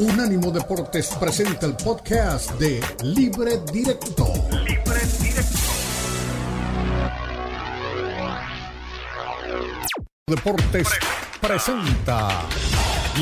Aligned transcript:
Unánimo 0.00 0.50
Deportes 0.50 1.08
presenta 1.20 1.66
el 1.66 1.74
podcast 1.76 2.52
de 2.52 2.82
Libre 3.02 3.60
Directo. 3.70 4.32
Libre 4.50 5.00
Directo. 5.20 5.58
Deportes 10.26 10.88
presenta 11.38 12.46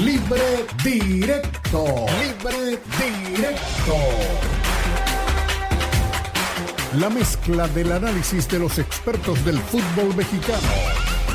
Libre 0.04 0.66
Directo. 0.84 1.84
Libre 2.22 2.78
Directo. 2.96 3.96
La 6.94 7.10
mezcla 7.10 7.66
del 7.66 7.90
análisis 7.90 8.48
de 8.48 8.60
los 8.60 8.78
expertos 8.78 9.44
del 9.44 9.58
fútbol 9.58 10.14
mexicano, 10.14 10.68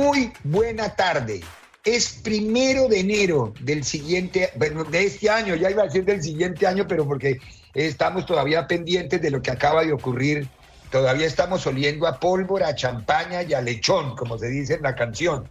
Muy 0.00 0.32
buena 0.44 0.96
tarde. 0.96 1.42
Es 1.84 2.20
primero 2.24 2.88
de 2.88 3.00
enero 3.00 3.52
del 3.60 3.84
siguiente, 3.84 4.50
bueno, 4.56 4.84
de 4.84 5.04
este 5.04 5.28
año, 5.28 5.54
ya 5.56 5.70
iba 5.70 5.82
a 5.82 5.86
decir 5.86 6.06
del 6.06 6.22
siguiente 6.22 6.66
año, 6.66 6.86
pero 6.88 7.06
porque 7.06 7.38
estamos 7.74 8.24
todavía 8.24 8.66
pendientes 8.66 9.20
de 9.20 9.30
lo 9.30 9.42
que 9.42 9.50
acaba 9.50 9.84
de 9.84 9.92
ocurrir. 9.92 10.48
Todavía 10.90 11.26
estamos 11.26 11.66
oliendo 11.66 12.06
a 12.06 12.18
pólvora, 12.18 12.68
a 12.68 12.74
champaña 12.74 13.42
y 13.42 13.52
a 13.52 13.60
lechón, 13.60 14.16
como 14.16 14.38
se 14.38 14.48
dice 14.48 14.74
en 14.74 14.82
la 14.82 14.94
canción, 14.94 15.50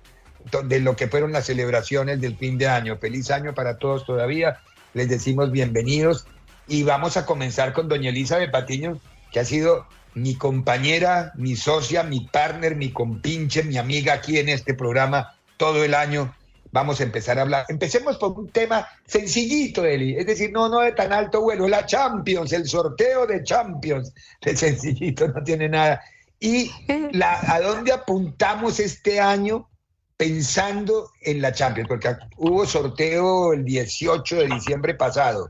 de 0.64 0.80
lo 0.80 0.96
que 0.96 1.08
fueron 1.08 1.32
las 1.32 1.46
celebraciones 1.46 2.20
del 2.20 2.36
fin 2.36 2.58
de 2.58 2.68
año. 2.68 2.98
Feliz 2.98 3.30
año 3.30 3.54
para 3.54 3.78
todos 3.78 4.04
todavía. 4.04 4.62
Les 4.96 5.10
decimos 5.10 5.52
bienvenidos 5.52 6.26
y 6.68 6.82
vamos 6.82 7.18
a 7.18 7.26
comenzar 7.28 7.72
con 7.72 7.88
doña 7.88 8.10
Elizabeth 8.10 8.50
Patiño, 8.50 9.00
que 9.32 9.42
ha 9.42 9.46
sido 9.46 9.86
mi 10.14 10.36
compañera, 10.36 11.32
mi 11.36 11.56
socia, 11.56 12.04
mi 12.04 12.22
partner, 12.22 12.76
mi 12.76 12.92
compinche, 12.92 13.64
mi 13.64 13.78
amiga 13.78 14.14
aquí 14.14 14.38
en 14.38 14.50
este 14.50 14.74
programa 14.74 15.36
todo 15.58 15.84
el 15.84 15.94
año. 15.94 16.36
Vamos 16.72 17.00
a 17.00 17.04
empezar 17.04 17.40
a 17.40 17.42
hablar. 17.42 17.66
Empecemos 17.68 18.18
por 18.18 18.38
un 18.38 18.50
tema 18.50 18.88
sencillito, 19.06 19.86
Eli. 19.86 20.16
Es 20.16 20.28
decir, 20.28 20.52
no, 20.52 20.70
no 20.70 20.82
de 20.82 20.92
tan 20.92 21.12
alto 21.12 21.42
vuelo. 21.42 21.68
La 21.68 21.86
Champions, 21.86 22.54
el 22.54 22.68
sorteo 22.68 23.26
de 23.26 23.44
Champions. 23.44 24.14
De 24.42 24.56
sencillito, 24.56 25.28
no 25.28 25.44
tiene 25.44 25.68
nada. 25.68 26.02
Y 26.40 26.72
la, 27.12 27.40
a 27.54 27.60
dónde 27.60 27.92
apuntamos 27.92 28.80
este 28.80 29.20
año 29.20 29.68
pensando 30.16 31.12
en 31.22 31.42
la 31.42 31.54
Champions, 31.54 31.88
porque 31.88 32.16
hubo 32.38 32.66
sorteo 32.66 33.54
el 33.54 33.66
18 33.66 34.36
de 34.36 34.48
diciembre 34.48 34.94
pasado. 34.94 35.50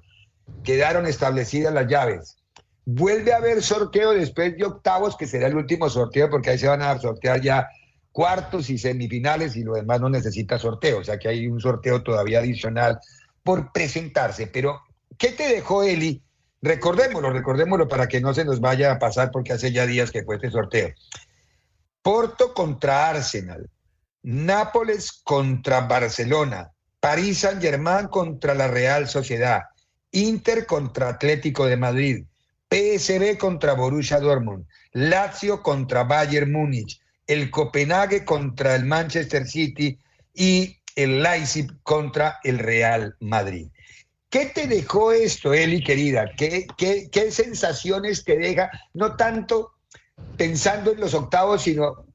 Quedaron 0.64 1.06
establecidas 1.06 1.74
las 1.74 1.88
llaves. 1.88 2.39
Vuelve 2.92 3.34
a 3.34 3.38
haber 3.38 3.62
sorteo 3.62 4.14
después 4.14 4.58
de 4.58 4.66
octavos, 4.66 5.16
que 5.16 5.28
será 5.28 5.46
el 5.46 5.56
último 5.56 5.88
sorteo, 5.92 6.28
porque 6.28 6.50
ahí 6.50 6.58
se 6.58 6.68
van 6.68 6.82
a 6.82 6.98
sortear 6.98 7.40
ya 7.40 7.68
cuartos 8.12 8.72
y 8.72 8.80
semifinales 8.80 9.56
y 9.56 9.64
lo 9.64 9.76
demás 9.76 10.02
no 10.02 10.10
necesita 10.10 10.58
sorteo. 10.58 10.98
O 10.98 11.04
sea 11.04 11.20
que 11.20 11.28
hay 11.28 11.46
un 11.48 11.60
sorteo 11.60 12.02
todavía 12.02 12.40
adicional 12.40 13.00
por 13.44 13.72
presentarse. 13.72 14.48
Pero, 14.48 14.82
¿qué 15.20 15.34
te 15.34 15.48
dejó 15.50 15.84
Eli? 15.84 16.24
Recordémoslo, 16.64 17.30
recordémoslo 17.30 17.88
para 17.88 18.08
que 18.08 18.22
no 18.22 18.34
se 18.34 18.44
nos 18.44 18.60
vaya 18.60 18.92
a 18.92 18.98
pasar 18.98 19.30
porque 19.30 19.54
hace 19.54 19.72
ya 19.72 19.86
días 19.86 20.10
que 20.10 20.24
fue 20.24 20.38
este 20.38 20.50
sorteo. 20.50 20.90
Porto 22.02 22.56
contra 22.56 23.08
Arsenal, 23.08 23.70
Nápoles 24.24 25.22
contra 25.24 25.82
Barcelona, 25.82 26.72
París 27.00 27.38
Saint 27.38 27.62
Germain 27.62 28.08
contra 28.08 28.56
la 28.56 28.68
Real 28.68 29.08
Sociedad, 29.08 29.62
Inter 30.12 30.66
contra 30.66 31.10
Atlético 31.10 31.68
de 31.68 31.78
Madrid, 31.78 32.26
PSB 32.70 33.38
contra 33.38 33.74
Borussia 33.74 34.20
Dortmund, 34.20 34.66
Lazio 34.94 35.62
contra 35.62 36.04
Bayern 36.04 36.52
Múnich, 36.52 37.02
el 37.28 37.50
Copenhague 37.50 38.24
contra 38.24 38.76
el 38.76 38.86
Manchester 38.86 39.48
City 39.48 39.98
y 40.34 40.78
el 40.96 41.22
Leipzig 41.22 41.68
contra 41.84 42.40
el 42.44 42.60
Real 42.60 43.16
Madrid. 43.20 43.68
¿Qué 44.30 44.46
te 44.48 44.68
dejó 44.68 45.12
esto, 45.12 45.54
Eli, 45.54 45.84
querida? 45.84 46.32
¿Qué, 46.38 46.68
qué, 46.78 47.10
qué 47.12 47.32
sensaciones 47.32 48.24
te 48.24 48.38
deja? 48.38 48.70
No 48.94 49.16
tanto 49.16 49.72
pensando 50.38 50.92
en 50.92 51.00
los 51.00 51.14
octavos, 51.14 51.64
sino 51.64 52.06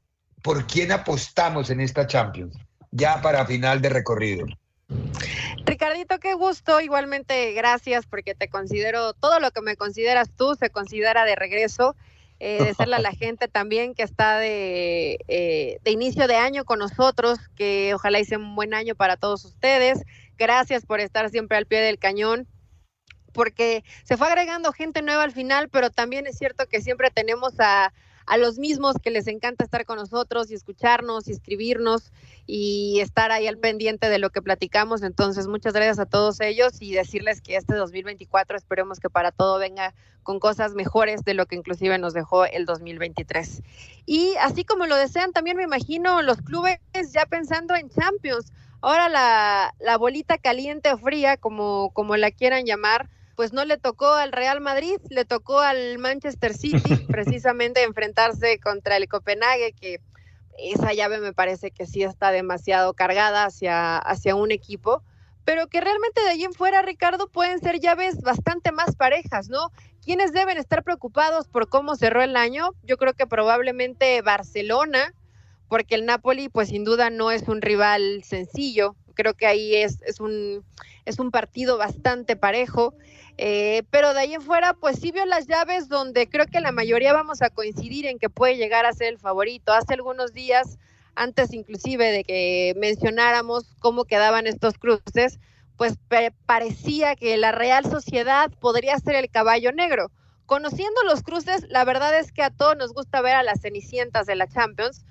por 0.42 0.66
quién 0.66 0.92
apostamos 0.92 1.70
en 1.70 1.80
esta 1.80 2.06
Champions, 2.06 2.56
ya 2.90 3.20
para 3.20 3.46
final 3.46 3.80
de 3.80 3.88
recorrido. 3.88 4.46
Ricardito, 5.64 6.18
qué 6.18 6.34
gusto. 6.34 6.80
Igualmente, 6.80 7.52
gracias 7.52 8.06
porque 8.06 8.34
te 8.34 8.48
considero, 8.48 9.12
todo 9.14 9.40
lo 9.40 9.50
que 9.50 9.60
me 9.60 9.76
consideras 9.76 10.30
tú 10.36 10.54
se 10.54 10.70
considera 10.70 11.24
de 11.24 11.36
regreso. 11.36 11.96
Eh, 12.40 12.62
de 12.62 12.74
serle 12.74 12.96
a 12.96 12.98
la 12.98 13.12
gente 13.12 13.48
también 13.48 13.94
que 13.94 14.02
está 14.02 14.38
de, 14.38 15.18
eh, 15.28 15.78
de 15.82 15.90
inicio 15.90 16.26
de 16.26 16.36
año 16.36 16.64
con 16.64 16.80
nosotros, 16.80 17.38
que 17.54 17.94
ojalá 17.94 18.18
hice 18.18 18.36
un 18.36 18.56
buen 18.56 18.74
año 18.74 18.94
para 18.94 19.16
todos 19.16 19.44
ustedes. 19.44 20.02
Gracias 20.36 20.84
por 20.84 21.00
estar 21.00 21.30
siempre 21.30 21.56
al 21.56 21.66
pie 21.66 21.80
del 21.80 21.98
cañón, 21.98 22.48
porque 23.32 23.84
se 24.02 24.16
fue 24.16 24.26
agregando 24.26 24.72
gente 24.72 25.00
nueva 25.00 25.22
al 25.22 25.32
final, 25.32 25.68
pero 25.68 25.90
también 25.90 26.26
es 26.26 26.36
cierto 26.36 26.66
que 26.66 26.82
siempre 26.82 27.10
tenemos 27.10 27.54
a, 27.60 27.92
a 28.26 28.36
los 28.36 28.58
mismos 28.58 28.96
que 29.02 29.10
les 29.10 29.26
encanta 29.26 29.64
estar 29.64 29.84
con 29.84 29.96
nosotros 29.96 30.50
y 30.50 30.54
escucharnos 30.54 31.28
y 31.28 31.32
escribirnos 31.32 32.12
y 32.46 33.00
estar 33.00 33.32
ahí 33.32 33.46
al 33.46 33.58
pendiente 33.58 34.08
de 34.08 34.18
lo 34.18 34.30
que 34.30 34.42
platicamos. 34.42 35.02
Entonces, 35.02 35.46
muchas 35.46 35.72
gracias 35.72 35.98
a 35.98 36.06
todos 36.06 36.40
ellos 36.40 36.80
y 36.80 36.92
decirles 36.92 37.40
que 37.40 37.56
este 37.56 37.74
2024 37.74 38.56
esperemos 38.56 39.00
que 39.00 39.10
para 39.10 39.32
todo 39.32 39.58
venga 39.58 39.94
con 40.22 40.40
cosas 40.40 40.74
mejores 40.74 41.22
de 41.24 41.34
lo 41.34 41.46
que 41.46 41.56
inclusive 41.56 41.98
nos 41.98 42.14
dejó 42.14 42.46
el 42.46 42.64
2023. 42.64 43.62
Y 44.06 44.34
así 44.40 44.64
como 44.64 44.86
lo 44.86 44.96
desean, 44.96 45.32
también 45.32 45.56
me 45.56 45.64
imagino 45.64 46.22
los 46.22 46.38
clubes 46.38 46.78
ya 47.12 47.26
pensando 47.26 47.74
en 47.76 47.90
Champions. 47.90 48.52
Ahora 48.80 49.08
la, 49.08 49.74
la 49.80 49.96
bolita 49.96 50.38
caliente 50.38 50.92
o 50.92 50.98
fría, 50.98 51.36
como, 51.36 51.90
como 51.94 52.16
la 52.16 52.30
quieran 52.30 52.66
llamar, 52.66 53.08
pues 53.36 53.52
no 53.52 53.64
le 53.64 53.78
tocó 53.78 54.12
al 54.12 54.32
Real 54.32 54.60
Madrid, 54.60 54.98
le 55.10 55.24
tocó 55.24 55.60
al 55.60 55.98
Manchester 55.98 56.54
City 56.54 56.96
precisamente 57.08 57.82
enfrentarse 57.82 58.58
contra 58.58 58.96
el 58.96 59.08
Copenhague, 59.08 59.72
que 59.72 60.00
esa 60.58 60.92
llave 60.92 61.18
me 61.18 61.32
parece 61.32 61.70
que 61.70 61.86
sí 61.86 62.02
está 62.02 62.30
demasiado 62.30 62.94
cargada 62.94 63.44
hacia, 63.44 63.98
hacia 63.98 64.36
un 64.36 64.52
equipo, 64.52 65.02
pero 65.44 65.66
que 65.66 65.80
realmente 65.80 66.22
de 66.22 66.30
allí 66.30 66.44
en 66.44 66.52
fuera, 66.52 66.82
Ricardo, 66.82 67.28
pueden 67.28 67.60
ser 67.60 67.80
llaves 67.80 68.20
bastante 68.22 68.72
más 68.72 68.96
parejas, 68.96 69.48
¿no? 69.48 69.70
¿Quiénes 70.02 70.32
deben 70.32 70.58
estar 70.58 70.82
preocupados 70.82 71.48
por 71.48 71.68
cómo 71.68 71.96
cerró 71.96 72.22
el 72.22 72.36
año? 72.36 72.70
Yo 72.82 72.96
creo 72.96 73.14
que 73.14 73.26
probablemente 73.26 74.20
Barcelona, 74.22 75.12
porque 75.68 75.94
el 75.96 76.06
Napoli, 76.06 76.48
pues 76.48 76.68
sin 76.68 76.84
duda 76.84 77.10
no 77.10 77.30
es 77.30 77.48
un 77.48 77.62
rival 77.62 78.22
sencillo. 78.24 78.96
Creo 79.14 79.34
que 79.34 79.46
ahí 79.46 79.74
es, 79.76 80.00
es, 80.02 80.20
un, 80.20 80.64
es 81.04 81.18
un 81.18 81.30
partido 81.30 81.78
bastante 81.78 82.36
parejo. 82.36 82.94
Eh, 83.36 83.82
pero 83.90 84.14
de 84.14 84.20
ahí 84.20 84.34
en 84.34 84.42
fuera, 84.42 84.74
pues 84.74 84.98
sí 85.00 85.10
vio 85.10 85.26
las 85.26 85.46
llaves 85.46 85.88
donde 85.88 86.28
creo 86.28 86.46
que 86.46 86.60
la 86.60 86.70
mayoría 86.70 87.12
vamos 87.12 87.42
a 87.42 87.50
coincidir 87.50 88.06
en 88.06 88.18
que 88.18 88.30
puede 88.30 88.56
llegar 88.56 88.86
a 88.86 88.92
ser 88.92 89.08
el 89.08 89.18
favorito. 89.18 89.72
Hace 89.72 89.94
algunos 89.94 90.32
días, 90.32 90.78
antes 91.14 91.52
inclusive 91.52 92.12
de 92.12 92.24
que 92.24 92.74
mencionáramos 92.76 93.74
cómo 93.80 94.04
quedaban 94.04 94.46
estos 94.46 94.78
cruces, 94.78 95.40
pues 95.76 95.98
parecía 96.46 97.16
que 97.16 97.36
la 97.36 97.50
Real 97.52 97.84
Sociedad 97.84 98.50
podría 98.60 98.98
ser 98.98 99.16
el 99.16 99.30
caballo 99.30 99.72
negro. 99.72 100.10
Conociendo 100.46 101.02
los 101.04 101.22
cruces, 101.22 101.66
la 101.68 101.84
verdad 101.84 102.16
es 102.18 102.30
que 102.30 102.42
a 102.42 102.50
todos 102.50 102.76
nos 102.76 102.92
gusta 102.92 103.20
ver 103.22 103.34
a 103.34 103.42
las 103.42 103.62
cenicientas 103.62 104.26
de 104.26 104.36
la 104.36 104.46
Champions, 104.46 105.04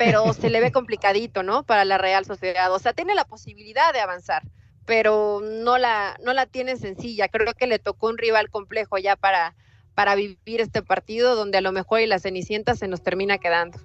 pero 0.00 0.32
se 0.32 0.48
le 0.48 0.60
ve 0.60 0.72
complicadito, 0.72 1.42
¿no? 1.42 1.62
Para 1.62 1.84
la 1.84 1.98
Real 1.98 2.24
Sociedad. 2.24 2.72
O 2.72 2.78
sea, 2.78 2.94
tiene 2.94 3.14
la 3.14 3.26
posibilidad 3.26 3.92
de 3.92 4.00
avanzar 4.00 4.42
pero 4.90 5.40
no 5.40 5.78
la, 5.78 6.18
no 6.24 6.32
la 6.32 6.46
tiene 6.46 6.76
sencilla. 6.76 7.28
Creo 7.28 7.54
que 7.54 7.68
le 7.68 7.78
tocó 7.78 8.08
un 8.08 8.18
rival 8.18 8.50
complejo 8.50 8.98
ya 8.98 9.14
para, 9.14 9.54
para 9.94 10.16
vivir 10.16 10.60
este 10.60 10.82
partido, 10.82 11.36
donde 11.36 11.58
a 11.58 11.60
lo 11.60 11.70
mejor 11.70 12.00
y 12.00 12.08
la 12.08 12.18
Cenicienta 12.18 12.74
se 12.74 12.88
nos 12.88 13.00
termina 13.00 13.38
quedando. 13.38 13.78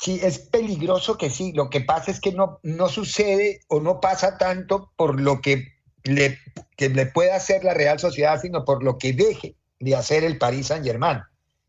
Sí, 0.00 0.18
es 0.22 0.38
peligroso 0.38 1.18
que 1.18 1.28
sí. 1.28 1.52
Lo 1.52 1.68
que 1.68 1.82
pasa 1.82 2.10
es 2.10 2.18
que 2.18 2.32
no, 2.32 2.60
no 2.62 2.88
sucede 2.88 3.60
o 3.68 3.80
no 3.80 4.00
pasa 4.00 4.38
tanto 4.38 4.90
por 4.96 5.20
lo 5.20 5.42
que 5.42 5.68
le, 6.04 6.38
que 6.78 6.88
le 6.88 7.04
pueda 7.04 7.36
hacer 7.36 7.62
la 7.62 7.74
Real 7.74 7.98
Sociedad, 7.98 8.40
sino 8.40 8.64
por 8.64 8.82
lo 8.82 8.96
que 8.96 9.12
deje 9.12 9.54
de 9.80 9.96
hacer 9.96 10.24
el 10.24 10.38
Paris 10.38 10.68
Saint 10.68 10.86
Germain. 10.86 11.20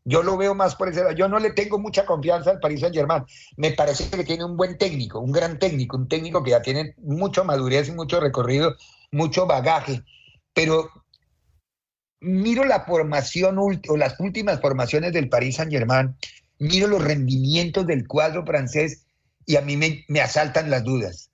Yo 0.08 0.22
lo 0.22 0.36
veo 0.36 0.54
más 0.54 0.74
por 0.74 0.88
ese 0.88 1.00
lado. 1.02 1.14
Yo 1.14 1.28
no 1.28 1.38
le 1.38 1.50
tengo 1.50 1.78
mucha 1.78 2.06
confianza 2.06 2.50
al 2.50 2.60
Paris 2.60 2.80
Saint 2.80 2.94
Germain. 2.94 3.24
Me 3.56 3.72
parece 3.72 4.08
que 4.08 4.24
tiene 4.24 4.44
un 4.44 4.56
buen 4.56 4.78
técnico, 4.78 5.20
un 5.20 5.32
gran 5.32 5.58
técnico, 5.58 5.96
un 5.96 6.08
técnico 6.08 6.42
que 6.42 6.52
ya 6.52 6.62
tiene 6.62 6.94
mucha 6.98 7.44
madurez 7.44 7.88
y 7.88 7.92
mucho 7.92 8.20
recorrido 8.20 8.74
mucho 9.10 9.46
bagaje, 9.46 10.02
pero 10.52 10.90
miro 12.20 12.64
la 12.64 12.84
formación 12.84 13.58
o 13.58 13.96
las 13.96 14.18
últimas 14.20 14.60
formaciones 14.60 15.12
del 15.12 15.28
Paris 15.28 15.56
Saint 15.56 15.72
Germain, 15.72 16.16
miro 16.58 16.88
los 16.88 17.02
rendimientos 17.02 17.86
del 17.86 18.06
cuadro 18.06 18.44
francés 18.44 19.04
y 19.46 19.56
a 19.56 19.62
mí 19.62 19.76
me, 19.76 20.20
asaltan 20.20 20.70
las 20.70 20.84
dudas. 20.84 21.30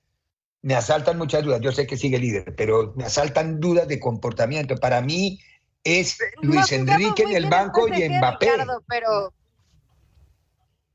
Me 0.62 0.75
asaltan 0.75 1.19
muchas 1.19 1.43
dudas. 1.43 1.61
Yo 1.61 1.73
sé 1.73 1.87
que 1.87 1.97
sigue 1.97 2.19
líder, 2.19 2.55
pero 2.56 2.94
me 2.97 3.05
asaltan 3.05 3.61
dudas 3.61 3.88
de 3.88 4.00
comportamiento. 4.00 4.76
Para 4.76 5.03
mí 5.03 5.41
es 5.84 6.19
Luis 6.42 6.72
Enrique 6.72 7.22
en 7.22 7.36
el 7.36 7.46
banco 7.48 7.86
y 7.88 8.08
Mbappé. 8.08 8.50
pero, 8.88 9.34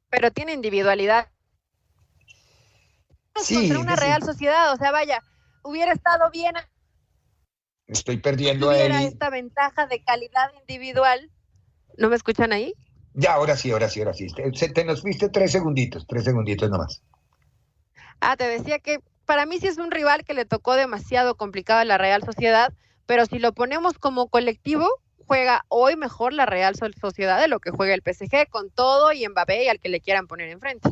pero 0.10 0.32
tiene 0.32 0.54
individualidad. 0.54 1.30
Sí, 3.36 3.56
contra 3.56 3.80
una 3.80 3.96
Real 3.96 4.24
Sociedad, 4.24 4.74
o 4.74 4.76
sea, 4.76 4.92
vaya, 4.92 5.24
hubiera 5.64 5.94
estado 5.94 6.30
bien 6.32 6.56
Estoy 7.88 8.18
perdiendo 8.18 8.70
a 8.70 8.78
él. 8.78 8.92
esta 9.08 9.30
ventaja 9.30 9.88
de 9.88 10.04
calidad 10.04 10.52
individual. 10.60 11.32
¿No 11.98 12.10
me 12.10 12.16
escuchan 12.16 12.52
ahí? 12.54 12.74
Ya, 13.14 13.34
ahora 13.34 13.56
sí, 13.56 13.72
ahora 13.72 13.90
sí, 13.90 14.00
ahora 14.02 14.14
sí. 14.14 14.28
Te, 14.28 14.70
te 14.70 14.86
nos 14.86 15.04
viste 15.04 15.30
tres 15.30 15.52
segunditos, 15.52 16.06
tres 16.08 16.24
segunditos 16.24 16.70
nomás. 16.70 17.02
Ah, 18.22 18.38
te 18.38 18.48
decía 18.48 18.80
que 18.80 19.00
para 19.26 19.46
mí 19.46 19.60
sí 19.60 19.68
es 19.68 19.78
un 19.78 19.92
rival 19.92 20.24
que 20.24 20.34
le 20.34 20.46
tocó 20.46 20.76
demasiado 20.76 21.36
complicado 21.36 21.80
a 21.80 21.86
la 21.86 21.98
Real 21.98 22.24
Sociedad, 22.24 22.74
pero 23.10 23.26
si 23.26 23.40
lo 23.40 23.54
ponemos 23.54 23.98
como 23.98 24.28
colectivo, 24.28 24.88
juega 25.26 25.66
hoy 25.68 25.96
mejor 25.96 26.32
la 26.32 26.46
Real 26.46 26.76
Sociedad 26.76 27.42
de 27.42 27.48
lo 27.48 27.60
que 27.60 27.72
juega 27.72 27.96
el 27.96 28.04
PSG, 28.04 28.48
con 28.52 28.70
todo 28.70 29.12
y 29.14 29.28
Mbappé 29.28 29.64
y 29.64 29.68
al 29.68 29.80
que 29.80 29.90
le 29.90 30.00
quieran 30.00 30.28
poner 30.28 30.50
enfrente. 30.50 30.92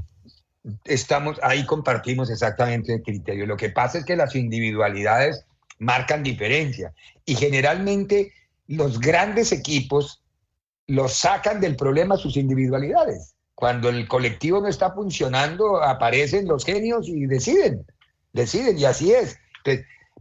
Estamos, 0.86 1.40
ahí 1.44 1.64
compartimos 1.68 2.32
exactamente 2.32 2.92
el 2.92 3.04
criterio. 3.04 3.46
Lo 3.46 3.56
que 3.56 3.70
pasa 3.70 4.00
es 4.00 4.04
que 4.04 4.16
las 4.16 4.36
individualidades 4.36 5.46
marcan 5.78 6.24
diferencia. 6.24 6.92
Y 7.24 7.36
generalmente 7.36 8.34
los 8.66 9.00
grandes 9.00 9.52
equipos 9.52 10.24
los 10.88 11.14
sacan 11.14 11.62
del 11.62 11.76
problema 11.76 12.18
sus 12.18 12.36
individualidades. 12.36 13.36
Cuando 13.54 13.90
el 13.90 14.08
colectivo 14.08 14.60
no 14.60 14.70
está 14.70 14.92
funcionando, 14.92 15.84
aparecen 15.84 16.48
los 16.48 16.66
genios 16.66 17.08
y 17.08 17.28
deciden, 17.28 17.86
deciden, 18.34 18.80
y 18.80 18.86
así 18.86 19.14
es. 19.14 19.38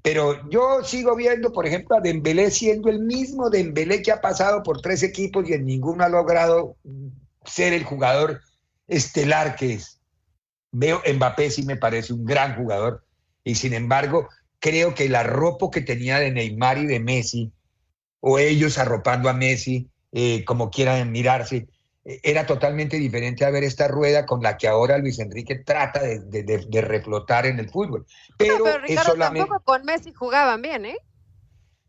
Pero 0.02 0.48
yo 0.50 0.84
sigo 0.84 1.16
viendo, 1.16 1.52
por 1.52 1.66
ejemplo, 1.66 1.96
a 1.96 2.00
Dembélé 2.00 2.50
siendo 2.50 2.88
el 2.88 3.00
mismo 3.00 3.50
Dembélé 3.50 4.02
que 4.02 4.12
ha 4.12 4.20
pasado 4.20 4.62
por 4.62 4.80
tres 4.80 5.02
equipos 5.02 5.48
y 5.48 5.54
en 5.54 5.64
ninguno 5.64 6.04
ha 6.04 6.08
logrado 6.08 6.76
ser 7.44 7.72
el 7.72 7.84
jugador 7.84 8.40
estelar 8.88 9.56
que 9.56 9.74
es. 9.74 10.00
Veo 10.72 11.02
Mbappé 11.06 11.50
sí 11.50 11.64
me 11.64 11.76
parece 11.76 12.12
un 12.12 12.24
gran 12.24 12.56
jugador 12.56 13.04
y 13.44 13.54
sin 13.54 13.72
embargo 13.72 14.28
creo 14.58 14.94
que 14.94 15.04
el 15.06 15.14
arropo 15.14 15.70
que 15.70 15.80
tenía 15.80 16.18
de 16.18 16.30
Neymar 16.30 16.78
y 16.78 16.86
de 16.86 17.00
Messi, 17.00 17.52
o 18.20 18.38
ellos 18.38 18.78
arropando 18.78 19.28
a 19.28 19.32
Messi, 19.32 19.88
eh, 20.12 20.44
como 20.44 20.70
quieran 20.70 21.12
mirarse, 21.12 21.68
era 22.22 22.46
totalmente 22.46 22.96
diferente 22.98 23.44
a 23.44 23.50
ver 23.50 23.64
esta 23.64 23.88
rueda 23.88 24.26
con 24.26 24.42
la 24.42 24.56
que 24.56 24.68
ahora 24.68 24.98
Luis 24.98 25.18
Enrique 25.18 25.56
trata 25.56 26.00
de, 26.02 26.82
reflotar 26.82 27.46
en 27.46 27.58
el 27.58 27.68
fútbol. 27.68 28.06
Pero, 28.38 28.78
Ricardo, 28.78 29.16
tampoco 29.16 29.60
con 29.64 29.84
Messi 29.84 30.12
jugaban 30.12 30.62
bien, 30.62 30.86
¿eh? 30.86 30.98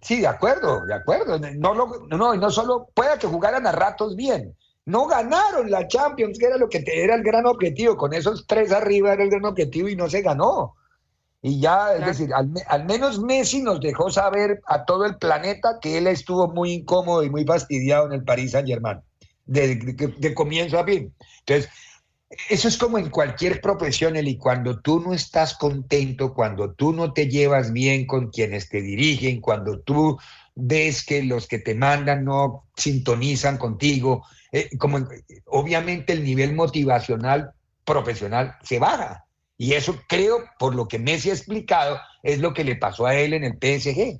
Sí, 0.01 0.21
de 0.21 0.27
acuerdo, 0.27 0.85
de 0.85 0.93
acuerdo. 0.93 1.39
No, 1.39 1.73
no, 1.73 2.35
no 2.35 2.51
solo 2.51 2.89
pueda 2.93 3.17
que 3.19 3.27
jugaran 3.27 3.67
a 3.67 3.71
ratos 3.71 4.15
bien. 4.15 4.55
No 4.85 5.05
ganaron 5.05 5.69
la 5.69 5.87
Champions, 5.87 6.39
que 6.39 6.45
era 6.45 6.57
lo 6.57 6.69
que 6.69 6.83
era 6.85 7.15
el 7.15 7.23
gran 7.23 7.45
objetivo. 7.45 7.97
Con 7.97 8.13
esos 8.13 8.47
tres 8.47 8.71
arriba 8.71 9.13
era 9.13 9.23
el 9.23 9.29
gran 9.29 9.45
objetivo 9.45 9.89
y 9.89 9.95
no 9.95 10.09
se 10.09 10.21
ganó. 10.21 10.75
Y 11.41 11.59
ya, 11.59 11.93
es 11.93 12.05
decir, 12.05 12.31
al, 12.33 12.85
menos 12.85 13.19
Messi 13.19 13.61
nos 13.61 13.79
dejó 13.79 14.09
saber 14.09 14.61
a 14.65 14.85
todo 14.85 15.05
el 15.05 15.17
planeta 15.17 15.79
que 15.81 15.97
él 15.97 16.07
estuvo 16.07 16.47
muy 16.47 16.71
incómodo 16.71 17.23
y 17.23 17.29
muy 17.29 17.45
fastidiado 17.45 18.07
en 18.07 18.13
el 18.13 18.23
París 18.23 18.51
Saint 18.51 18.67
Germain, 18.67 19.01
de, 19.47 20.33
comienzo 20.33 20.79
a 20.79 20.85
fin. 20.85 21.13
Entonces, 21.39 21.69
eso 22.49 22.67
es 22.67 22.77
como 22.77 22.97
en 22.97 23.09
cualquier 23.09 23.61
profesión, 23.61 24.15
y 24.17 24.37
cuando 24.37 24.79
tú 24.79 24.99
no 24.99 25.13
estás 25.13 25.57
contento, 25.57 26.33
cuando 26.33 26.73
tú 26.73 26.93
no 26.93 27.13
te 27.13 27.29
llevas 27.29 27.71
bien 27.71 28.05
con 28.05 28.29
quienes 28.29 28.69
te 28.69 28.81
dirigen, 28.81 29.39
cuando 29.39 29.79
tú 29.79 30.19
ves 30.55 31.05
que 31.05 31.23
los 31.23 31.47
que 31.47 31.59
te 31.59 31.73
mandan 31.73 32.25
no 32.25 32.65
sintonizan 32.75 33.57
contigo, 33.57 34.25
eh, 34.51 34.69
como 34.77 35.07
obviamente 35.45 36.13
el 36.13 36.23
nivel 36.23 36.53
motivacional 36.53 37.51
profesional 37.85 38.55
se 38.63 38.79
baja. 38.79 39.25
Y 39.57 39.73
eso 39.73 39.99
creo, 40.07 40.43
por 40.59 40.75
lo 40.75 40.87
que 40.87 40.99
Messi 40.99 41.29
ha 41.29 41.33
explicado, 41.33 41.99
es 42.23 42.39
lo 42.39 42.53
que 42.53 42.63
le 42.63 42.75
pasó 42.75 43.05
a 43.05 43.15
él 43.15 43.33
en 43.33 43.43
el 43.43 43.53
PSG. 43.53 44.19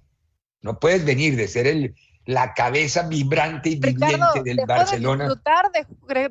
No 0.62 0.80
puedes 0.80 1.06
venir 1.06 1.36
de 1.36 1.48
ser 1.48 1.68
el, 1.68 1.94
la 2.28 2.54
cabeza 2.54 3.08
vibrante 3.08 3.70
y 3.70 3.76
viviente 3.78 4.44
del 4.44 4.60
Barcelona. 4.68 5.24
De 5.24 5.30
disfrutar, 5.30 5.66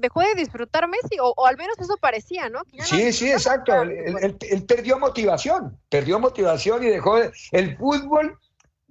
dejó 0.00 0.20
de 0.20 0.34
disfrutar 0.36 0.88
Messi, 0.88 1.16
o, 1.20 1.46
al 1.46 1.56
menos 1.56 1.76
eso 1.78 1.96
parecía, 2.00 2.48
¿no? 2.48 2.62
Sí, 2.84 3.12
sí, 3.12 3.30
exacto. 3.30 3.82
Él, 3.82 4.36
él, 4.40 4.64
perdió 4.64 4.98
motivación, 4.98 5.76
perdió 5.88 6.20
motivación 6.20 6.84
y 6.84 6.86
dejó 6.86 7.18
el 7.18 7.76
fútbol, 7.76 8.38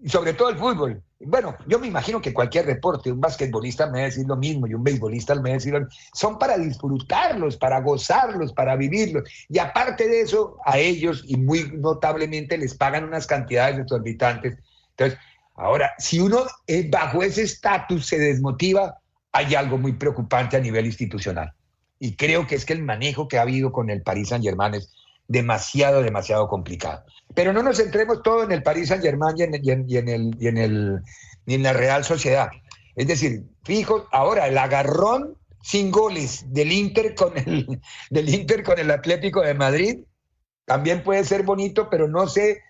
sobre 0.06 0.34
todo 0.34 0.50
el 0.50 0.57
fútbol, 0.57 1.02
bueno, 1.19 1.56
yo 1.66 1.80
me 1.80 1.88
imagino 1.88 2.22
que 2.22 2.34
cualquier 2.34 2.66
deporte, 2.66 3.12
un 3.12 3.22
basquetbolista 3.22 3.86
me 3.88 3.94
va 3.94 4.00
a 4.00 4.06
decir 4.06 4.25
lo 4.28 4.36
mismo 4.36 4.68
y 4.68 4.74
un 4.74 4.84
beisbolista 4.84 5.34
me 5.36 5.42
va 5.42 5.50
a 5.50 5.54
decir 5.54 5.74
lo 5.74 5.80
mismo. 5.80 5.96
Son 6.13 6.38
para 6.38 6.58
disfrutarlos, 6.58 7.56
para 7.56 7.80
gozarlos, 7.80 8.51
para 8.51 8.75
vivirlos. 8.75 9.24
Y 9.48 9.60
aparte 9.60 10.08
de 10.08 10.22
eso, 10.22 10.58
a 10.66 10.78
ellos, 10.78 11.24
y 11.25 11.38
muy 11.38 11.72
notablemente, 11.74 12.58
les 12.58 12.75
pagan 12.75 13.06
unas 13.06 13.28
cantidades 13.28 13.80
exorbitantes. 13.80 14.58
Entonces, 14.92 15.19
ahora, 15.56 15.94
si 15.98 16.19
uno 16.19 16.46
eh, 16.68 16.88
bajo 16.90 17.24
ese 17.24 17.44
estatus 17.44 18.06
se 18.06 18.19
desmotiva, 18.19 19.00
hay 19.31 19.56
algo 19.56 19.78
muy 19.78 19.94
preocupante 19.94 20.57
a 20.57 20.62
nivel 20.62 20.86
institucional. 20.86 21.54
Y 22.00 22.16
creo 22.16 22.46
que 22.48 22.56
es 22.56 22.66
que 22.66 22.74
el 22.74 22.84
manejo 22.84 23.28
que 23.28 23.38
ha 23.38 23.42
habido 23.42 23.72
con 23.72 23.90
el 23.90 24.02
Paris 24.02 24.30
Saint-Germain 24.30 24.75
es 24.75 24.94
demasiado, 25.28 26.02
demasiado 26.02 26.48
complicado. 26.48 27.04
Pero 27.34 27.54
no 27.54 27.63
nos 27.63 27.78
centremos 27.78 28.22
todo 28.22 28.44
en 28.44 28.52
el 28.52 28.63
Paris 28.63 28.90
Saint 28.90 29.04
Germain 29.04 29.36
y 29.38 29.44
en, 29.44 29.54
el, 29.54 30.36
y 30.40 30.48
en, 30.48 30.57
el, 30.57 31.02
en 31.48 31.63
la 31.63 31.74
Real 31.74 32.04
Sociedad. 32.04 32.50
Es 32.96 33.08
decir, 33.08 33.44
fijo, 33.63 34.08
ahora 34.12 34.48
el 34.48 34.58
agarrón 34.58 35.36
sin 35.62 35.90
goles 35.90 36.46
del 36.54 36.72
Inter 36.72 37.16
con 37.16 37.38
el, 37.38 37.81
del 38.10 38.30
Inter 38.30 38.63
con 38.63 38.80
el 38.80 38.92
Atlético 38.92 39.42
de 39.42 39.54
Madrid 39.54 40.00
también 40.66 41.04
puede 41.04 41.24
ser 41.24 41.44
bonito, 41.44 41.90
pero 41.90 42.08
no 42.08 42.28
sé 42.28 42.62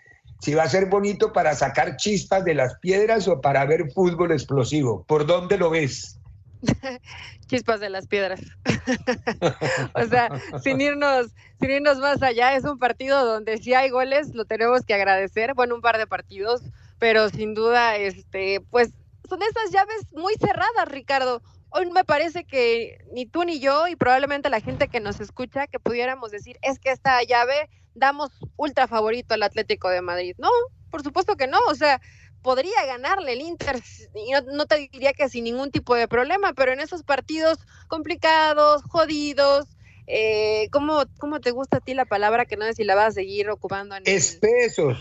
si 0.41 0.53
va 0.53 0.63
a 0.63 0.69
ser 0.69 0.87
bonito 0.87 1.33
para 1.33 1.55
sacar 1.55 1.97
chispas 1.97 2.45
de 2.45 2.53
las 2.53 2.77
piedras 2.79 3.27
o 3.27 3.41
para 3.41 3.65
ver 3.65 3.91
fútbol 3.91 4.31
explosivo. 4.31 5.03
¿Por 5.07 5.25
dónde 5.25 5.57
lo 5.57 5.69
ves? 5.69 6.19
chispas 7.47 7.79
de 7.79 7.89
las 7.89 8.07
piedras. 8.07 8.41
o 9.93 10.03
sea, 10.05 10.29
sin 10.61 10.81
irnos, 10.81 11.27
sin 11.59 11.71
irnos 11.71 11.97
más 11.99 12.21
allá, 12.21 12.55
es 12.55 12.63
un 12.63 12.79
partido 12.79 13.25
donde 13.25 13.57
si 13.57 13.73
hay 13.73 13.89
goles, 13.89 14.33
lo 14.33 14.45
tenemos 14.45 14.83
que 14.83 14.93
agradecer. 14.93 15.53
Bueno, 15.53 15.75
un 15.75 15.81
par 15.81 15.97
de 15.97 16.07
partidos, 16.07 16.61
pero 16.99 17.29
sin 17.29 17.53
duda, 17.53 17.95
este, 17.97 18.61
pues 18.69 18.93
son 19.27 19.41
esas 19.41 19.71
llaves 19.71 20.05
muy 20.11 20.35
cerradas, 20.35 20.87
Ricardo. 20.87 21.41
Hoy 21.69 21.89
me 21.91 22.05
parece 22.05 22.45
que 22.45 22.99
ni 23.11 23.25
tú 23.25 23.43
ni 23.43 23.59
yo, 23.59 23.87
y 23.87 23.95
probablemente 23.95 24.49
la 24.49 24.61
gente 24.61 24.87
que 24.87 24.99
nos 24.99 25.19
escucha, 25.19 25.67
que 25.67 25.79
pudiéramos 25.79 26.31
decir, 26.31 26.57
es 26.61 26.79
que 26.79 26.91
esta 26.91 27.21
llave 27.23 27.69
damos 27.95 28.31
ultra 28.57 28.87
favorito 28.87 29.33
al 29.33 29.43
Atlético 29.43 29.89
de 29.89 30.01
Madrid. 30.01 30.35
No, 30.37 30.49
por 30.91 31.01
supuesto 31.01 31.35
que 31.35 31.47
no. 31.47 31.59
O 31.67 31.75
sea, 31.75 31.99
podría 32.41 32.85
ganarle 32.85 33.33
el 33.33 33.41
Inter, 33.41 33.81
y 34.13 34.31
no, 34.53 34.65
te 34.67 34.87
diría 34.91 35.13
que 35.13 35.29
sin 35.29 35.45
ningún 35.45 35.71
tipo 35.71 35.95
de 35.95 36.07
problema, 36.07 36.53
pero 36.53 36.71
en 36.71 36.79
esos 36.79 37.01
partidos 37.01 37.57
complicados, 37.87 38.83
jodidos, 38.83 39.65
eh, 40.05 40.69
¿cómo, 40.71 41.05
te 41.41 41.49
gusta 41.49 41.77
a 41.77 41.81
ti 41.81 41.95
la 41.95 42.05
palabra 42.05 42.45
que 42.45 42.55
no 42.55 42.65
sé 42.65 42.73
si 42.73 42.83
la 42.83 42.93
vas 42.93 43.07
a 43.07 43.11
seguir 43.11 43.49
ocupando? 43.49 43.95
En 43.95 44.03
espesos. 44.05 44.99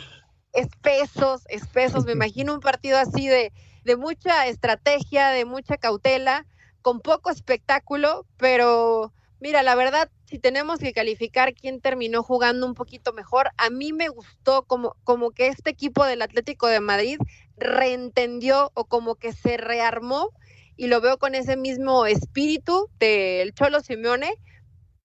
Espesos, 0.55 1.43
espesos. 1.49 2.07
Me 2.07 2.13
imagino 2.15 2.55
un 2.55 2.61
partido 2.61 2.97
así 2.97 3.29
de, 3.29 3.53
de 3.85 3.97
mucha 3.97 4.47
estrategia, 4.47 5.29
de 5.29 5.45
mucha 5.45 5.77
cautela, 5.77 6.47
con 6.81 7.01
poco 7.01 7.31
espectáculo, 7.31 8.27
pero 8.39 9.13
mira, 9.39 9.63
la 9.63 9.75
verdad, 9.75 10.11
si 10.35 10.41
tenemos 10.41 10.81
que 10.81 10.93
calificar 10.93 11.55
quién 11.55 11.81
terminó 11.81 12.25
jugando 12.25 12.67
un 12.67 12.75
poquito 12.75 13.13
mejor, 13.13 13.51
a 13.57 13.71
mí 13.71 13.93
me 13.93 14.09
gustó 14.09 14.65
como, 14.65 14.97
como 15.05 15.31
que 15.31 15.47
este 15.47 15.71
equipo 15.71 16.05
del 16.05 16.23
Atlético 16.23 16.67
de 16.67 16.81
Madrid 16.81 17.19
reentendió 17.57 18.73
o 18.75 18.87
como 18.87 19.15
que 19.15 19.33
se 19.33 19.59
rearmó 19.59 20.31
y 20.77 20.89
lo 20.89 21.01
veo 21.01 21.19
con 21.19 21.37
ese 21.37 21.57
mismo 21.57 22.05
espíritu 22.07 22.91
del 22.99 23.55
Cholo 23.55 23.79
Simeone, 23.79 24.35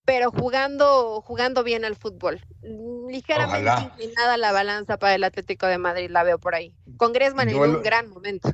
pero 0.04 0.32
jugando, 0.32 1.22
jugando 1.22 1.64
bien 1.64 1.86
al 1.86 1.96
fútbol. 1.96 2.44
Ligeramente 3.08 3.84
inclinada 3.84 4.36
la 4.38 4.52
balanza 4.52 4.98
para 4.98 5.14
el 5.14 5.24
Atlético 5.24 5.68
de 5.68 5.78
Madrid, 5.78 6.10
la 6.10 6.24
veo 6.24 6.40
por 6.40 6.56
ahí. 6.56 6.74
Con 6.98 7.14
Griezmann 7.14 7.50
en 7.50 7.60
un 7.60 7.84
gran 7.84 8.10
momento. 8.10 8.52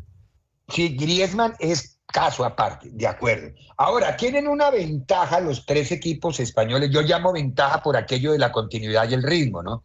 Sí, 0.67 0.97
Griezmann 0.97 1.55
es 1.59 1.94
caso 2.15 2.45
aparte, 2.45 2.87
de 2.93 3.05
acuerdo. 3.05 3.49
Ahora, 3.75 4.15
tienen 4.15 4.47
una 4.47 4.69
ventaja 4.69 5.41
los 5.41 5.65
tres 5.65 5.91
equipos 5.91 6.39
españoles, 6.39 6.89
yo 6.89 7.01
llamo 7.01 7.33
ventaja 7.33 7.83
por 7.83 7.97
aquello 7.97 8.31
de 8.31 8.39
la 8.39 8.53
continuidad 8.53 9.09
y 9.09 9.15
el 9.15 9.21
ritmo, 9.21 9.61
¿no? 9.61 9.83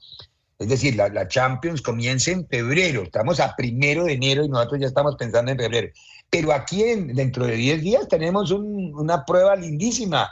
Es 0.57 0.69
decir, 0.69 0.95
la, 0.95 1.27
Champions 1.27 1.83
comienza 1.83 2.31
en 2.31 2.47
febrero, 2.47 3.03
estamos 3.03 3.41
a 3.41 3.57
primero 3.57 4.05
de 4.05 4.13
enero 4.13 4.45
y 4.45 4.49
nosotros 4.49 4.81
ya 4.81 4.87
estamos 4.87 5.17
pensando 5.17 5.51
en 5.51 5.59
febrero. 5.59 5.89
Pero 6.31 6.53
aquí 6.53 6.85
en, 6.85 7.17
dentro 7.17 7.47
de 7.47 7.57
10 7.57 7.81
días 7.83 8.07
tenemos 8.07 8.53
una 8.53 9.25
prueba 9.25 9.57
lindísima, 9.57 10.31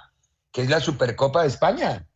que 0.52 0.62
es 0.62 0.71
la 0.71 0.78
Supercopa 0.78 1.43
de 1.43 1.49
España. 1.49 2.07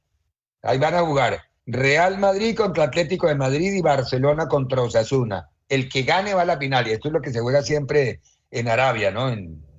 Ahí 0.62 0.78
van 0.78 0.94
a 0.94 1.00
jugar 1.00 1.40
Real 1.66 2.18
Madrid 2.18 2.56
contra 2.56 2.84
Atlético 2.84 3.26
de 3.26 3.34
Madrid 3.34 3.72
y 3.72 3.82
Barcelona 3.82 4.46
contra 4.46 4.80
Osasuna. 4.80 5.48
El 5.68 5.88
que 5.88 6.04
gane 6.04 6.34
va 6.34 6.42
a 6.42 6.44
la 6.44 6.58
final, 6.58 6.86
y 6.86 6.92
esto 6.92 7.08
es 7.08 7.14
lo 7.14 7.20
que 7.20 7.32
se 7.32 7.40
juega 7.40 7.62
siempre 7.62 8.20
en 8.52 8.68
Arabia, 8.68 9.10
¿no? 9.10 9.28
En, 9.28 9.71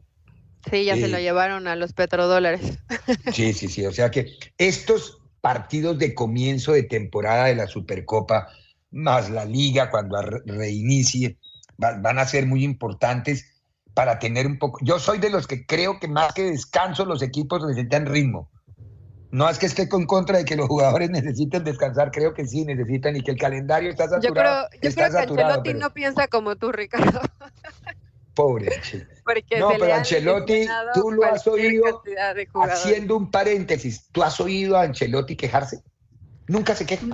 sí, 0.70 0.86
ya 0.86 0.96
se 0.96 1.08
lo 1.08 1.20
llevaron 1.20 1.67
a 1.67 1.75
los 1.75 1.93
petrodólares. 1.93 2.79
Sí, 3.34 3.53
sí, 3.53 3.67
sí. 3.67 3.86
O 3.86 3.91
sea 3.91 4.12
que 4.12 4.38
estos 4.58 5.20
partidos 5.41 5.98
de 6.00 6.13
comienzo 6.13 6.72
de 6.72 6.84
temporada 6.84 7.46
de 7.46 7.55
la 7.55 7.67
Supercopa, 7.67 8.48
más 8.91 9.29
la 9.29 9.46
liga 9.46 9.89
cuando 9.89 10.22
reinicie, 10.46 11.38
van 11.77 12.17
a 12.20 12.25
ser 12.25 12.46
muy 12.46 12.63
importantes 12.63 13.46
para 13.93 14.20
tener 14.20 14.48
un 14.48 14.58
poco. 14.58 14.79
Yo 14.84 15.00
soy 15.00 15.20
de 15.20 15.29
los 15.29 15.48
que 15.48 15.65
creo 15.65 16.00
que 16.00 16.08
más 16.08 16.34
que 16.34 16.43
descanso 16.43 17.05
los 17.05 17.22
equipos 17.22 17.65
necesitan 17.65 18.05
ritmo. 18.05 18.50
No 19.32 19.50
es 19.50 19.58
que 19.58 19.65
esté 19.65 19.89
con 19.89 20.05
contra 20.05 20.38
de 20.38 20.46
que 20.46 20.55
los 20.55 20.67
jugadores 20.67 21.10
necesiten 21.10 21.63
descansar, 21.63 22.12
creo 22.12 22.34
que 22.34 22.48
sí 22.48 22.63
necesitan 22.65 23.15
y 23.15 23.22
que 23.22 23.32
el 23.32 23.38
calendario 23.38 23.89
está 23.89 24.08
saturado. 24.08 24.70
Yo 24.72 24.79
creo, 24.79 24.91
yo 24.91 24.96
creo 24.96 25.12
que 25.12 25.17
Ancelotti 25.17 25.74
no 25.74 25.93
piensa 25.93 26.27
como 26.27 26.55
tú, 26.55 26.72
Ricardo. 26.72 27.20
Pobre 28.34 28.72
No, 29.60 29.70
pero 29.80 29.94
Ancelotti, 29.94 30.68
tú 30.94 31.12
lo 31.12 31.25
has 31.25 31.46
oído 31.48 32.01
haciendo 32.63 33.18
un 33.18 33.32
paréntesis. 33.32 34.08
¿Tú 34.12 34.24
has 34.24 34.39
oído 34.39 34.77
a 34.77 34.84
Ancelotti 34.84 35.36
quejarse? 35.36 35.82
Nunca 36.48 36.75
se 36.75 36.86
queja. 36.86 37.06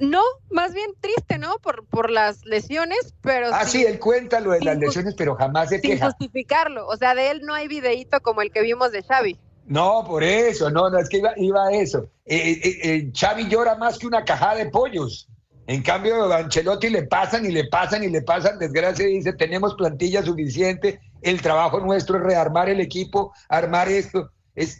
No, 0.00 0.22
más 0.50 0.72
bien 0.74 0.90
triste, 1.00 1.38
¿no? 1.38 1.58
Por, 1.58 1.84
por 1.86 2.10
las 2.10 2.44
lesiones, 2.44 3.14
pero. 3.20 3.48
Ah, 3.52 3.64
sí, 3.64 3.84
él 3.84 3.98
cuenta 3.98 4.40
lo 4.40 4.52
de 4.52 4.60
las 4.60 4.78
lesiones, 4.78 5.14
pero 5.16 5.34
jamás 5.34 5.70
se 5.70 5.80
queja. 5.80 5.96
Sin 5.96 6.12
justificarlo. 6.12 6.86
O 6.86 6.96
sea, 6.96 7.14
de 7.14 7.30
él 7.30 7.40
no 7.42 7.54
hay 7.54 7.66
videíto 7.66 8.20
como 8.20 8.42
el 8.42 8.52
que 8.52 8.62
vimos 8.62 8.92
de 8.92 9.02
Xavi. 9.02 9.38
No, 9.66 10.04
por 10.06 10.22
eso, 10.22 10.70
no, 10.70 10.88
no, 10.88 10.98
es 10.98 11.08
que 11.08 11.20
iba, 11.36 11.66
a 11.66 11.72
eso. 11.72 12.08
Eh, 12.24 12.58
eh, 12.62 12.78
eh, 12.82 13.12
Xavi 13.12 13.48
llora 13.48 13.74
más 13.74 13.98
que 13.98 14.06
una 14.06 14.24
cajada 14.24 14.54
de 14.54 14.70
pollos. 14.70 15.28
En 15.66 15.82
cambio, 15.82 16.32
a 16.32 16.38
Ancelotti 16.38 16.88
le 16.88 17.02
pasan 17.02 17.44
y 17.44 17.50
le 17.50 17.64
pasan 17.64 18.02
y 18.02 18.08
le 18.08 18.22
pasan 18.22 18.58
desgracia 18.58 19.06
y 19.06 19.14
dice, 19.14 19.34
tenemos 19.34 19.74
plantilla 19.74 20.22
suficiente, 20.22 20.98
el 21.22 21.40
trabajo 21.40 21.80
nuestro 21.80 22.18
es 22.18 22.24
rearmar 22.24 22.68
el 22.68 22.80
equipo, 22.80 23.32
armar 23.48 23.88
esto. 23.88 24.30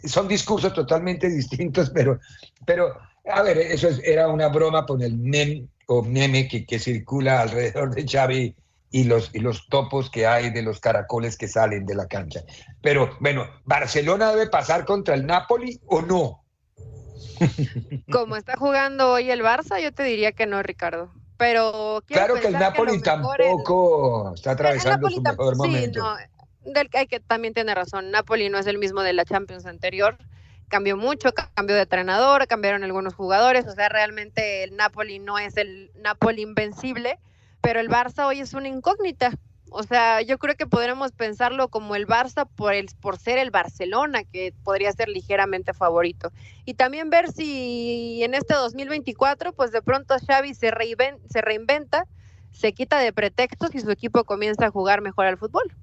son 0.05 0.27
discursos 0.27 0.73
totalmente 0.73 1.29
distintos, 1.35 1.89
pero, 1.89 2.19
pero 2.65 2.97
a 3.31 3.41
ver, 3.41 3.57
eso 3.57 3.89
era 4.03 4.27
una 4.27 4.47
broma 4.47 4.85
con 4.85 5.01
el 5.01 5.17
meme 5.17 5.67
o 5.87 6.03
que 6.67 6.79
circula 6.79 7.41
alrededor 7.41 7.95
de 7.95 8.05
Xavi 8.07 8.55
y 8.91 9.03
los, 9.03 9.29
y 9.33 9.39
los 9.39 9.67
topos 9.67 10.09
que 10.09 10.27
hay 10.27 10.51
de 10.51 10.61
los 10.61 10.79
caracoles 10.79 11.37
que 11.37 11.47
salen 11.47 11.85
de 11.85 11.95
la 11.95 12.07
cancha. 12.07 12.41
Pero 12.81 13.17
bueno, 13.19 13.47
¿Barcelona 13.65 14.31
debe 14.31 14.49
pasar 14.49 14.85
contra 14.85 15.15
el 15.15 15.25
Napoli 15.25 15.79
o 15.87 16.01
no? 16.01 16.43
Como 18.11 18.35
está 18.35 18.55
jugando 18.57 19.11
hoy 19.11 19.31
el 19.31 19.41
Barça, 19.41 19.81
yo 19.81 19.93
te 19.93 20.03
diría 20.03 20.31
que 20.31 20.45
no, 20.45 20.61
Ricardo. 20.61 21.11
Pero 21.39 22.03
claro 22.05 22.35
que 22.35 22.47
el 22.47 22.53
Napoli 22.53 23.01
tampoco 23.01 24.33
está 24.35 24.51
atravesando 24.51 25.09
su 25.09 25.21
mejor 25.21 25.55
momento. 25.55 26.17
Sí, 26.17 26.71
no, 26.73 26.81
hay 26.93 27.07
que 27.07 27.21
también 27.21 27.53
tiene 27.53 27.73
razón. 27.73 28.11
Napoli 28.11 28.49
no 28.49 28.57
es 28.57 28.67
el 28.67 28.77
mismo 28.77 29.03
de 29.03 29.13
la 29.13 29.23
Champions 29.23 29.65
anterior. 29.65 30.17
Cambió 30.67 30.97
mucho, 30.97 31.33
cambió 31.53 31.77
de 31.77 31.83
entrenador, 31.83 32.45
cambiaron 32.47 32.83
algunos 32.83 33.13
jugadores. 33.13 33.65
O 33.67 33.71
sea, 33.71 33.87
realmente 33.87 34.63
el 34.63 34.75
Napoli 34.75 35.19
no 35.19 35.39
es 35.39 35.55
el 35.55 35.91
Napoli 35.95 36.41
invencible, 36.41 37.19
pero 37.61 37.79
el 37.79 37.87
Barça 37.87 38.25
hoy 38.25 38.41
es 38.41 38.53
una 38.53 38.67
incógnita. 38.67 39.31
O 39.71 39.83
sea, 39.83 40.21
yo 40.21 40.37
creo 40.37 40.55
que 40.55 40.67
podremos 40.67 41.11
pensarlo 41.11 41.69
como 41.69 41.95
el 41.95 42.07
Barça 42.07 42.47
por, 42.55 42.73
el, 42.73 42.87
por 43.01 43.17
ser 43.17 43.37
el 43.37 43.51
Barcelona, 43.51 44.23
que 44.23 44.53
podría 44.63 44.91
ser 44.91 45.09
ligeramente 45.09 45.73
favorito. 45.73 46.31
Y 46.65 46.73
también 46.73 47.09
ver 47.09 47.31
si 47.31 48.23
en 48.23 48.33
este 48.33 48.53
2024, 48.53 49.53
pues 49.53 49.71
de 49.71 49.81
pronto 49.81 50.15
Xavi 50.25 50.53
se, 50.53 50.71
se 51.29 51.41
reinventa, 51.41 52.05
se 52.51 52.73
quita 52.73 52.99
de 52.99 53.13
pretextos 53.13 53.73
y 53.75 53.79
su 53.79 53.91
equipo 53.91 54.23
comienza 54.23 54.65
a 54.65 54.71
jugar 54.71 55.01
mejor 55.01 55.25
al 55.25 55.37
fútbol. 55.37 55.75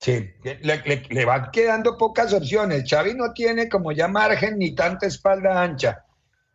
Sí, 0.00 0.30
le, 0.42 1.02
le 1.08 1.24
van 1.24 1.50
quedando 1.50 1.98
pocas 1.98 2.32
opciones. 2.32 2.88
Xavi 2.88 3.14
no 3.14 3.32
tiene 3.32 3.68
como 3.68 3.92
ya 3.92 4.08
margen 4.08 4.58
ni 4.58 4.74
tanta 4.74 5.06
espalda 5.06 5.62
ancha. 5.62 6.04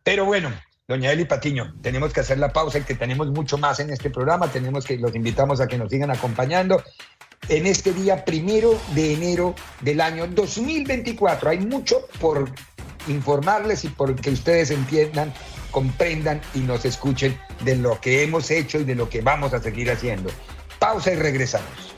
Pero 0.02 0.24
bueno, 0.24 0.50
Doña 0.88 1.10
Eli 1.10 1.24
Patiño, 1.24 1.74
tenemos 1.82 2.12
que 2.12 2.20
hacer 2.20 2.38
la 2.38 2.52
pausa 2.52 2.78
y 2.78 2.82
que 2.82 2.94
tenemos 2.94 3.26
mucho 3.32 3.58
más 3.58 3.80
en 3.80 3.90
este 3.90 4.08
programa. 4.08 4.46
Tenemos 4.46 4.84
que 4.84 4.96
los 4.96 5.16
invitamos 5.16 5.60
a 5.60 5.66
que 5.66 5.76
nos 5.76 5.90
sigan 5.90 6.12
acompañando 6.12 6.80
en 7.48 7.66
este 7.66 7.92
día 7.92 8.24
primero 8.24 8.78
de 8.94 9.14
enero 9.14 9.56
del 9.80 10.00
año 10.00 10.28
2024. 10.28 11.50
Hay 11.50 11.58
mucho 11.58 12.06
por 12.20 12.48
informarles 13.08 13.84
y 13.84 13.88
por 13.88 14.14
que 14.14 14.30
ustedes 14.30 14.70
entiendan, 14.70 15.34
comprendan 15.72 16.40
y 16.54 16.60
nos 16.60 16.84
escuchen 16.84 17.36
de 17.64 17.74
lo 17.74 18.00
que 18.00 18.22
hemos 18.22 18.48
hecho 18.52 18.78
y 18.78 18.84
de 18.84 18.94
lo 18.94 19.08
que 19.08 19.22
vamos 19.22 19.54
a 19.54 19.60
seguir 19.60 19.90
haciendo. 19.90 20.30
Pausa 20.78 21.12
y 21.12 21.16
regresamos. 21.16 21.96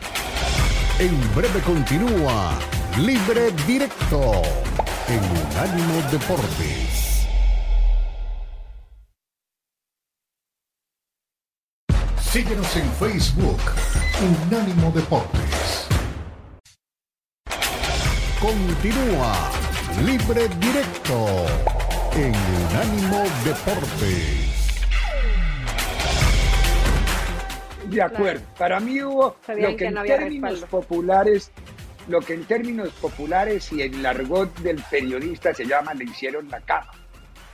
En 0.99 1.35
breve 1.35 1.61
continúa 1.61 2.59
Libre 2.97 3.53
Directo 3.67 4.33
en 5.09 5.21
Unánimo 5.47 6.11
Deportes. 6.11 6.88
Síguenos 12.31 12.77
en 12.77 12.93
Facebook, 12.93 13.59
Unánimo 14.51 14.91
Deportes. 14.91 15.89
Continúa 18.39 19.51
Libre 20.05 20.47
Directo 20.61 21.47
en 22.15 22.35
Unánimo 22.67 23.25
Deportes. 23.47 24.85
De 27.87 28.03
acuerdo. 28.03 28.45
Para 28.59 28.79
mí 28.79 29.03
hubo 29.03 29.37
lo 29.49 29.77
que, 29.79 29.87
en 29.87 29.95
términos 29.95 30.61
populares, 30.67 31.51
lo 32.09 32.21
que 32.21 32.35
en 32.35 32.45
términos 32.45 32.91
populares 33.01 33.73
y 33.73 33.81
en 33.81 33.95
el 33.95 34.05
argot 34.05 34.55
del 34.59 34.83
periodista 34.91 35.55
se 35.55 35.65
llama 35.65 35.95
le 35.95 36.05
hicieron 36.05 36.51
la 36.51 36.61
cama. 36.61 36.91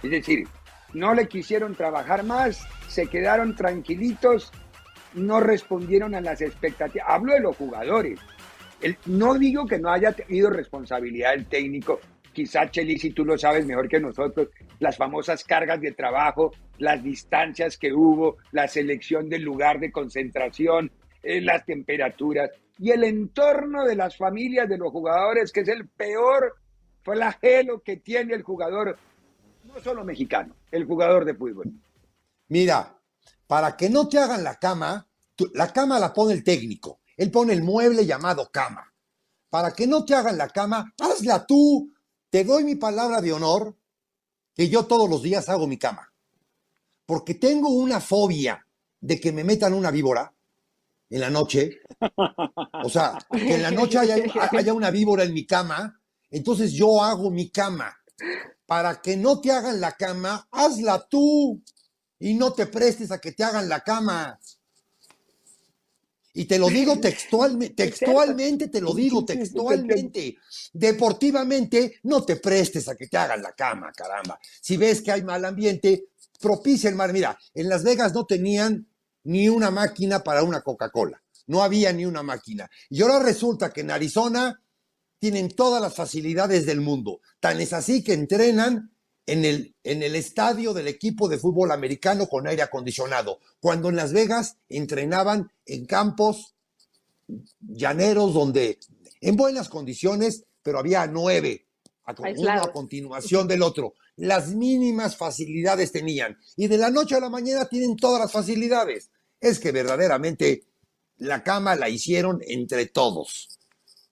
Es 0.03 0.11
decir, 0.11 0.49
no 0.95 1.15
le 1.15 1.29
quisieron 1.29 1.77
trabajar 1.77 2.25
más, 2.25 2.67
se 2.89 3.07
quedaron 3.07 3.55
tranquilitos 3.55 4.51
no 5.15 5.41
respondieron 5.41 6.15
a 6.15 6.21
las 6.21 6.41
expectativas. 6.41 7.07
Hablo 7.09 7.35
de 7.35 7.41
los 7.41 7.57
jugadores. 7.57 8.19
El, 8.81 8.97
no 9.07 9.35
digo 9.35 9.67
que 9.67 9.79
no 9.79 9.91
haya 9.91 10.13
tenido 10.13 10.51
responsabilidad 10.51 11.35
el 11.35 11.47
técnico. 11.47 12.01
Quizá, 12.33 12.71
Chelis, 12.71 13.01
si 13.01 13.11
tú 13.11 13.25
lo 13.25 13.39
sabes 13.39 13.65
mejor 13.65 13.89
que 13.89 14.01
nosotros, 14.01 14.49
las 14.81 14.97
famosas 14.97 15.45
cargas 15.45 15.81
de 15.81 15.93
trabajo, 15.93 16.53
las 16.79 17.03
distancias 17.03 17.79
que 17.79 17.93
hubo, 17.93 18.39
la 18.51 18.67
selección 18.67 19.29
del 19.29 19.43
lugar 19.43 19.79
de 19.79 19.93
concentración, 19.93 20.91
eh, 21.23 21.41
las 21.41 21.65
temperaturas 21.65 22.51
y 22.79 22.91
el 22.91 23.05
entorno 23.05 23.85
de 23.85 23.97
las 23.97 24.17
familias 24.17 24.69
de 24.69 24.79
los 24.79 24.91
jugadores, 24.91 25.53
que 25.53 25.61
es 25.61 25.69
el 25.69 25.87
peor 25.89 26.57
flagelo 27.03 27.81
que 27.81 27.99
tiene 27.99 28.35
el 28.35 28.43
jugador, 28.43 28.99
no 29.65 29.79
solo 29.81 30.05
mexicano, 30.05 30.57
el 30.73 30.85
jugador 30.85 31.25
de 31.25 31.35
fútbol. 31.35 31.71
Mira, 32.49 32.95
para 33.47 33.77
que 33.77 33.91
no 33.91 34.09
te 34.09 34.19
hagan 34.19 34.43
la 34.43 34.59
cama, 34.59 35.09
la 35.53 35.73
cama 35.73 35.99
la 35.99 36.13
pone 36.13 36.35
el 36.35 36.45
técnico. 36.45 37.01
Él 37.17 37.31
pone 37.31 37.53
el 37.53 37.63
mueble 37.63 38.07
llamado 38.07 38.51
cama. 38.51 38.93
Para 39.51 39.73
que 39.73 39.87
no 39.87 40.05
te 40.05 40.15
hagan 40.15 40.39
la 40.39 40.49
cama, 40.49 40.93
hazla 40.99 41.47
tú. 41.47 41.93
Te 42.31 42.45
doy 42.45 42.65
mi 42.65 42.75
palabra 42.75 43.21
de 43.21 43.33
honor 43.33 43.77
que 44.55 44.69
yo 44.69 44.87
todos 44.87 45.09
los 45.09 45.23
días 45.23 45.49
hago 45.49 45.67
mi 45.67 45.79
cama. 45.79 46.13
Porque 47.07 47.35
tengo 47.35 47.69
una 47.69 48.01
fobia 48.01 48.67
de 49.01 49.21
que 49.21 49.33
me 49.33 49.45
metan 49.45 49.75
una 49.75 49.91
víbora 49.91 50.35
en 51.11 51.21
la 51.21 51.31
noche. 51.31 51.81
O 52.83 52.89
sea, 52.89 53.19
que 53.31 53.55
en 53.55 53.63
la 53.63 53.71
noche 53.71 53.99
haya, 53.99 54.17
haya 54.51 54.73
una 54.73 54.91
víbora 54.91 55.23
en 55.23 55.35
mi 55.35 55.47
cama. 55.47 56.01
Entonces 56.31 56.73
yo 56.73 57.03
hago 57.03 57.31
mi 57.31 57.51
cama. 57.51 57.97
Para 58.67 59.01
que 59.01 59.17
no 59.17 59.41
te 59.41 59.53
hagan 59.53 59.81
la 59.81 59.93
cama, 59.93 60.49
hazla 60.51 61.07
tú 61.09 61.63
y 62.25 62.33
no 62.33 62.55
te 62.55 62.67
prestes 62.69 63.11
a 63.11 63.21
que 63.21 63.33
te 63.33 63.45
hagan 63.45 63.69
la 63.69 63.81
cama. 63.81 64.41
Y 66.33 66.47
te 66.47 66.59
lo 66.59 66.71
digo 66.71 66.99
textualmente, 66.99 67.75
textualmente 67.85 68.69
te 68.69 68.81
lo 68.81 68.95
digo 68.95 69.27
textualmente. 69.27 70.39
Deportivamente, 70.73 72.01
no 72.05 72.25
te 72.25 72.37
prestes 72.37 72.89
a 72.89 72.97
que 72.97 73.09
te 73.09 73.19
hagan 73.19 73.43
la 73.43 73.53
cama, 73.53 73.93
caramba. 73.93 74.41
Si 74.63 74.79
ves 74.79 75.03
que 75.03 75.13
hay 75.13 75.23
mal 75.23 75.45
ambiente, 75.45 76.07
propicia 76.41 76.89
el 76.89 76.97
mar. 76.97 77.13
Mira, 77.13 77.39
en 77.53 77.69
Las 77.69 77.83
Vegas 77.83 78.15
no 78.15 78.25
tenían 78.25 78.89
ni 79.25 79.51
una 79.51 79.71
máquina 79.71 80.25
para 80.25 80.45
una 80.45 80.63
Coca-Cola. 80.63 81.23
No 81.49 81.63
había 81.63 81.93
ni 81.93 82.07
una 82.07 82.23
máquina. 82.23 82.71
Y 82.89 83.03
ahora 83.03 83.19
resulta 83.19 83.71
que 83.71 83.83
en 83.83 83.91
Arizona 83.91 84.63
tienen 85.19 85.51
todas 85.51 85.83
las 85.83 85.95
facilidades 85.95 86.65
del 86.65 86.81
mundo. 86.81 87.21
Tan 87.39 87.61
es 87.61 87.75
así 87.75 88.03
que 88.03 88.15
entrenan 88.15 88.94
en 89.27 89.45
el, 89.45 89.75
en 89.83 90.03
el 90.03 90.15
estadio 90.17 90.75
del 90.75 90.89
equipo 90.89 91.29
de 91.29 91.39
fútbol 91.39 91.73
americano 91.73 92.27
con 92.27 92.47
aire 92.47 92.63
acondicionado, 92.63 93.41
cuando 93.61 93.89
en 93.89 93.97
Las 93.97 94.13
Vegas 94.13 94.59
entrenaban 94.69 95.51
en 95.67 95.87
campos 95.87 96.55
llaneros 97.61 98.35
donde 98.35 98.79
en 99.21 99.37
buenas 99.37 99.69
condiciones, 99.69 100.45
pero 100.63 100.79
había 100.79 101.07
nueve, 101.07 101.67
a, 102.05 102.15
uno 102.19 102.51
a 102.51 102.73
continuación 102.73 103.49
del 103.49 103.63
otro. 103.63 103.95
Las 104.17 104.49
mínimas 104.49 105.17
facilidades 105.17 105.91
tenían 105.91 106.39
y 106.57 106.69
de 106.69 106.79
la 106.79 106.91
noche 106.91 107.17
a 107.17 107.21
la 107.21 107.31
mañana 107.31 107.67
tienen 107.67 107.97
todas 107.97 108.21
las 108.21 108.33
facilidades. 108.33 109.11
Es 109.41 109.59
que 109.59 109.73
verdaderamente 109.73 110.65
la 111.17 111.43
cama 111.43 111.75
la 111.75 111.89
hicieron 111.89 112.41
entre 112.47 112.87
todos, 112.87 113.59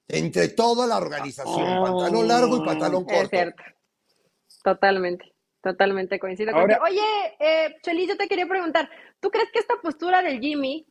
entre 0.09 0.49
toda 0.49 0.87
la 0.87 0.97
organización, 0.97 1.83
pantalón 1.83 2.29
largo 2.29 2.57
y 2.57 2.65
pantalón 2.65 3.05
corto. 3.05 3.29
Cierto. 3.29 3.63
Totalmente, 4.63 5.33
totalmente 5.63 6.19
coincido 6.19 6.53
contigo. 6.53 6.81
Oye, 6.85 7.03
eh, 7.39 7.77
yo 8.07 8.17
te 8.17 8.29
quería 8.29 8.47
preguntar, 8.47 8.89
¿tú 9.21 9.31
crees 9.31 9.51
que 9.51 9.59
esta 9.59 9.77
postura 9.83 10.23
del 10.23 10.41
Jimmy, 10.41 10.87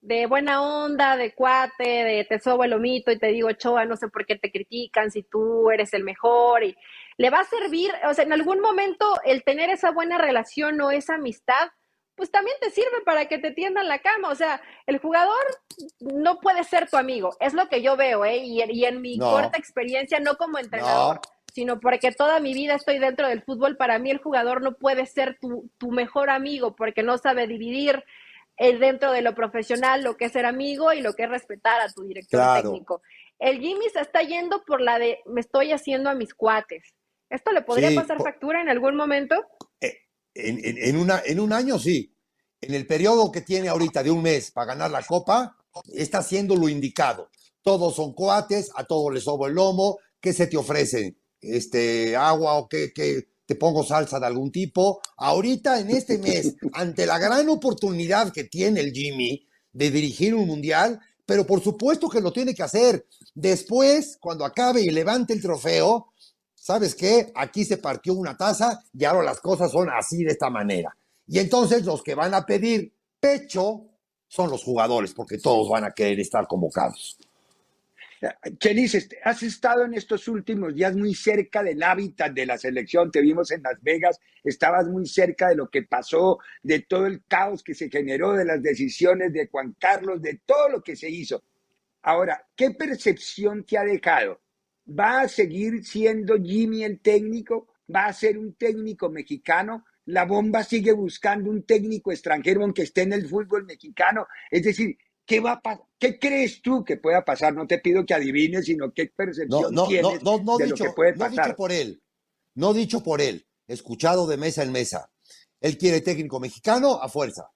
de 0.00 0.26
buena 0.26 0.62
onda, 0.62 1.16
de 1.16 1.34
cuate, 1.34 2.04
de 2.04 2.26
te 2.28 2.38
sobo 2.38 2.64
el 2.64 2.72
omito 2.72 3.10
y 3.10 3.18
te 3.18 3.28
digo, 3.28 3.52
Choa, 3.52 3.84
no 3.84 3.96
sé 3.96 4.08
por 4.08 4.24
qué 4.24 4.36
te 4.36 4.50
critican 4.50 5.10
si 5.10 5.22
tú 5.22 5.70
eres 5.70 5.92
el 5.92 6.04
mejor, 6.04 6.64
y 6.64 6.76
le 7.18 7.30
va 7.30 7.40
a 7.40 7.44
servir, 7.44 7.92
o 8.08 8.14
sea, 8.14 8.24
en 8.24 8.32
algún 8.32 8.60
momento 8.60 9.14
el 9.24 9.44
tener 9.44 9.68
esa 9.70 9.90
buena 9.90 10.16
relación 10.16 10.80
o 10.80 10.90
esa 10.90 11.16
amistad, 11.16 11.68
pues 12.20 12.30
también 12.30 12.56
te 12.60 12.68
sirve 12.70 13.00
para 13.04 13.26
que 13.28 13.38
te 13.38 13.50
tiendan 13.50 13.88
la 13.88 13.98
cama. 14.00 14.28
O 14.28 14.34
sea, 14.34 14.60
el 14.86 14.98
jugador 14.98 15.40
no 16.00 16.38
puede 16.38 16.64
ser 16.64 16.88
tu 16.88 16.98
amigo, 16.98 17.34
es 17.40 17.54
lo 17.54 17.68
que 17.70 17.80
yo 17.80 17.96
veo, 17.96 18.26
¿eh? 18.26 18.36
Y, 18.36 18.84
en 18.84 19.00
mi 19.00 19.18
corta 19.18 19.56
experiencia, 19.56 20.20
no 20.20 20.36
como 20.36 20.58
entrenador, 20.58 21.20
sino 21.52 21.80
porque 21.80 22.12
toda 22.12 22.40
mi 22.40 22.54
vida 22.54 22.74
estoy 22.74 22.98
dentro 22.98 23.28
del 23.28 23.42
fútbol, 23.42 23.76
para 23.76 23.98
mí 23.98 24.10
el 24.10 24.18
jugador 24.18 24.62
no 24.62 24.76
puede 24.76 25.06
ser 25.06 25.38
tu, 25.40 25.70
tu 25.78 25.90
mejor 25.90 26.30
amigo 26.30 26.76
porque 26.76 27.02
no 27.02 27.18
sabe 27.18 27.46
dividir 27.46 28.04
el 28.60 28.78
dentro 28.78 29.10
de 29.10 29.22
lo 29.22 29.34
profesional 29.34 30.02
lo 30.02 30.18
que 30.18 30.26
es 30.26 30.32
ser 30.32 30.44
amigo 30.44 30.92
y 30.92 31.00
lo 31.00 31.14
que 31.14 31.24
es 31.24 31.30
respetar 31.30 31.80
a 31.80 31.90
tu 31.90 32.02
director 32.02 32.62
técnico. 32.62 33.02
El 33.38 33.58
Jimmy 33.58 33.88
se 33.90 34.00
está 34.00 34.22
yendo 34.22 34.62
por 34.66 34.82
la 34.82 34.98
de 34.98 35.18
me 35.24 35.40
estoy 35.40 35.72
haciendo 35.72 36.10
a 36.10 36.14
mis 36.14 36.34
cuates. 36.34 36.94
¿Esto 37.30 37.52
le 37.52 37.62
podría 37.62 37.98
pasar 37.98 38.18
factura 38.22 38.60
en 38.60 38.68
algún 38.68 38.96
momento? 38.96 39.34
Eh, 39.80 39.96
en, 40.34 40.96
una, 40.96 41.22
en 41.24 41.40
un 41.40 41.54
año 41.54 41.78
sí. 41.78 42.14
En 42.60 42.74
el 42.74 42.86
periodo 42.86 43.32
que 43.32 43.40
tiene 43.40 43.68
ahorita 43.68 44.02
de 44.02 44.10
un 44.10 44.20
mes 44.20 44.50
para 44.50 44.74
ganar 44.74 44.90
la 44.90 45.02
copa, 45.02 45.56
está 45.94 46.18
haciendo 46.18 46.54
lo 46.54 46.68
indicado. 46.68 47.30
Todos 47.62 47.96
son 47.96 48.12
cuates, 48.12 48.70
a 48.74 48.84
todos 48.84 49.14
les 49.14 49.24
sobo 49.24 49.46
el 49.46 49.54
lomo. 49.54 49.98
¿Qué 50.20 50.34
se 50.34 50.46
te 50.46 50.58
ofrece? 50.58 51.16
Este, 51.40 52.16
agua 52.16 52.54
o 52.54 52.68
que, 52.68 52.92
te 53.46 53.54
pongo 53.56 53.82
salsa 53.82 54.20
de 54.20 54.26
algún 54.26 54.52
tipo. 54.52 55.00
Ahorita, 55.16 55.80
en 55.80 55.90
este 55.90 56.18
mes, 56.18 56.54
ante 56.72 57.04
la 57.04 57.18
gran 57.18 57.48
oportunidad 57.48 58.32
que 58.32 58.44
tiene 58.44 58.80
el 58.80 58.92
Jimmy 58.92 59.44
de 59.72 59.90
dirigir 59.90 60.34
un 60.34 60.46
mundial, 60.46 61.00
pero 61.26 61.44
por 61.44 61.60
supuesto 61.60 62.08
que 62.08 62.20
lo 62.20 62.32
tiene 62.32 62.54
que 62.54 62.62
hacer. 62.62 63.06
Después, 63.34 64.18
cuando 64.20 64.44
acabe 64.44 64.82
y 64.82 64.90
levante 64.90 65.32
el 65.32 65.42
trofeo, 65.42 66.12
¿sabes 66.54 66.94
qué? 66.94 67.32
Aquí 67.34 67.64
se 67.64 67.78
partió 67.78 68.14
una 68.14 68.36
taza 68.36 68.84
y 68.92 69.04
ahora 69.04 69.24
las 69.24 69.40
cosas 69.40 69.72
son 69.72 69.88
así 69.90 70.22
de 70.22 70.32
esta 70.32 70.50
manera. 70.50 70.96
Y 71.26 71.38
entonces 71.38 71.84
los 71.84 72.02
que 72.02 72.14
van 72.14 72.34
a 72.34 72.44
pedir 72.44 72.92
pecho 73.18 73.86
son 74.28 74.48
los 74.50 74.62
jugadores, 74.62 75.12
porque 75.12 75.38
todos 75.38 75.68
van 75.68 75.84
a 75.84 75.92
querer 75.92 76.20
estar 76.20 76.46
convocados. 76.46 77.18
Chelis, 78.58 79.08
has 79.24 79.42
estado 79.42 79.84
en 79.84 79.94
estos 79.94 80.28
últimos 80.28 80.74
días 80.74 80.94
muy 80.94 81.14
cerca 81.14 81.62
del 81.62 81.82
hábitat 81.82 82.32
de 82.32 82.44
la 82.44 82.58
selección, 82.58 83.10
te 83.10 83.22
vimos 83.22 83.50
en 83.50 83.62
Las 83.62 83.80
Vegas, 83.80 84.20
estabas 84.44 84.86
muy 84.88 85.06
cerca 85.06 85.48
de 85.48 85.56
lo 85.56 85.70
que 85.70 85.84
pasó, 85.84 86.38
de 86.62 86.80
todo 86.80 87.06
el 87.06 87.24
caos 87.26 87.62
que 87.62 87.74
se 87.74 87.88
generó, 87.88 88.32
de 88.32 88.44
las 88.44 88.62
decisiones 88.62 89.32
de 89.32 89.46
Juan 89.46 89.74
Carlos, 89.78 90.20
de 90.20 90.42
todo 90.44 90.68
lo 90.68 90.82
que 90.82 90.96
se 90.96 91.08
hizo. 91.08 91.42
Ahora, 92.02 92.46
¿qué 92.54 92.72
percepción 92.72 93.64
te 93.64 93.78
ha 93.78 93.84
dejado? 93.84 94.42
¿Va 94.86 95.22
a 95.22 95.28
seguir 95.28 95.84
siendo 95.84 96.36
Jimmy 96.36 96.84
el 96.84 97.00
técnico? 97.00 97.68
¿Va 97.94 98.06
a 98.06 98.12
ser 98.12 98.36
un 98.36 98.54
técnico 98.54 99.08
mexicano? 99.08 99.86
La 100.06 100.24
bomba 100.24 100.62
sigue 100.62 100.92
buscando 100.92 101.50
un 101.50 101.62
técnico 101.62 102.12
extranjero 102.12 102.62
aunque 102.62 102.82
esté 102.82 103.02
en 103.02 103.12
el 103.12 103.28
fútbol 103.28 103.64
mexicano. 103.64 104.26
Es 104.50 104.62
decir, 104.62 104.96
¿Qué, 105.30 105.38
va 105.38 105.62
¿Qué 105.96 106.18
crees 106.18 106.60
tú 106.60 106.82
que 106.82 106.96
pueda 106.96 107.24
pasar? 107.24 107.54
No 107.54 107.64
te 107.64 107.78
pido 107.78 108.04
que 108.04 108.14
adivines, 108.14 108.64
sino 108.64 108.92
qué 108.92 109.12
percepción 109.14 109.72
tienes 109.86 110.18
de 110.18 110.66
lo 110.66 110.74
que 110.74 110.90
puede 110.90 111.14
pasar. 111.14 111.36
No 111.36 111.44
dicho 111.44 111.56
por 111.56 111.70
él, 111.70 112.02
no 112.56 112.74
dicho 112.74 113.02
por 113.04 113.20
él, 113.20 113.46
escuchado 113.68 114.26
de 114.26 114.36
mesa 114.36 114.64
en 114.64 114.72
mesa. 114.72 115.12
Él 115.60 115.78
quiere 115.78 116.00
técnico 116.00 116.40
mexicano 116.40 117.00
a 117.00 117.08
fuerza. 117.08 117.52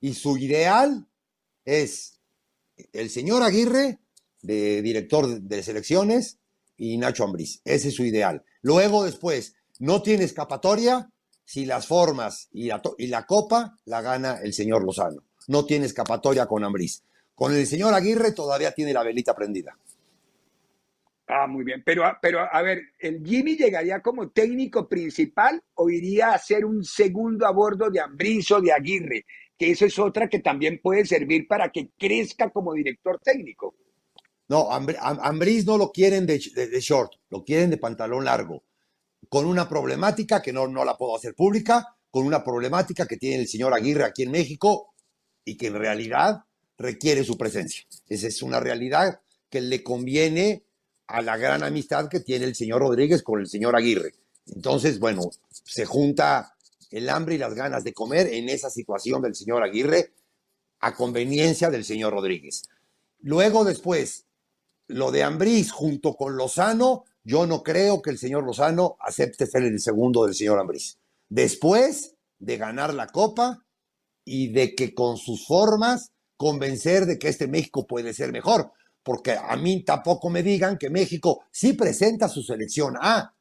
Y 0.00 0.12
su 0.12 0.36
ideal 0.36 1.08
es 1.64 2.20
el 2.92 3.08
señor 3.08 3.42
Aguirre, 3.42 4.00
de 4.42 4.82
director 4.82 5.40
de 5.40 5.62
selecciones, 5.62 6.40
y 6.76 6.98
Nacho 6.98 7.24
Ambriz. 7.24 7.62
Ese 7.64 7.88
es 7.88 7.94
su 7.94 8.04
ideal. 8.04 8.44
Luego, 8.60 9.04
después, 9.04 9.54
no 9.78 10.02
tiene 10.02 10.24
escapatoria 10.24 11.10
si 11.42 11.64
las 11.64 11.86
formas 11.86 12.48
y 12.52 12.66
la, 12.66 12.82
y 12.98 13.06
la 13.06 13.24
copa 13.24 13.78
la 13.86 14.02
gana 14.02 14.40
el 14.42 14.52
señor 14.52 14.84
Lozano 14.84 15.27
no 15.48 15.64
tiene 15.64 15.86
escapatoria 15.86 16.46
con 16.46 16.62
Ambriz. 16.62 17.02
Con 17.34 17.54
el 17.54 17.66
señor 17.66 17.92
Aguirre 17.94 18.32
todavía 18.32 18.72
tiene 18.72 18.92
la 18.92 19.02
velita 19.02 19.34
prendida. 19.34 19.76
Ah, 21.26 21.46
muy 21.46 21.64
bien. 21.64 21.82
Pero, 21.84 22.04
pero 22.22 22.40
a 22.40 22.62
ver, 22.62 22.80
¿el 22.98 23.24
Jimmy 23.24 23.56
llegaría 23.56 24.00
como 24.00 24.30
técnico 24.30 24.88
principal 24.88 25.62
o 25.74 25.90
iría 25.90 26.32
a 26.32 26.38
ser 26.38 26.64
un 26.64 26.84
segundo 26.84 27.46
a 27.46 27.50
bordo 27.50 27.90
de 27.90 28.00
Ambriz 28.00 28.50
o 28.50 28.60
de 28.60 28.72
Aguirre? 28.72 29.26
Que 29.58 29.70
eso 29.70 29.84
es 29.84 29.98
otra 29.98 30.28
que 30.28 30.38
también 30.38 30.80
puede 30.82 31.04
servir 31.04 31.46
para 31.46 31.70
que 31.70 31.90
crezca 31.98 32.50
como 32.50 32.72
director 32.72 33.20
técnico. 33.22 33.74
No, 34.48 34.70
Ambriz 34.70 35.66
no 35.66 35.76
lo 35.76 35.92
quieren 35.92 36.24
de, 36.24 36.38
short, 36.38 37.12
lo 37.28 37.44
quieren 37.44 37.68
de 37.68 37.76
pantalón 37.76 38.24
largo, 38.24 38.64
con 39.28 39.44
una 39.44 39.68
problemática 39.68 40.40
que 40.40 40.54
no, 40.54 40.66
no 40.66 40.86
la 40.86 40.96
puedo 40.96 41.14
hacer 41.14 41.34
pública, 41.34 41.86
con 42.10 42.24
una 42.24 42.42
problemática 42.42 43.06
que 43.06 43.18
tiene 43.18 43.42
el 43.42 43.48
señor 43.48 43.74
Aguirre 43.74 44.04
aquí 44.04 44.22
en 44.22 44.30
México 44.30 44.87
y 45.48 45.56
que 45.56 45.68
en 45.68 45.74
realidad 45.74 46.44
requiere 46.76 47.24
su 47.24 47.38
presencia. 47.38 47.84
Esa 48.08 48.28
es 48.28 48.42
una 48.42 48.60
realidad 48.60 49.20
que 49.48 49.60
le 49.60 49.82
conviene 49.82 50.62
a 51.06 51.22
la 51.22 51.38
gran 51.38 51.62
amistad 51.62 52.08
que 52.08 52.20
tiene 52.20 52.44
el 52.44 52.54
señor 52.54 52.80
Rodríguez 52.80 53.22
con 53.22 53.40
el 53.40 53.48
señor 53.48 53.74
Aguirre. 53.74 54.14
Entonces, 54.46 54.98
bueno, 54.98 55.22
se 55.50 55.86
junta 55.86 56.54
el 56.90 57.08
hambre 57.08 57.36
y 57.36 57.38
las 57.38 57.54
ganas 57.54 57.82
de 57.82 57.94
comer 57.94 58.26
en 58.26 58.50
esa 58.50 58.68
situación 58.68 59.22
del 59.22 59.34
señor 59.34 59.62
Aguirre 59.62 60.12
a 60.80 60.94
conveniencia 60.94 61.70
del 61.70 61.84
señor 61.84 62.12
Rodríguez. 62.12 62.64
Luego, 63.20 63.64
después, 63.64 64.26
lo 64.86 65.10
de 65.10 65.22
Ambriz 65.22 65.70
junto 65.70 66.14
con 66.14 66.36
Lozano, 66.36 67.04
yo 67.24 67.46
no 67.46 67.62
creo 67.62 68.02
que 68.02 68.10
el 68.10 68.18
señor 68.18 68.44
Lozano 68.44 68.96
acepte 69.00 69.46
ser 69.46 69.62
el 69.62 69.80
segundo 69.80 70.26
del 70.26 70.34
señor 70.34 70.58
Ambriz. 70.58 70.98
Después 71.28 72.16
de 72.38 72.58
ganar 72.58 72.92
la 72.92 73.06
copa, 73.06 73.64
y 74.28 74.48
de 74.48 74.74
que 74.74 74.94
con 74.94 75.16
sus 75.16 75.46
formas 75.46 76.12
convencer 76.36 77.06
de 77.06 77.18
que 77.18 77.28
este 77.28 77.48
México 77.48 77.86
puede 77.86 78.12
ser 78.12 78.30
mejor. 78.30 78.72
Porque 79.02 79.32
a 79.32 79.56
mí 79.56 79.82
tampoco 79.84 80.28
me 80.28 80.42
digan 80.42 80.76
que 80.76 80.90
México 80.90 81.44
sí 81.50 81.72
presenta 81.72 82.28
su 82.28 82.42
selección 82.42 82.94
A. 83.00 83.34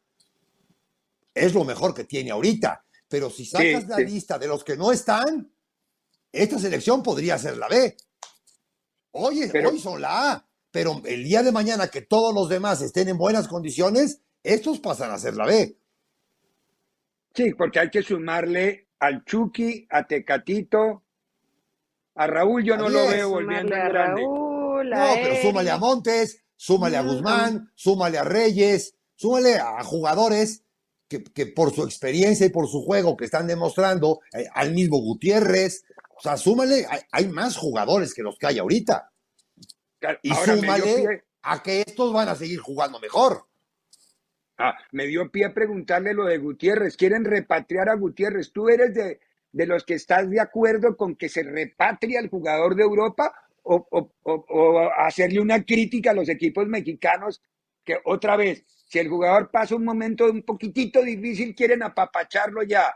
Es 1.33 1.53
lo 1.53 1.65
mejor 1.65 1.93
que 1.93 2.05
tiene 2.05 2.31
ahorita. 2.31 2.85
Pero 3.09 3.29
si 3.29 3.45
sacas 3.45 3.87
la 3.87 3.99
lista 3.99 4.39
de 4.39 4.47
los 4.47 4.63
que 4.63 4.77
no 4.77 4.91
están, 4.91 5.51
esta 6.31 6.57
selección 6.57 7.03
podría 7.03 7.37
ser 7.37 7.57
la 7.57 7.67
B. 7.67 7.95
Hoy, 9.11 9.51
hoy 9.65 9.79
son 9.79 10.01
la 10.01 10.31
A. 10.31 10.49
Pero 10.71 11.01
el 11.05 11.23
día 11.23 11.43
de 11.43 11.51
mañana 11.51 11.87
que 11.87 12.01
todos 12.01 12.33
los 12.33 12.49
demás 12.49 12.81
estén 12.81 13.09
en 13.09 13.17
buenas 13.17 13.47
condiciones, 13.47 14.21
estos 14.43 14.79
pasan 14.79 15.11
a 15.11 15.19
ser 15.19 15.35
la 15.35 15.45
B. 15.45 15.77
Sí, 17.33 17.53
porque 17.53 17.79
hay 17.79 17.89
que 17.89 18.01
sumarle 18.01 18.86
al 18.99 19.23
Chucky, 19.25 19.87
a 19.89 20.07
Tecatito, 20.07 21.03
a 22.15 22.27
Raúl 22.27 22.63
yo 22.63 22.77
no 22.77 22.89
lo 22.89 23.07
veo 23.07 23.29
volviendo 23.29 23.75
en 23.75 23.89
grande. 23.89 24.23
no, 24.23 24.83
pero 24.83 25.41
súmale 25.41 25.69
a 25.69 25.77
Montes, 25.77 26.43
súmale 26.55 26.97
a 26.97 27.01
Guzmán, 27.01 27.71
súmale 27.75 28.17
a 28.17 28.23
Reyes, 28.23 28.95
súmale 29.15 29.57
a 29.57 29.83
jugadores 29.83 30.63
que, 31.07 31.45
por 31.45 31.73
su 31.73 31.83
experiencia 31.83 32.45
y 32.45 32.49
por 32.49 32.67
su 32.67 32.83
juego 32.83 33.15
que 33.15 33.25
están 33.25 33.47
demostrando, 33.47 34.19
eh, 34.33 34.47
al 34.53 34.73
mismo 34.73 34.97
Gutiérrez, 34.97 35.85
o 36.17 36.21
sea, 36.21 36.35
súmale, 36.37 36.85
hay, 37.11 37.27
más 37.27 37.55
jugadores 37.55 38.13
que 38.13 38.23
los 38.23 38.37
que 38.37 38.47
hay 38.47 38.57
ahorita. 38.57 39.11
Y 40.23 40.33
súmale 40.33 41.23
a 41.43 41.61
que 41.61 41.81
estos 41.81 42.11
van 42.11 42.27
a 42.27 42.35
seguir 42.35 42.59
jugando 42.59 42.99
mejor. 42.99 43.45
Ah, 44.57 44.75
me 44.91 45.05
dio 45.05 45.29
pie 45.31 45.45
a 45.45 45.53
preguntarle 45.53 46.13
lo 46.13 46.25
de 46.25 46.39
Gutiérrez. 46.39 46.97
¿Quieren 46.97 47.25
repatriar 47.25 47.89
a 47.89 47.95
Gutiérrez? 47.95 48.51
¿Tú 48.51 48.69
eres 48.69 48.93
de, 48.95 49.19
de 49.51 49.65
los 49.67 49.83
que 49.83 49.93
estás 49.95 50.29
de 50.29 50.39
acuerdo 50.39 50.97
con 50.97 51.15
que 51.15 51.29
se 51.29 51.43
repatrie 51.43 52.17
al 52.17 52.29
jugador 52.29 52.75
de 52.75 52.83
Europa 52.83 53.33
o, 53.63 53.87
o, 54.23 54.89
hacerle 54.97 55.41
una 55.41 55.63
crítica 55.63 56.11
a 56.11 56.13
los 56.13 56.29
equipos 56.29 56.67
mexicanos 56.67 57.41
que 57.83 57.97
otra 58.05 58.37
vez 58.37 58.63
Si 58.85 58.99
el 58.99 59.09
jugador 59.09 59.51
pasa 59.51 59.75
un 59.75 59.83
momento 59.83 60.25
un 60.25 60.43
poquitito 60.43 61.01
difícil, 61.01 61.53
quieren 61.53 61.83
apapacharlo 61.83 62.63
ya. 62.63 62.95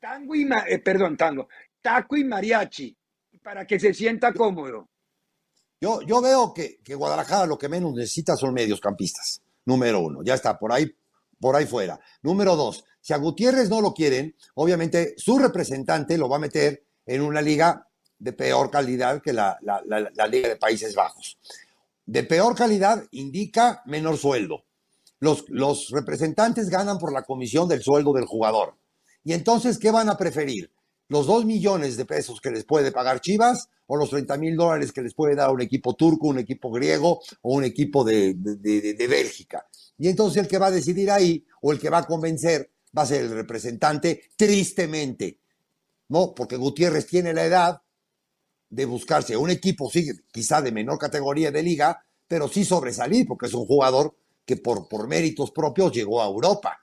Tango 0.00 0.34
y, 0.34 0.48
eh, 0.68 0.78
perdón, 0.78 1.16
tango, 1.16 1.48
taco 1.82 2.16
y 2.16 2.24
mariachi, 2.24 2.96
para 3.42 3.66
que 3.66 3.78
se 3.78 3.92
sienta 3.92 4.32
cómodo. 4.32 4.88
Yo, 5.80 6.00
yo 6.02 6.22
veo 6.22 6.54
que, 6.54 6.78
que 6.82 6.94
Guadalajara 6.94 7.46
lo 7.46 7.58
que 7.58 7.68
menos 7.68 7.92
necesita 7.92 8.36
son 8.36 8.54
mediocampistas. 8.54 9.42
Número 9.68 10.00
uno, 10.00 10.22
ya 10.22 10.32
está, 10.32 10.58
por 10.58 10.72
ahí, 10.72 10.90
por 11.38 11.54
ahí 11.54 11.66
fuera. 11.66 12.00
Número 12.22 12.56
dos, 12.56 12.86
si 13.02 13.12
a 13.12 13.18
Gutiérrez 13.18 13.68
no 13.68 13.82
lo 13.82 13.92
quieren, 13.92 14.34
obviamente 14.54 15.12
su 15.18 15.38
representante 15.38 16.16
lo 16.16 16.26
va 16.26 16.36
a 16.36 16.38
meter 16.38 16.86
en 17.04 17.20
una 17.20 17.42
liga 17.42 17.86
de 18.18 18.32
peor 18.32 18.70
calidad 18.70 19.20
que 19.20 19.34
la, 19.34 19.58
Liga 20.30 20.48
de 20.48 20.56
Países 20.56 20.94
Bajos. 20.94 21.36
De 22.06 22.22
peor 22.22 22.54
calidad 22.54 23.04
indica 23.10 23.82
menor 23.84 24.16
sueldo. 24.16 24.64
Los, 25.20 25.44
los 25.50 25.90
representantes 25.90 26.70
ganan 26.70 26.96
por 26.96 27.12
la 27.12 27.24
comisión 27.24 27.68
del 27.68 27.82
sueldo 27.82 28.14
del 28.14 28.24
jugador. 28.24 28.74
Y 29.22 29.34
entonces, 29.34 29.76
¿qué 29.76 29.90
van 29.90 30.08
a 30.08 30.16
preferir? 30.16 30.72
¿Los 31.08 31.26
dos 31.26 31.44
millones 31.44 31.96
de 31.96 32.04
pesos 32.04 32.40
que 32.40 32.50
les 32.50 32.64
puede 32.64 32.92
pagar 32.92 33.20
Chivas 33.20 33.68
o 33.86 33.96
los 33.96 34.10
30 34.10 34.36
mil 34.36 34.56
dólares 34.56 34.92
que 34.92 35.02
les 35.02 35.14
puede 35.14 35.34
dar 35.34 35.50
un 35.50 35.62
equipo 35.62 35.94
turco, 35.94 36.28
un 36.28 36.38
equipo 36.38 36.70
griego 36.70 37.20
o 37.42 37.54
un 37.54 37.64
equipo 37.64 38.04
de, 38.04 38.34
de, 38.36 38.94
de 38.94 39.06
Bélgica? 39.06 39.66
Y 39.96 40.08
entonces 40.08 40.42
el 40.42 40.48
que 40.48 40.58
va 40.58 40.66
a 40.66 40.70
decidir 40.70 41.10
ahí 41.10 41.44
o 41.62 41.72
el 41.72 41.78
que 41.78 41.90
va 41.90 41.98
a 41.98 42.06
convencer 42.06 42.70
va 42.96 43.02
a 43.02 43.06
ser 43.06 43.22
el 43.22 43.30
representante, 43.30 44.30
tristemente, 44.36 45.40
¿no? 46.08 46.34
Porque 46.34 46.56
Gutiérrez 46.56 47.06
tiene 47.06 47.34
la 47.34 47.44
edad 47.44 47.82
de 48.70 48.84
buscarse 48.84 49.36
un 49.36 49.50
equipo, 49.50 49.90
sí, 49.90 50.10
quizá 50.30 50.60
de 50.60 50.72
menor 50.72 50.98
categoría 50.98 51.50
de 51.50 51.62
liga, 51.62 52.04
pero 52.26 52.48
sí 52.48 52.64
sobresalir, 52.64 53.26
porque 53.26 53.46
es 53.46 53.54
un 53.54 53.66
jugador 53.66 54.14
que 54.44 54.56
por, 54.56 54.88
por 54.88 55.08
méritos 55.08 55.50
propios 55.50 55.92
llegó 55.92 56.22
a 56.22 56.26
Europa. 56.26 56.78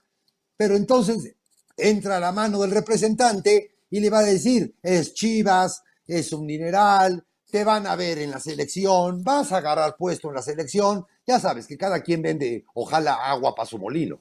Pero 0.56 0.76
entonces 0.76 1.34
entra 1.76 2.16
a 2.16 2.20
la 2.20 2.32
mano 2.32 2.60
del 2.60 2.70
representante 2.70 3.75
y 3.90 4.00
le 4.00 4.10
va 4.10 4.20
a 4.20 4.24
decir, 4.24 4.74
es 4.82 5.14
Chivas, 5.14 5.82
es 6.06 6.32
un 6.32 6.46
mineral, 6.46 7.24
te 7.50 7.64
van 7.64 7.86
a 7.86 7.96
ver 7.96 8.18
en 8.18 8.30
la 8.30 8.40
selección, 8.40 9.22
vas 9.22 9.52
a 9.52 9.58
agarrar 9.58 9.96
puesto 9.96 10.28
en 10.28 10.34
la 10.34 10.42
selección, 10.42 11.06
ya 11.26 11.38
sabes 11.38 11.66
que 11.66 11.76
cada 11.76 12.02
quien 12.02 12.22
vende, 12.22 12.64
ojalá, 12.74 13.14
agua 13.14 13.54
para 13.54 13.66
su 13.66 13.78
molino. 13.78 14.18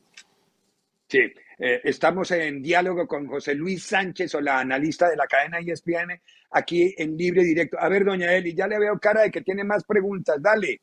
Sí, 1.07 1.19
eh, 1.59 1.81
estamos 1.83 2.31
en 2.31 2.61
diálogo 2.61 3.07
con 3.07 3.27
José 3.27 3.53
Luis 3.55 3.83
Sánchez, 3.83 4.33
o 4.35 4.41
la 4.41 4.59
analista 4.59 5.09
de 5.09 5.15
la 5.15 5.27
cadena 5.27 5.59
ESPN, 5.59 6.19
aquí 6.51 6.93
en 6.97 7.15
Libre 7.15 7.43
Directo. 7.43 7.77
A 7.79 7.89
ver, 7.89 8.05
doña 8.05 8.33
Eli, 8.33 8.53
ya 8.53 8.67
le 8.67 8.79
veo 8.79 8.97
cara 8.99 9.21
de 9.21 9.31
que 9.31 9.41
tiene 9.41 9.63
más 9.63 9.83
preguntas, 9.83 10.37
dale. 10.41 10.81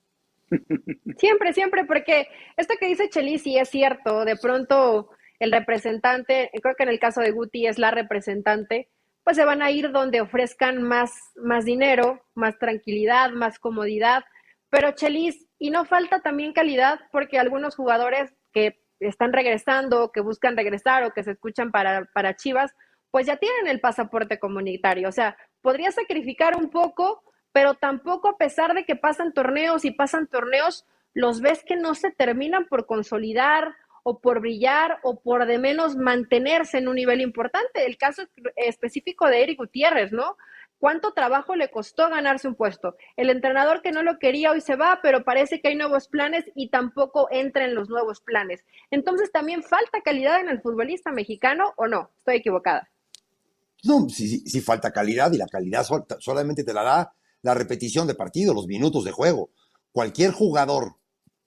Siempre, 1.18 1.52
siempre, 1.52 1.84
porque 1.84 2.28
esto 2.56 2.74
que 2.78 2.86
dice 2.86 3.08
Chelis 3.08 3.42
sí 3.42 3.56
es 3.56 3.70
cierto, 3.70 4.24
de 4.24 4.36
pronto 4.36 5.10
el 5.44 5.52
representante, 5.52 6.50
creo 6.62 6.74
que 6.76 6.84
en 6.84 6.88
el 6.88 7.00
caso 7.00 7.20
de 7.20 7.32
Guti 7.32 7.66
es 7.66 7.78
la 7.78 7.90
representante, 7.90 8.88
pues 9.24 9.36
se 9.36 9.44
van 9.44 9.62
a 9.62 9.70
ir 9.70 9.90
donde 9.90 10.20
ofrezcan 10.20 10.82
más, 10.82 11.12
más 11.36 11.64
dinero, 11.64 12.22
más 12.34 12.58
tranquilidad, 12.58 13.30
más 13.30 13.58
comodidad, 13.58 14.24
pero 14.70 14.92
Chelis, 14.92 15.48
y 15.58 15.70
no 15.70 15.84
falta 15.84 16.20
también 16.20 16.52
calidad, 16.52 17.00
porque 17.10 17.38
algunos 17.38 17.76
jugadores 17.76 18.32
que 18.52 18.82
están 19.00 19.32
regresando, 19.32 20.12
que 20.12 20.20
buscan 20.20 20.56
regresar 20.56 21.04
o 21.04 21.12
que 21.12 21.22
se 21.22 21.32
escuchan 21.32 21.70
para, 21.70 22.08
para 22.14 22.36
Chivas, 22.36 22.72
pues 23.10 23.26
ya 23.26 23.36
tienen 23.36 23.66
el 23.66 23.80
pasaporte 23.80 24.38
comunitario. 24.38 25.08
O 25.08 25.12
sea, 25.12 25.36
podría 25.60 25.90
sacrificar 25.92 26.56
un 26.56 26.70
poco, 26.70 27.22
pero 27.52 27.74
tampoco 27.74 28.28
a 28.28 28.38
pesar 28.38 28.74
de 28.74 28.84
que 28.84 28.96
pasan 28.96 29.32
torneos 29.32 29.84
y 29.84 29.90
pasan 29.90 30.26
torneos, 30.26 30.86
los 31.14 31.40
ves 31.40 31.62
que 31.64 31.76
no 31.76 31.94
se 31.94 32.10
terminan 32.10 32.66
por 32.66 32.86
consolidar 32.86 33.74
o 34.02 34.20
por 34.20 34.40
brillar 34.40 34.98
o 35.02 35.20
por 35.20 35.46
de 35.46 35.58
menos 35.58 35.96
mantenerse 35.96 36.78
en 36.78 36.88
un 36.88 36.96
nivel 36.96 37.20
importante. 37.20 37.86
El 37.86 37.96
caso 37.96 38.22
específico 38.56 39.28
de 39.28 39.42
Eric 39.42 39.58
Gutiérrez, 39.58 40.12
¿no? 40.12 40.36
¿Cuánto 40.78 41.12
trabajo 41.12 41.54
le 41.54 41.70
costó 41.70 42.08
ganarse 42.08 42.48
un 42.48 42.56
puesto? 42.56 42.96
El 43.16 43.30
entrenador 43.30 43.82
que 43.82 43.92
no 43.92 44.02
lo 44.02 44.18
quería 44.18 44.50
hoy 44.50 44.60
se 44.60 44.74
va, 44.74 44.98
pero 45.00 45.22
parece 45.22 45.60
que 45.60 45.68
hay 45.68 45.76
nuevos 45.76 46.08
planes 46.08 46.44
y 46.56 46.70
tampoco 46.70 47.28
entra 47.30 47.64
en 47.64 47.76
los 47.76 47.88
nuevos 47.88 48.20
planes. 48.20 48.64
Entonces, 48.90 49.30
¿también 49.30 49.62
falta 49.62 50.00
calidad 50.00 50.40
en 50.40 50.48
el 50.48 50.60
futbolista 50.60 51.12
mexicano 51.12 51.72
o 51.76 51.86
no? 51.86 52.10
Estoy 52.18 52.38
equivocada. 52.38 52.90
No, 53.84 54.08
sí, 54.08 54.40
sí, 54.40 54.60
falta 54.60 54.90
calidad 54.92 55.32
y 55.32 55.38
la 55.38 55.46
calidad 55.46 55.86
solamente 56.18 56.64
te 56.64 56.74
la 56.74 56.82
da 56.82 57.14
la 57.42 57.54
repetición 57.54 58.08
de 58.08 58.16
partido, 58.16 58.52
los 58.52 58.66
minutos 58.66 59.04
de 59.04 59.12
juego. 59.12 59.50
Cualquier 59.92 60.32
jugador 60.32 60.96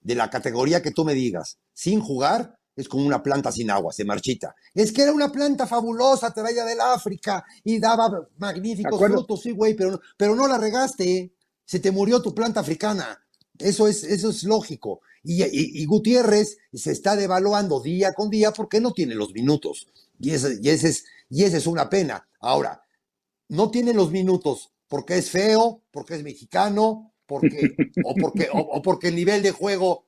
de 0.05 0.13
la 0.13 0.29
categoría 0.29 0.83
que 0.83 0.91
tú 0.91 1.03
me 1.03 1.15
digas, 1.15 1.57
sin 1.73 1.99
jugar, 1.99 2.59
es 2.75 2.87
como 2.87 3.07
una 3.07 3.23
planta 3.23 3.51
sin 3.51 3.71
agua, 3.71 3.91
se 3.91 4.05
marchita. 4.05 4.55
Es 4.75 4.91
que 4.91 5.01
era 5.01 5.11
una 5.11 5.31
planta 5.31 5.65
fabulosa, 5.65 6.31
te 6.31 6.41
traía 6.41 6.63
del 6.63 6.79
África 6.79 7.43
y 7.63 7.79
daba 7.79 8.27
magníficos 8.37 8.99
frutos, 8.99 9.41
sí, 9.41 9.49
güey, 9.49 9.73
pero, 9.73 9.99
pero 10.15 10.35
no 10.35 10.47
la 10.47 10.59
regaste, 10.59 11.33
se 11.65 11.79
te 11.79 11.89
murió 11.89 12.21
tu 12.21 12.35
planta 12.35 12.59
africana. 12.59 13.19
Eso 13.57 13.87
es, 13.87 14.03
eso 14.03 14.29
es 14.29 14.43
lógico. 14.43 15.01
Y, 15.23 15.83
Gutiérrez 15.85 16.57
se 16.71 16.91
está 16.91 17.15
devaluando 17.15 17.81
día 17.81 18.13
con 18.13 18.29
día 18.29 18.51
porque 18.51 18.79
no 18.79 18.93
tiene 18.93 19.15
los 19.15 19.33
minutos. 19.33 19.87
Y 20.19 20.31
ese, 20.31 20.59
y, 20.61 20.69
ese 20.69 20.89
es, 20.89 21.05
y 21.29 21.45
ese 21.45 21.57
es 21.57 21.65
una 21.65 21.89
pena. 21.89 22.27
Ahora, 22.41 22.83
no 23.49 23.71
tiene 23.71 23.91
los 23.91 24.11
minutos 24.11 24.69
porque 24.87 25.17
es 25.17 25.31
feo, 25.31 25.81
porque 25.89 26.13
es 26.13 26.21
mexicano, 26.21 27.14
porque, 27.27 27.75
o, 28.03 28.15
porque, 28.15 28.47
o 28.51 28.81
porque 28.81 29.07
el 29.09 29.15
nivel 29.15 29.41
de 29.41 29.51
juego 29.51 30.05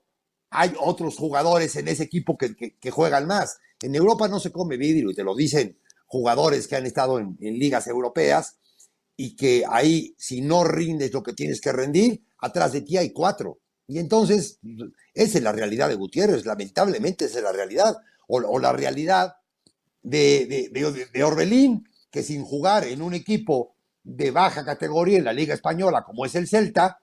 hay 0.49 0.73
otros 0.79 1.17
jugadores 1.17 1.75
en 1.75 1.87
ese 1.87 2.03
equipo 2.03 2.37
que, 2.37 2.91
juegan 2.91 3.27
más. 3.27 3.57
En 3.81 3.95
Europa 3.95 4.27
no 4.27 4.39
se 4.39 4.51
come 4.51 4.77
vidrio 4.77 5.11
y 5.11 5.15
te 5.15 5.23
lo 5.23 5.35
dicen 5.35 5.77
jugadores 6.05 6.67
que 6.67 6.75
han 6.75 6.85
estado 6.85 7.19
en, 7.19 7.37
ligas 7.39 7.87
europeas 7.87 8.57
y 9.15 9.35
que 9.35 9.63
ahí 9.69 10.15
si 10.17 10.41
no 10.41 10.63
rindes 10.63 11.11
lo 11.13 11.23
que 11.23 11.33
tienes 11.33 11.59
que 11.59 11.71
rendir, 11.71 12.23
atrás 12.39 12.71
de 12.71 12.81
ti 12.81 12.97
hay 12.97 13.11
cuatro. 13.11 13.59
Y 13.87 13.99
entonces, 13.99 14.59
esa 15.13 15.37
es 15.37 15.43
la 15.43 15.51
realidad 15.51 15.89
de 15.89 15.95
Gutiérrez, 15.95 16.45
lamentablemente 16.45 17.25
esa 17.25 17.39
es 17.39 17.43
la 17.43 17.51
realidad. 17.51 17.95
O, 18.27 18.59
la 18.59 18.73
realidad 18.73 19.37
de, 20.03 20.69
de, 20.71 21.23
Orbelín, 21.23 21.87
que 22.11 22.23
sin 22.23 22.43
jugar 22.43 22.83
en 22.85 23.01
un 23.01 23.13
equipo 23.13 23.75
de 24.03 24.31
baja 24.31 24.65
categoría 24.65 25.17
en 25.17 25.23
la 25.23 25.31
Liga 25.31 25.53
Española, 25.53 26.03
como 26.03 26.25
es 26.25 26.35
el 26.35 26.47
Celta, 26.47 26.99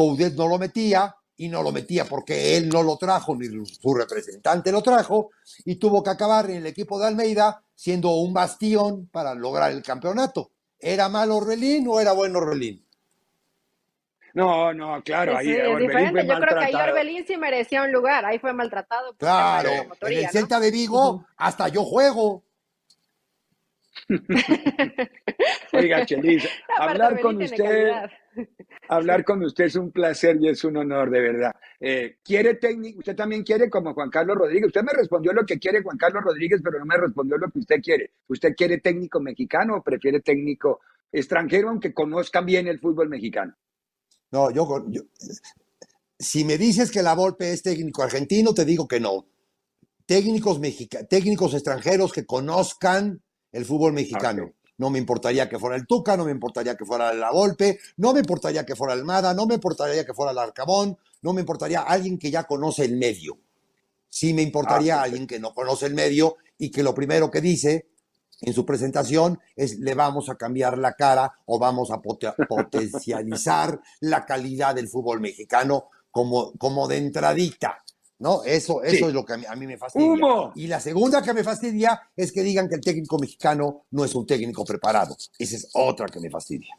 Coudet 0.00 0.34
no 0.34 0.48
lo 0.48 0.56
metía, 0.56 1.14
y 1.36 1.48
no 1.48 1.62
lo 1.62 1.72
metía 1.72 2.06
porque 2.06 2.56
él 2.56 2.70
no 2.70 2.82
lo 2.82 2.96
trajo, 2.96 3.36
ni 3.36 3.46
su 3.66 3.94
representante 3.94 4.72
lo 4.72 4.82
trajo, 4.82 5.30
y 5.64 5.76
tuvo 5.76 6.02
que 6.02 6.08
acabar 6.08 6.48
en 6.48 6.56
el 6.56 6.66
equipo 6.66 6.98
de 6.98 7.06
Almeida 7.06 7.62
siendo 7.74 8.10
un 8.12 8.32
bastión 8.32 9.08
para 9.08 9.34
lograr 9.34 9.72
el 9.72 9.82
campeonato. 9.82 10.52
¿Era 10.78 11.10
malo 11.10 11.36
Orbelín 11.36 11.86
o 11.88 12.00
era 12.00 12.12
bueno 12.12 12.38
Orbelín? 12.38 12.82
No, 14.32 14.72
no, 14.72 15.02
claro, 15.02 15.36
ahí 15.36 15.50
es 15.50 15.78
diferente. 15.78 16.26
Yo 16.26 16.40
creo 16.40 16.58
que 16.58 16.64
ahí 16.64 16.74
Orbelín 16.74 17.26
sí 17.26 17.36
merecía 17.36 17.82
un 17.82 17.92
lugar, 17.92 18.24
ahí 18.24 18.38
fue 18.38 18.54
maltratado. 18.54 19.14
Claro, 19.16 19.70
en 20.02 20.18
el 20.18 20.28
Celta 20.30 20.60
de 20.60 20.70
Vigo 20.70 21.26
hasta 21.36 21.68
yo 21.68 21.84
juego. 21.84 22.42
Oiga, 25.72 26.06
Chelis, 26.06 26.48
hablar 26.78 27.20
con 27.20 27.42
usted, 27.42 27.92
hablar 28.88 29.24
con 29.24 29.42
usted 29.44 29.64
es 29.64 29.76
un 29.76 29.90
placer 29.92 30.36
y 30.40 30.48
es 30.48 30.64
un 30.64 30.76
honor, 30.76 31.10
de 31.10 31.20
verdad. 31.20 31.52
Eh, 31.78 32.18
¿Quiere 32.24 32.54
técnico? 32.54 32.98
¿Usted 33.00 33.16
también 33.16 33.42
quiere 33.42 33.70
como 33.70 33.94
Juan 33.94 34.10
Carlos 34.10 34.36
Rodríguez? 34.36 34.68
Usted 34.68 34.82
me 34.82 34.92
respondió 34.92 35.32
lo 35.32 35.44
que 35.44 35.58
quiere 35.58 35.82
Juan 35.82 35.96
Carlos 35.96 36.22
Rodríguez, 36.24 36.60
pero 36.62 36.78
no 36.78 36.86
me 36.86 36.96
respondió 36.96 37.36
lo 37.38 37.50
que 37.50 37.60
usted 37.60 37.80
quiere. 37.82 38.12
¿Usted 38.28 38.54
quiere 38.56 38.78
técnico 38.78 39.20
mexicano 39.20 39.76
o 39.76 39.82
prefiere 39.82 40.20
técnico 40.20 40.80
extranjero, 41.12 41.70
aunque 41.70 41.92
conozcan 41.92 42.46
bien 42.46 42.68
el 42.68 42.78
fútbol 42.78 43.08
mexicano? 43.08 43.54
No, 44.32 44.50
yo, 44.50 44.64
si 46.18 46.44
me 46.44 46.58
dices 46.58 46.90
que 46.90 47.02
la 47.02 47.14
Volpe 47.14 47.52
es 47.52 47.62
técnico 47.62 48.02
argentino, 48.02 48.54
te 48.54 48.64
digo 48.64 48.86
que 48.86 49.00
no. 49.00 49.26
Técnicos, 50.06 50.60
técnicos 51.08 51.54
extranjeros 51.54 52.12
que 52.12 52.26
conozcan 52.26 53.22
el 53.52 53.64
fútbol 53.64 53.92
mexicano. 53.92 54.52
No 54.80 54.88
me 54.88 54.98
importaría 54.98 55.46
que 55.46 55.58
fuera 55.58 55.76
el 55.76 55.86
Tuca, 55.86 56.16
no 56.16 56.24
me 56.24 56.30
importaría 56.30 56.74
que 56.74 56.86
fuera 56.86 57.12
la 57.12 57.30
Golpe, 57.30 57.78
no 57.98 58.14
me 58.14 58.20
importaría 58.20 58.64
que 58.64 58.74
fuera 58.74 58.94
Almada, 58.94 59.34
no 59.34 59.44
me 59.44 59.56
importaría 59.56 60.06
que 60.06 60.14
fuera 60.14 60.32
el 60.32 60.38
Arcabón, 60.38 60.96
no 61.20 61.34
me 61.34 61.42
importaría 61.42 61.80
alguien 61.82 62.16
que 62.16 62.30
ya 62.30 62.44
conoce 62.44 62.86
el 62.86 62.96
medio. 62.96 63.36
Sí 64.08 64.32
me 64.32 64.40
importaría 64.40 64.98
ah, 64.98 65.02
alguien 65.02 65.26
que 65.26 65.38
no 65.38 65.52
conoce 65.52 65.84
el 65.84 65.92
medio 65.92 66.38
y 66.56 66.70
que 66.70 66.82
lo 66.82 66.94
primero 66.94 67.30
que 67.30 67.42
dice 67.42 67.90
en 68.40 68.54
su 68.54 68.64
presentación 68.64 69.38
es 69.54 69.78
le 69.80 69.94
vamos 69.94 70.30
a 70.30 70.36
cambiar 70.36 70.78
la 70.78 70.94
cara 70.94 71.30
o 71.44 71.58
vamos 71.58 71.90
a 71.90 72.00
potencializar 72.00 73.82
la 74.00 74.24
calidad 74.24 74.74
del 74.74 74.88
fútbol 74.88 75.20
mexicano 75.20 75.90
como, 76.10 76.54
como 76.54 76.88
de 76.88 76.96
entradita. 76.96 77.84
¿No? 78.20 78.44
Eso, 78.44 78.82
eso 78.82 79.08
es 79.08 79.14
lo 79.14 79.24
que 79.24 79.32
a 79.32 79.56
mí, 79.56 79.66
me 79.66 79.76
fastidia. 79.76 80.52
Y 80.54 80.66
la 80.66 80.78
segunda 80.78 81.22
que 81.22 81.34
me 81.34 81.42
fastidia 81.42 82.00
es 82.14 82.30
que 82.30 82.42
digan 82.42 82.68
que 82.68 82.76
el 82.76 82.80
técnico 82.80 83.18
mexicano 83.18 83.86
no 83.90 84.04
es 84.04 84.14
un 84.14 84.26
técnico 84.26 84.64
preparado. 84.64 85.16
Esa 85.38 85.56
es 85.56 85.70
otra 85.72 86.06
que 86.06 86.20
me 86.20 86.30
fastidia. 86.30 86.74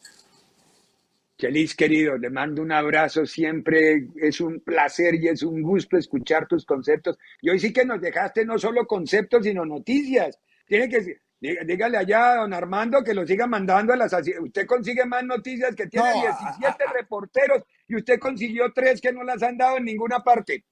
Chelis, 1.37 1.75
querido, 1.75 2.15
le 2.17 2.29
mando 2.29 2.61
un 2.61 2.71
abrazo 2.71 3.25
siempre. 3.25 4.07
Es 4.15 4.39
un 4.39 4.59
placer 4.59 5.15
y 5.15 5.29
es 5.29 5.41
un 5.41 5.63
gusto 5.63 5.97
escuchar 5.97 6.47
tus 6.47 6.63
conceptos. 6.63 7.17
Y 7.41 7.49
hoy 7.49 7.59
sí 7.59 7.73
que 7.73 7.85
nos 7.85 7.99
dejaste 7.99 8.45
no 8.45 8.59
solo 8.59 8.85
conceptos, 8.85 9.43
sino 9.43 9.65
noticias. 9.65 10.37
Tiene 10.67 10.87
que 10.87 11.21
dígale 11.41 11.97
allá 11.97 12.33
a 12.33 12.35
don 12.41 12.53
Armando 12.53 13.03
que 13.03 13.15
lo 13.15 13.25
siga 13.25 13.47
mandando 13.47 13.93
a 13.93 13.97
las. 13.97 14.13
Usted 14.13 14.67
consigue 14.67 15.05
más 15.05 15.23
noticias 15.23 15.75
que 15.75 15.87
tiene 15.87 16.13
17 16.13 16.83
reporteros 16.93 17.63
y 17.87 17.95
usted 17.95 18.19
consiguió 18.19 18.71
tres 18.71 19.01
que 19.01 19.11
no 19.11 19.23
las 19.23 19.41
han 19.41 19.57
dado 19.57 19.77
en 19.77 19.85
ninguna 19.85 20.19
parte. 20.19 20.65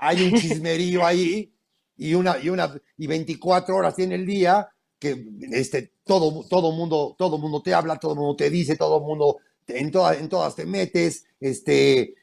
Hay 0.00 0.26
un 0.26 0.34
chismerío 0.40 1.04
ahí 1.04 1.52
y 1.96 2.14
una 2.14 2.38
y 2.38 2.48
una 2.48 2.74
y 2.96 3.06
24 3.06 3.74
horas 3.74 3.94
tiene 3.94 4.14
el 4.14 4.26
día 4.26 4.68
que 4.98 5.26
este 5.52 5.94
todo 6.04 6.44
todo 6.48 6.72
mundo 6.72 7.14
todo 7.18 7.38
mundo 7.38 7.62
te 7.62 7.74
habla, 7.74 7.96
todo 7.96 8.14
mundo 8.14 8.36
te 8.36 8.50
dice, 8.50 8.76
todo 8.76 9.00
mundo 9.00 9.38
en, 9.68 9.90
todas 9.90 10.18
en 10.18 10.28
todas 10.28 10.56
te 10.56 10.66
metes, 10.66 11.26
este, 11.40 12.14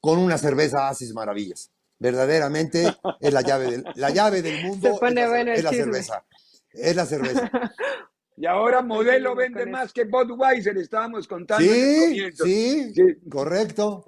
con 0.00 0.18
una 0.18 0.38
cerveza 0.38 0.88
haces 0.88 1.12
maravillas. 1.14 1.70
Verdaderamente 1.98 2.94
es 3.20 3.32
la 3.32 3.42
llave 3.42 3.70
del, 3.70 3.84
la 3.94 4.10
llave 4.10 4.42
del 4.42 4.64
mundo. 4.64 4.94
Se 4.94 4.98
pone 4.98 5.22
es, 5.22 5.26
la, 5.26 5.28
bueno 5.28 5.52
es 5.52 5.58
el 5.58 5.64
la 5.64 5.70
chisme. 5.70 5.84
cerveza. 5.84 6.24
Es 6.72 6.96
la 6.96 7.06
cerveza. 7.06 7.50
Y 8.40 8.46
ahora 8.46 8.82
Modelo 8.82 9.34
vende 9.34 9.66
más 9.66 9.92
que 9.92 10.04
Budweiser, 10.04 10.76
estábamos 10.78 11.26
contando. 11.26 11.64
en 11.64 11.70
el 11.72 11.84
Sí, 11.84 12.06
comienzo. 12.08 12.44
sí, 12.44 12.92
Sí. 12.94 13.02
correcto. 13.28 14.04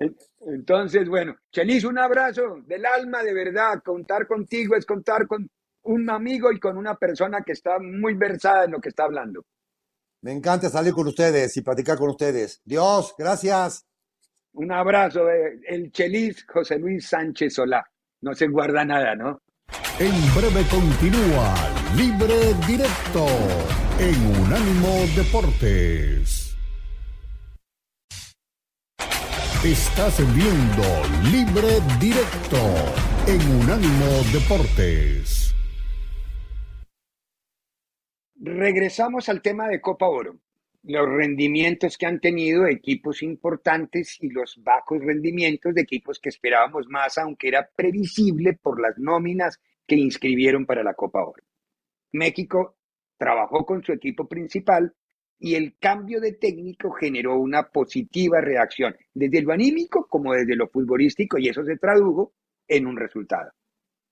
Entonces, 0.46 1.08
bueno, 1.08 1.34
Chelis, 1.50 1.82
un 1.84 1.98
abrazo 1.98 2.58
del 2.64 2.86
alma, 2.86 3.24
de 3.24 3.34
verdad. 3.34 3.82
Contar 3.84 4.28
contigo 4.28 4.76
es 4.76 4.86
contar 4.86 5.26
con 5.26 5.50
un 5.82 6.10
amigo 6.10 6.52
y 6.52 6.60
con 6.60 6.76
una 6.76 6.94
persona 6.94 7.42
que 7.44 7.52
está 7.52 7.78
muy 7.80 8.14
versada 8.14 8.64
en 8.66 8.70
lo 8.70 8.80
que 8.80 8.90
está 8.90 9.04
hablando. 9.04 9.44
Me 10.22 10.30
encanta 10.32 10.68
salir 10.68 10.92
con 10.92 11.08
ustedes 11.08 11.56
y 11.56 11.62
platicar 11.62 11.98
con 11.98 12.10
ustedes. 12.10 12.60
Dios, 12.64 13.14
gracias. 13.18 13.84
Un 14.52 14.70
abrazo, 14.70 15.28
eh, 15.28 15.60
el 15.66 15.90
Chelis 15.90 16.44
José 16.46 16.78
Luis 16.78 17.08
Sánchez 17.08 17.54
Solá. 17.54 17.84
No 18.20 18.34
se 18.34 18.46
guarda 18.46 18.84
nada, 18.84 19.16
¿no? 19.16 19.40
En 19.98 20.12
breve 20.34 20.64
continúa 20.70 21.54
Libre 21.96 22.54
Directo 22.66 23.26
en 24.00 24.14
Unánimo 24.40 25.04
Deportes. 25.14 26.56
Estás 29.62 30.18
viendo 30.34 30.82
Libre 31.30 31.68
Directo 32.00 32.56
en 33.26 33.42
Unánimo 33.60 34.06
Deportes. 34.32 35.54
Regresamos 38.36 39.28
al 39.28 39.42
tema 39.42 39.68
de 39.68 39.82
Copa 39.82 40.08
Oro. 40.08 40.38
Los 40.84 41.06
rendimientos 41.06 41.98
que 41.98 42.06
han 42.06 42.20
tenido 42.20 42.66
equipos 42.66 43.22
importantes 43.22 44.16
y 44.22 44.30
los 44.30 44.62
bajos 44.64 45.04
rendimientos 45.04 45.74
de 45.74 45.82
equipos 45.82 46.18
que 46.18 46.30
esperábamos 46.30 46.88
más, 46.88 47.18
aunque 47.18 47.48
era 47.48 47.68
previsible 47.76 48.54
por 48.54 48.80
las 48.80 48.96
nóminas 48.96 49.60
que 49.86 49.96
inscribieron 49.96 50.64
para 50.64 50.82
la 50.82 50.94
Copa 50.94 51.22
Oro. 51.22 51.42
México 52.12 52.79
trabajó 53.20 53.66
con 53.66 53.84
su 53.84 53.92
equipo 53.92 54.26
principal 54.26 54.94
y 55.38 55.54
el 55.54 55.76
cambio 55.78 56.20
de 56.20 56.32
técnico 56.32 56.90
generó 56.90 57.38
una 57.38 57.64
positiva 57.68 58.40
reacción, 58.40 58.96
desde 59.12 59.42
lo 59.42 59.52
anímico 59.52 60.06
como 60.08 60.32
desde 60.32 60.56
lo 60.56 60.68
futbolístico, 60.68 61.36
y 61.38 61.48
eso 61.48 61.62
se 61.62 61.76
tradujo 61.76 62.32
en 62.66 62.86
un 62.86 62.96
resultado. 62.96 63.50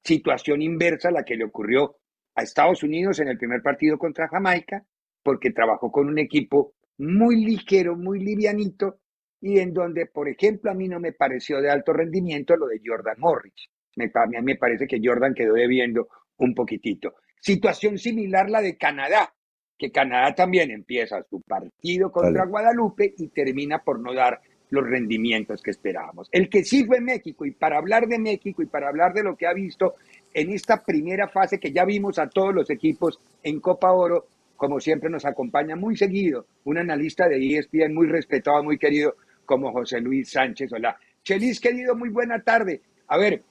Situación 0.05 0.61
inversa 0.61 1.09
a 1.09 1.13
la 1.13 1.25
que 1.25 1.37
le 1.37 1.45
ocurrió 1.45 1.97
a 2.35 2.43
Estados 2.43 2.83
Unidos 2.83 3.19
en 3.21 3.29
el 3.29 3.39
primer 3.39 3.63
partido 3.63 3.97
contra 3.97 4.29
Jamaica, 4.29 4.85
porque 5.23 5.53
trabajó 5.53 5.91
con 5.91 6.09
un 6.09 6.19
equipo 6.19 6.75
muy 6.99 7.43
ligero, 7.45 7.97
muy 7.97 8.21
livianito, 8.21 8.99
y 9.41 9.59
en 9.59 9.73
donde, 9.73 10.05
por 10.05 10.29
ejemplo, 10.29 10.71
a 10.71 10.75
mí 10.75 10.87
no 10.87 11.01
me 11.01 11.13
pareció 11.13 11.63
de 11.63 11.71
alto 11.71 11.95
rendimiento 11.95 12.57
lo 12.57 12.67
de 12.67 12.81
Jordan 12.85 13.17
Morris. 13.19 13.71
Me, 13.97 14.11
a 14.13 14.27
mí 14.27 14.37
me 14.43 14.57
parece 14.57 14.87
que 14.87 15.01
Jordan 15.03 15.33
quedó 15.35 15.55
debiendo 15.55 16.09
un 16.37 16.55
poquitito. 16.55 17.15
Situación 17.41 17.99
similar 17.99 18.51
la 18.51 18.61
de 18.61 18.77
Canadá, 18.77 19.33
que 19.79 19.91
Canadá 19.91 20.35
también 20.35 20.71
empieza 20.71 21.23
su 21.31 21.41
partido 21.41 22.11
contra 22.11 22.41
Vale. 22.41 22.51
Guadalupe 22.51 23.15
y 23.17 23.29
termina 23.29 23.79
por 23.79 24.01
no 24.01 24.13
dar 24.13 24.41
los 24.71 24.85
rendimientos 24.85 25.63
que 25.63 25.71
esperábamos. 25.71 26.29
El 26.33 26.49
que 26.49 26.65
sí 26.65 26.85
fue 26.85 27.01
México, 27.01 27.47
y 27.47 27.53
para 27.53 27.79
hablar 27.79 28.07
de 28.07 28.19
México 28.19 28.63
y 28.63 28.67
para 28.67 28.89
hablar 28.89 29.15
de 29.15 29.23
lo 29.23 29.37
que 29.37 29.47
ha 29.47 29.55
visto 29.55 29.95
en 30.35 30.51
esta 30.53 30.83
primera 30.85 31.29
fase 31.29 31.59
que 31.59 31.73
ya 31.73 31.85
vimos 31.85 32.19
a 32.19 32.29
todos 32.29 32.55
los 32.55 32.69
equipos 32.71 33.19
en 33.43 33.61
Copa 33.61 33.93
Oro, 33.93 34.27
como 34.57 34.81
siempre 34.81 35.09
nos 35.09 35.25
acompaña 35.25 35.77
muy 35.77 35.97
seguido 35.97 36.47
un 36.65 36.79
analista 36.79 37.29
de 37.29 37.59
ESPN 37.59 37.95
muy 37.95 38.09
respetado, 38.09 38.63
muy 38.63 38.77
querido, 38.77 39.15
como 39.47 39.73
José 39.73 40.01
Luis 40.01 40.31
Sánchez 40.31 40.73
Hola. 40.73 40.99
Chelis, 41.23 41.61
querido, 41.61 41.95
muy 41.95 42.11
buena 42.11 42.43
tarde. 42.43 42.83
A 43.07 43.17
ver, 43.17 43.43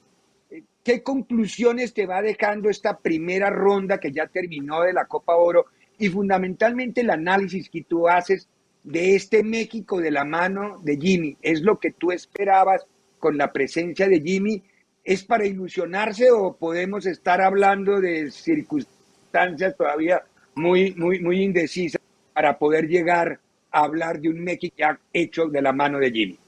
¿qué 0.88 1.04
conclusiones 1.04 1.93
te 1.93 2.06
va 2.06 2.21
dejando 2.21 2.69
esta 2.69 2.97
primera 2.97 3.50
ronda 3.50 4.00
que 4.00 4.13
ya 4.13 4.28
terminó 4.28 4.84
de 4.84 4.93
la 4.93 5.04
Copa 5.04 5.36
Oro 5.36 5.65
y 6.00 6.08
fundamentalmente 6.08 7.02
el 7.02 7.10
análisis 7.10 7.69
que 7.69 7.84
tú 7.84 8.08
haces 8.08 8.47
de 8.86 9.13
este 9.13 9.43
México 9.43 10.00
de 10.00 10.12
la 10.12 10.23
mano 10.23 10.80
de 10.82 10.95
Jimmy? 10.95 11.36
¿Es 11.41 11.60
lo 11.60 11.78
que 11.78 11.91
tú 11.91 12.13
esperabas 12.13 12.86
con 13.19 13.38
la 13.38 13.52
presencia 13.52 14.08
de 14.08 14.21
Jimmy? 14.21 14.63
¿Es 15.04 15.26
para 15.26 15.45
ilusionarse 15.45 16.32
o 16.32 16.56
podemos 16.56 17.06
estar 17.06 17.41
hablando 17.41 18.00
de 18.00 18.32
circunstancias 18.32 19.76
todavía 19.76 20.23
muy, 20.56 20.95
muy, 20.95 21.19
muy 21.19 21.43
indecisas 21.43 22.02
para 22.32 22.58
poder 22.58 22.88
llegar 22.88 23.41
a 23.71 23.82
hablar 23.82 24.21
de 24.21 24.30
un 24.30 24.41
México 24.41 24.73
ya 24.80 24.97
hecho 25.12 25.47
de 25.47 25.62
la 25.62 25.73
mano 25.73 26.00
de 26.00 26.12
Jimmy? 26.12 26.39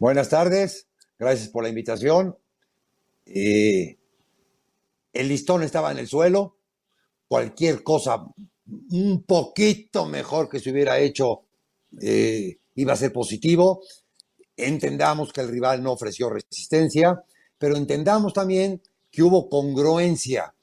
Buenas 0.00 0.28
tardes, 0.28 0.88
gracias 1.20 1.50
por 1.50 1.62
la 1.62 1.68
invitación. 1.68 2.34
Eh, 3.26 3.98
el 5.12 5.28
listón 5.28 5.62
estaba 5.62 5.92
en 5.92 5.98
el 5.98 6.08
suelo, 6.08 6.58
cualquier 7.28 7.82
cosa 7.82 8.24
un 8.90 9.24
poquito 9.24 10.06
mejor 10.06 10.48
que 10.48 10.60
se 10.60 10.70
hubiera 10.70 10.98
hecho 10.98 11.42
eh, 12.00 12.58
iba 12.74 12.92
a 12.92 12.96
ser 12.96 13.12
positivo. 13.12 13.82
Entendamos 14.56 15.32
que 15.32 15.40
el 15.40 15.48
rival 15.48 15.82
no 15.82 15.92
ofreció 15.92 16.30
resistencia, 16.30 17.22
pero 17.58 17.76
entendamos 17.76 18.32
también 18.32 18.82
que 19.10 19.22
hubo 19.22 19.48
congruencia 19.48 20.54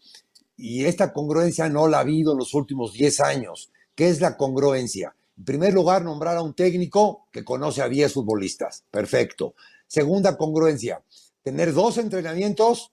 y 0.58 0.86
esta 0.86 1.12
congruencia 1.12 1.70
no 1.70 1.88
la 1.88 1.98
ha 1.98 2.02
habido 2.02 2.34
en 2.34 2.38
los 2.38 2.54
últimos 2.54 2.94
10 2.94 3.20
años. 3.22 3.72
¿Qué 3.96 4.10
es 4.10 4.22
la 4.22 4.38
congruencia? 4.38 5.16
En 5.38 5.46
primer 5.46 5.74
lugar, 5.74 6.04
nombrar 6.04 6.38
a 6.38 6.42
un 6.44 6.54
técnico 6.54 7.28
que 7.32 7.44
conoce 7.44 7.82
a 7.82 7.90
10 7.90 8.14
futbolistas. 8.14 8.84
Perfecto. 8.92 9.56
Segunda 9.88 10.38
congruencia, 10.38 11.04
tener 11.44 11.74
dos 11.74 11.98
entrenamientos 11.98 12.92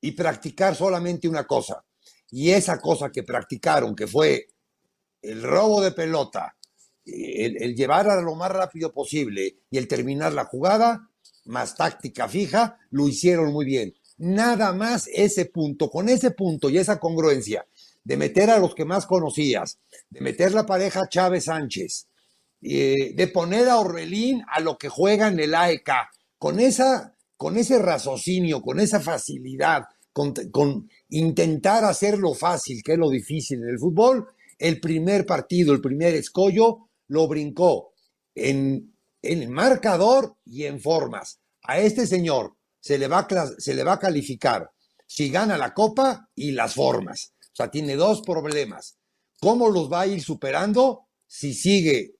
y 0.00 0.12
practicar 0.12 0.74
solamente 0.74 1.28
una 1.28 1.46
cosa. 1.46 1.84
Y 2.30 2.50
esa 2.50 2.80
cosa 2.80 3.10
que 3.10 3.22
practicaron, 3.22 3.94
que 3.94 4.06
fue 4.06 4.48
el 5.20 5.42
robo 5.42 5.80
de 5.80 5.92
pelota, 5.92 6.56
el, 7.04 7.62
el 7.62 7.74
llevar 7.74 8.08
a 8.08 8.20
lo 8.20 8.34
más 8.34 8.50
rápido 8.50 8.92
posible 8.92 9.58
y 9.70 9.78
el 9.78 9.86
terminar 9.86 10.32
la 10.32 10.44
jugada, 10.44 11.08
más 11.44 11.74
táctica 11.74 12.28
fija, 12.28 12.78
lo 12.90 13.08
hicieron 13.08 13.52
muy 13.52 13.64
bien. 13.64 13.94
Nada 14.18 14.72
más 14.72 15.08
ese 15.12 15.46
punto, 15.46 15.90
con 15.90 16.08
ese 16.08 16.30
punto 16.30 16.70
y 16.70 16.78
esa 16.78 16.98
congruencia 16.98 17.66
de 18.04 18.16
meter 18.16 18.50
a 18.50 18.58
los 18.58 18.74
que 18.74 18.84
más 18.84 19.06
conocías, 19.06 19.78
de 20.10 20.20
meter 20.20 20.52
la 20.52 20.66
pareja 20.66 21.08
Chávez 21.08 21.44
Sánchez, 21.44 22.08
eh, 22.60 23.12
de 23.14 23.26
poner 23.28 23.68
a 23.68 23.78
Orbelín 23.78 24.44
a 24.48 24.60
lo 24.60 24.78
que 24.78 24.88
juega 24.88 25.28
en 25.28 25.40
el 25.40 25.54
AEK, 25.54 25.90
con, 26.38 26.60
esa, 26.60 27.11
con 27.42 27.56
ese 27.56 27.80
raciocinio, 27.80 28.62
con 28.62 28.78
esa 28.78 29.00
facilidad, 29.00 29.82
con, 30.12 30.88
intentar 31.08 31.84
hacerlo 31.84 32.34
fácil, 32.34 32.84
que 32.84 32.92
es 32.92 32.98
lo 32.98 33.10
difícil 33.10 33.64
en 33.64 33.70
el 33.70 33.80
fútbol, 33.80 34.28
el 34.60 34.78
primer 34.78 35.26
partido, 35.26 35.72
el 35.72 35.80
primer 35.80 36.14
escollo, 36.14 36.88
lo 37.08 37.26
brincó 37.26 37.94
en, 38.32 38.94
en 39.20 39.52
marcador 39.52 40.36
y 40.44 40.66
en 40.66 40.80
formas. 40.80 41.40
A 41.64 41.80
este 41.80 42.06
señor 42.06 42.54
se 42.78 42.96
le, 42.96 43.08
va 43.08 43.26
a, 43.28 43.46
se 43.58 43.74
le 43.74 43.82
va 43.82 43.94
a 43.94 43.98
calificar 43.98 44.70
si 45.04 45.28
gana 45.28 45.58
la 45.58 45.74
copa 45.74 46.28
y 46.36 46.52
las 46.52 46.74
formas. 46.74 47.34
O 47.40 47.56
sea, 47.56 47.72
tiene 47.72 47.96
dos 47.96 48.22
problemas. 48.22 48.98
¿Cómo 49.40 49.68
los 49.68 49.90
va 49.90 50.02
a 50.02 50.06
ir 50.06 50.22
superando 50.22 51.08
si 51.26 51.54
sigue 51.54 52.14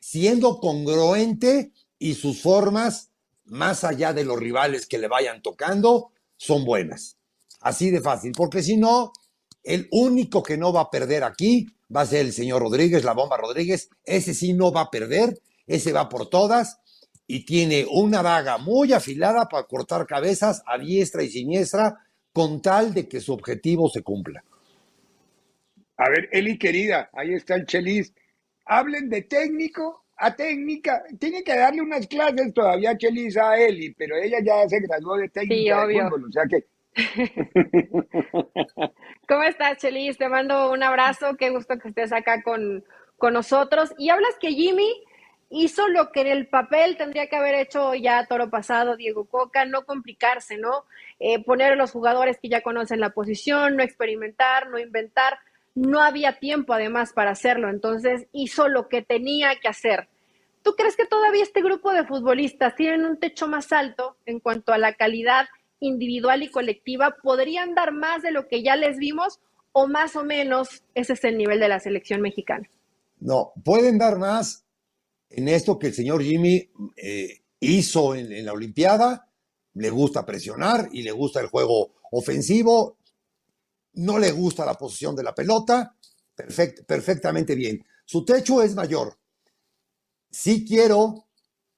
siendo 0.00 0.58
congruente 0.58 1.72
y 2.00 2.14
sus 2.14 2.42
formas, 2.42 3.09
más 3.50 3.84
allá 3.84 4.12
de 4.12 4.24
los 4.24 4.38
rivales 4.38 4.86
que 4.86 4.98
le 4.98 5.08
vayan 5.08 5.42
tocando, 5.42 6.12
son 6.36 6.64
buenas? 6.64 7.18
Así 7.60 7.90
de 7.90 8.00
fácil, 8.00 8.32
porque 8.34 8.62
si 8.62 8.76
no, 8.76 9.12
el 9.62 9.88
único 9.90 10.42
que 10.42 10.56
no 10.56 10.72
va 10.72 10.82
a 10.82 10.90
perder 10.90 11.24
aquí 11.24 11.66
va 11.94 12.02
a 12.02 12.06
ser 12.06 12.20
el 12.20 12.32
señor 12.32 12.62
Rodríguez, 12.62 13.04
la 13.04 13.12
bomba 13.12 13.36
Rodríguez. 13.36 13.90
Ese 14.04 14.32
sí 14.32 14.54
no 14.54 14.72
va 14.72 14.82
a 14.82 14.90
perder, 14.90 15.38
ese 15.66 15.92
va 15.92 16.08
por 16.08 16.30
todas 16.30 16.78
y 17.26 17.44
tiene 17.44 17.86
una 17.88 18.22
daga 18.22 18.58
muy 18.58 18.92
afilada 18.92 19.48
para 19.48 19.66
cortar 19.66 20.06
cabezas 20.06 20.62
a 20.66 20.78
diestra 20.78 21.22
y 21.22 21.28
siniestra 21.28 21.98
con 22.32 22.60
tal 22.60 22.94
de 22.94 23.08
que 23.08 23.20
su 23.20 23.32
objetivo 23.32 23.88
se 23.88 24.02
cumpla. 24.02 24.42
A 25.96 26.08
ver, 26.08 26.28
Eli 26.32 26.58
querida, 26.58 27.10
ahí 27.12 27.34
está 27.34 27.54
el 27.54 27.66
Chelis. 27.66 28.12
Hablen 28.64 29.08
de 29.08 29.22
técnico, 29.22 30.06
a 30.20 30.36
técnica, 30.36 31.02
tiene 31.18 31.42
que 31.42 31.56
darle 31.56 31.80
unas 31.82 32.06
clases 32.06 32.52
todavía 32.52 32.96
Chelisa 32.96 33.50
a 33.50 33.58
Eli, 33.58 33.94
pero 33.94 34.16
ella 34.16 34.38
ya 34.44 34.68
se 34.68 34.78
graduó 34.80 35.16
de 35.16 35.28
técnica 35.28 35.86
de 35.86 36.00
fútbol, 36.02 36.24
o 36.28 36.32
sea 36.32 36.44
que 36.48 36.64
¿Cómo 39.28 39.42
estás, 39.44 39.78
Chelis? 39.78 40.18
Te 40.18 40.28
mando 40.28 40.72
un 40.72 40.82
abrazo, 40.82 41.36
qué 41.38 41.50
gusto 41.50 41.78
que 41.78 41.88
estés 41.88 42.12
acá 42.12 42.42
con, 42.42 42.84
con 43.16 43.32
nosotros. 43.34 43.94
Y 43.96 44.10
hablas 44.10 44.34
que 44.40 44.52
Jimmy 44.52 45.04
hizo 45.50 45.88
lo 45.88 46.12
que 46.12 46.22
en 46.22 46.28
el 46.28 46.48
papel 46.48 46.96
tendría 46.96 47.28
que 47.28 47.36
haber 47.36 47.54
hecho 47.56 47.94
ya 47.94 48.26
toro 48.26 48.50
pasado 48.50 48.96
Diego 48.96 49.26
Coca, 49.26 49.64
no 49.64 49.84
complicarse, 49.84 50.56
¿no? 50.58 50.84
Eh, 51.18 51.42
poner 51.44 51.72
a 51.72 51.76
los 51.76 51.90
jugadores 51.92 52.38
que 52.38 52.48
ya 52.48 52.62
conocen 52.62 53.00
la 53.00 53.10
posición, 53.10 53.76
no 53.76 53.82
experimentar, 53.82 54.68
no 54.68 54.78
inventar. 54.78 55.38
No 55.80 56.02
había 56.02 56.38
tiempo 56.38 56.74
además 56.74 57.14
para 57.14 57.30
hacerlo, 57.30 57.70
entonces 57.70 58.26
hizo 58.32 58.68
lo 58.68 58.88
que 58.88 59.00
tenía 59.00 59.58
que 59.62 59.68
hacer. 59.68 60.08
¿Tú 60.62 60.72
crees 60.76 60.94
que 60.94 61.06
todavía 61.06 61.42
este 61.42 61.62
grupo 61.62 61.90
de 61.92 62.04
futbolistas 62.04 62.76
tienen 62.76 63.06
un 63.06 63.18
techo 63.18 63.48
más 63.48 63.72
alto 63.72 64.18
en 64.26 64.40
cuanto 64.40 64.74
a 64.74 64.78
la 64.78 64.92
calidad 64.92 65.46
individual 65.78 66.42
y 66.42 66.50
colectiva? 66.50 67.16
¿Podrían 67.22 67.74
dar 67.74 67.92
más 67.92 68.20
de 68.20 68.30
lo 68.30 68.46
que 68.46 68.62
ya 68.62 68.76
les 68.76 68.98
vimos 68.98 69.40
o 69.72 69.86
más 69.86 70.16
o 70.16 70.24
menos 70.24 70.84
ese 70.94 71.14
es 71.14 71.24
el 71.24 71.38
nivel 71.38 71.60
de 71.60 71.68
la 71.68 71.80
selección 71.80 72.20
mexicana? 72.20 72.68
No, 73.18 73.52
pueden 73.64 73.96
dar 73.96 74.18
más 74.18 74.66
en 75.30 75.48
esto 75.48 75.78
que 75.78 75.86
el 75.86 75.94
señor 75.94 76.22
Jimmy 76.22 76.68
eh, 76.94 77.40
hizo 77.58 78.14
en, 78.14 78.44
la 78.44 78.52
Olimpiada. 78.52 79.30
Le 79.72 79.88
gusta 79.88 80.26
presionar 80.26 80.90
y 80.92 81.04
le 81.04 81.12
gusta 81.12 81.40
el 81.40 81.46
juego 81.46 81.94
ofensivo. 82.10 82.98
No 83.94 84.18
le 84.18 84.30
gusta 84.32 84.64
la 84.64 84.74
posición 84.74 85.14
de 85.16 85.22
la 85.22 85.34
pelota. 85.34 85.96
perfectamente 86.86 87.54
bien. 87.54 87.84
Su 88.04 88.24
techo 88.24 88.62
es 88.62 88.74
mayor. 88.74 89.18
Sí 90.30 90.64
quiero, 90.66 91.28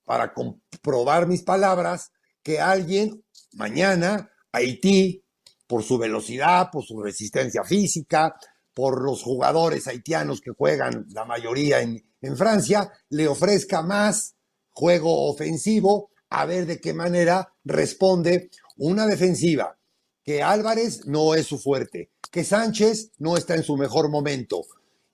para 0.04 0.32
comprobar 0.32 1.26
mis 1.26 1.42
palabras, 1.42 2.12
que 2.42 2.60
alguien 2.60 3.24
mañana, 3.52 4.30
Haití, 4.52 5.24
por 5.66 5.82
su 5.82 5.98
velocidad, 5.98 6.68
por 6.70 6.84
su 6.84 7.02
resistencia 7.02 7.64
física, 7.64 8.34
por 8.74 9.02
los 9.02 9.22
jugadores 9.22 9.86
haitianos 9.86 10.40
que 10.40 10.50
juegan 10.50 11.06
la 11.10 11.24
mayoría 11.24 11.80
en, 11.80 12.02
en 12.20 12.36
Francia, 12.36 12.90
le 13.08 13.28
ofrezca 13.28 13.82
más 13.82 14.36
juego 14.70 15.30
ofensivo, 15.30 16.10
a 16.30 16.46
ver 16.46 16.66
de 16.66 16.80
qué 16.80 16.94
manera 16.94 17.54
responde 17.64 18.50
una 18.76 19.06
defensiva 19.06 19.78
que 20.24 20.42
Álvarez 20.42 21.06
no 21.06 21.34
es 21.34 21.46
su 21.46 21.58
fuerte, 21.58 22.10
que 22.30 22.44
Sánchez 22.44 23.12
no 23.18 23.36
está 23.36 23.54
en 23.54 23.62
su 23.62 23.76
mejor 23.76 24.08
momento 24.08 24.64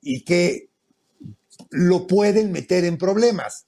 y 0.01 0.25
que 0.25 0.71
lo 1.71 2.07
pueden 2.07 2.53
meter 2.53 2.85
en 2.85 2.99
problemas. 2.99 3.66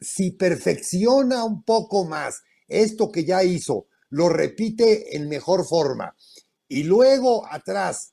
Si 0.00 0.32
perfecciona 0.32 1.44
un 1.44 1.62
poco 1.62 2.04
más 2.04 2.42
esto 2.68 3.10
que 3.10 3.24
ya 3.24 3.44
hizo, 3.44 3.86
lo 4.10 4.28
repite 4.28 5.16
en 5.16 5.28
mejor 5.28 5.66
forma 5.66 6.14
y 6.68 6.84
luego 6.84 7.46
atrás 7.50 8.12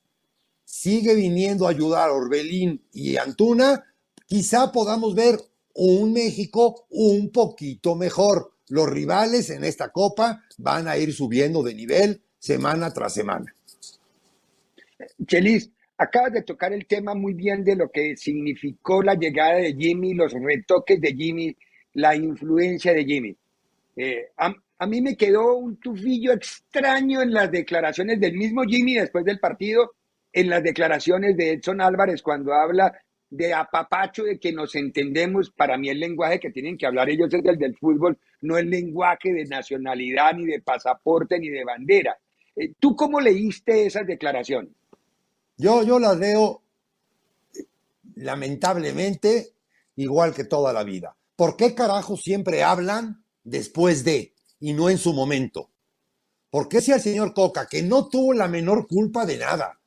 sigue 0.64 1.14
viniendo 1.14 1.66
a 1.66 1.70
ayudar 1.70 2.10
Orbelín 2.10 2.84
y 2.92 3.16
Antuna, 3.16 3.84
quizá 4.26 4.70
podamos 4.70 5.14
ver 5.14 5.40
un 5.74 6.12
México 6.12 6.86
un 6.90 7.30
poquito 7.32 7.96
mejor. 7.96 8.52
Los 8.68 8.88
rivales 8.88 9.50
en 9.50 9.64
esta 9.64 9.90
copa 9.90 10.42
van 10.58 10.88
a 10.88 10.96
ir 10.96 11.14
subiendo 11.14 11.62
de 11.62 11.74
nivel 11.74 12.22
semana 12.40 12.92
tras 12.92 13.14
semana. 13.14 13.54
Chelis, 15.24 15.70
acabas 15.96 16.32
de 16.32 16.42
tocar 16.42 16.72
el 16.72 16.86
tema 16.86 17.14
muy 17.14 17.34
bien 17.34 17.62
de 17.62 17.76
lo 17.76 17.90
que 17.90 18.16
significó 18.16 19.02
la 19.02 19.14
llegada 19.14 19.56
de 19.56 19.74
Jimmy, 19.74 20.14
los 20.14 20.32
retoques 20.32 21.00
de 21.00 21.14
Jimmy, 21.14 21.56
la 21.92 22.16
influencia 22.16 22.92
de 22.92 23.04
Jimmy. 23.04 23.36
Eh, 23.96 24.30
a, 24.38 24.86
mí 24.86 25.02
me 25.02 25.16
quedó 25.16 25.56
un 25.56 25.78
tufillo 25.78 26.32
extraño 26.32 27.20
en 27.20 27.32
las 27.32 27.50
declaraciones 27.50 28.18
del 28.18 28.34
mismo 28.34 28.62
Jimmy 28.62 28.94
después 28.94 29.24
del 29.24 29.38
partido, 29.38 29.92
en 30.32 30.48
las 30.48 30.62
declaraciones 30.62 31.36
de 31.36 31.52
Edson 31.52 31.82
Álvarez 31.82 32.22
cuando 32.22 32.54
habla 32.54 32.92
de 33.28 33.52
apapacho, 33.52 34.24
de 34.24 34.38
que 34.38 34.52
nos 34.52 34.74
entendemos. 34.74 35.50
Para 35.50 35.76
mí 35.76 35.90
el 35.90 36.00
lenguaje 36.00 36.40
que 36.40 36.50
tienen 36.50 36.78
que 36.78 36.86
hablar 36.86 37.10
ellos 37.10 37.32
es 37.32 37.44
el 37.44 37.58
del 37.58 37.76
fútbol, 37.76 38.18
no 38.40 38.56
el 38.56 38.70
lenguaje 38.70 39.32
de 39.34 39.44
nacionalidad, 39.44 40.34
ni 40.34 40.46
de 40.46 40.62
pasaporte, 40.62 41.38
ni 41.38 41.50
de 41.50 41.64
bandera. 41.64 42.16
Eh, 42.56 42.72
¿Tú 42.78 42.96
cómo 42.96 43.20
leíste 43.20 43.86
esas 43.86 44.06
declaraciones? 44.06 44.72
Yo, 45.56 45.82
yo 45.82 45.98
las 45.98 46.16
leo 46.18 46.62
lamentablemente 48.16 49.54
igual 49.96 50.34
que 50.34 50.44
toda 50.44 50.72
la 50.72 50.84
vida. 50.84 51.16
¿Por 51.36 51.56
qué 51.56 51.74
carajo 51.74 52.16
siempre 52.16 52.62
hablan 52.62 53.24
después 53.44 54.04
de 54.04 54.34
y 54.58 54.72
no 54.72 54.90
en 54.90 54.98
su 54.98 55.12
momento? 55.12 55.70
¿Por 56.50 56.68
qué 56.68 56.80
si 56.80 56.92
al 56.92 57.00
señor 57.00 57.32
Coca, 57.32 57.66
que 57.66 57.82
no 57.82 58.08
tuvo 58.08 58.34
la 58.34 58.48
menor 58.48 58.88
culpa 58.88 59.24
de 59.24 59.38
nada, 59.38 59.80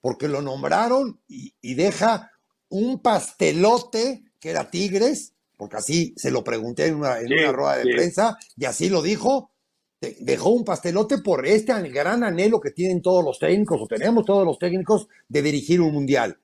porque 0.00 0.28
lo 0.28 0.40
nombraron 0.40 1.20
y, 1.26 1.74
deja 1.74 2.30
un 2.68 3.00
pastelote 3.00 4.24
que 4.38 4.50
era 4.50 4.70
Tigres, 4.70 5.32
porque 5.56 5.78
así 5.78 6.14
se 6.16 6.30
lo 6.30 6.44
pregunté 6.44 6.86
en 6.86 6.96
una, 6.96 7.18
rueda 7.52 7.78
de 7.78 7.92
prensa 7.92 8.38
y 8.56 8.66
así 8.66 8.88
lo 8.88 9.02
dijo, 9.02 9.50
dejó 10.00 10.50
un 10.50 10.64
pastelote 10.64 11.18
por 11.18 11.46
este 11.46 11.72
gran 11.88 12.22
anhelo 12.22 12.60
que 12.60 12.70
tienen 12.70 13.02
todos 13.02 13.24
los 13.24 13.38
técnicos, 13.38 13.80
o 13.80 13.86
tenemos 13.86 14.24
todos 14.24 14.44
los 14.44 14.58
técnicos, 14.58 15.08
de 15.28 15.42
dirigir 15.42 15.80
un 15.80 15.92
mundial. 15.92 16.38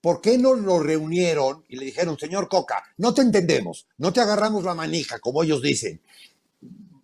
¿Por 0.00 0.20
qué 0.20 0.36
no 0.36 0.54
lo 0.54 0.80
reunieron 0.80 1.64
y 1.68 1.76
le 1.76 1.86
dijeron, 1.86 2.18
señor 2.18 2.48
Coca, 2.48 2.82
no 2.98 3.14
te 3.14 3.22
entendemos, 3.22 3.86
no 3.98 4.12
te 4.12 4.20
agarramos 4.20 4.64
la 4.64 4.74
manija, 4.74 5.20
como 5.20 5.44
ellos 5.44 5.62
dicen? 5.62 6.00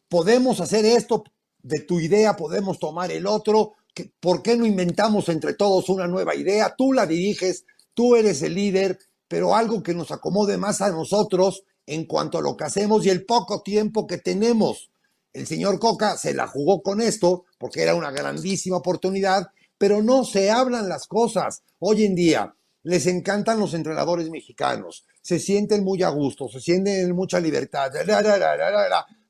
Podemos 0.08 0.60
hacer 0.60 0.84
esto 0.84 1.22
de 1.62 1.80
tu 1.80 2.00
idea, 2.00 2.34
podemos 2.34 2.80
tomar 2.80 3.12
el 3.12 3.26
otro. 3.26 3.74
¿Por 4.18 4.42
qué 4.42 4.56
no 4.56 4.66
inventamos 4.66 5.28
entre 5.28 5.54
todos 5.54 5.88
una 5.88 6.08
nueva 6.08 6.34
idea? 6.34 6.74
Tú 6.76 6.92
la 6.92 7.06
diriges, 7.06 7.66
tú 7.94 8.16
eres 8.16 8.42
el 8.42 8.54
líder, 8.54 8.98
pero 9.28 9.54
algo 9.54 9.82
que 9.82 9.94
nos 9.94 10.10
acomode 10.10 10.56
más 10.56 10.80
a 10.80 10.90
nosotros 10.90 11.62
en 11.86 12.04
cuanto 12.04 12.38
a 12.38 12.42
lo 12.42 12.56
que 12.56 12.64
hacemos 12.64 13.06
y 13.06 13.10
el 13.10 13.24
poco 13.24 13.62
tiempo 13.62 14.08
que 14.08 14.18
tenemos. 14.18 14.90
El 15.38 15.46
señor 15.46 15.78
Coca 15.78 16.16
se 16.16 16.34
la 16.34 16.48
jugó 16.48 16.82
con 16.82 17.00
esto 17.00 17.44
porque 17.58 17.82
era 17.82 17.94
una 17.94 18.10
grandísima 18.10 18.78
oportunidad, 18.78 19.46
pero 19.78 20.02
no 20.02 20.24
se 20.24 20.50
hablan 20.50 20.88
las 20.88 21.06
cosas. 21.06 21.62
Hoy 21.78 22.04
en 22.04 22.16
día, 22.16 22.54
les 22.82 23.06
encantan 23.06 23.60
los 23.60 23.72
entrenadores 23.74 24.30
mexicanos, 24.30 25.04
se 25.22 25.38
sienten 25.38 25.84
muy 25.84 26.02
a 26.02 26.08
gusto, 26.08 26.48
se 26.48 26.60
sienten 26.60 27.06
en 27.06 27.14
mucha 27.14 27.38
libertad. 27.38 27.92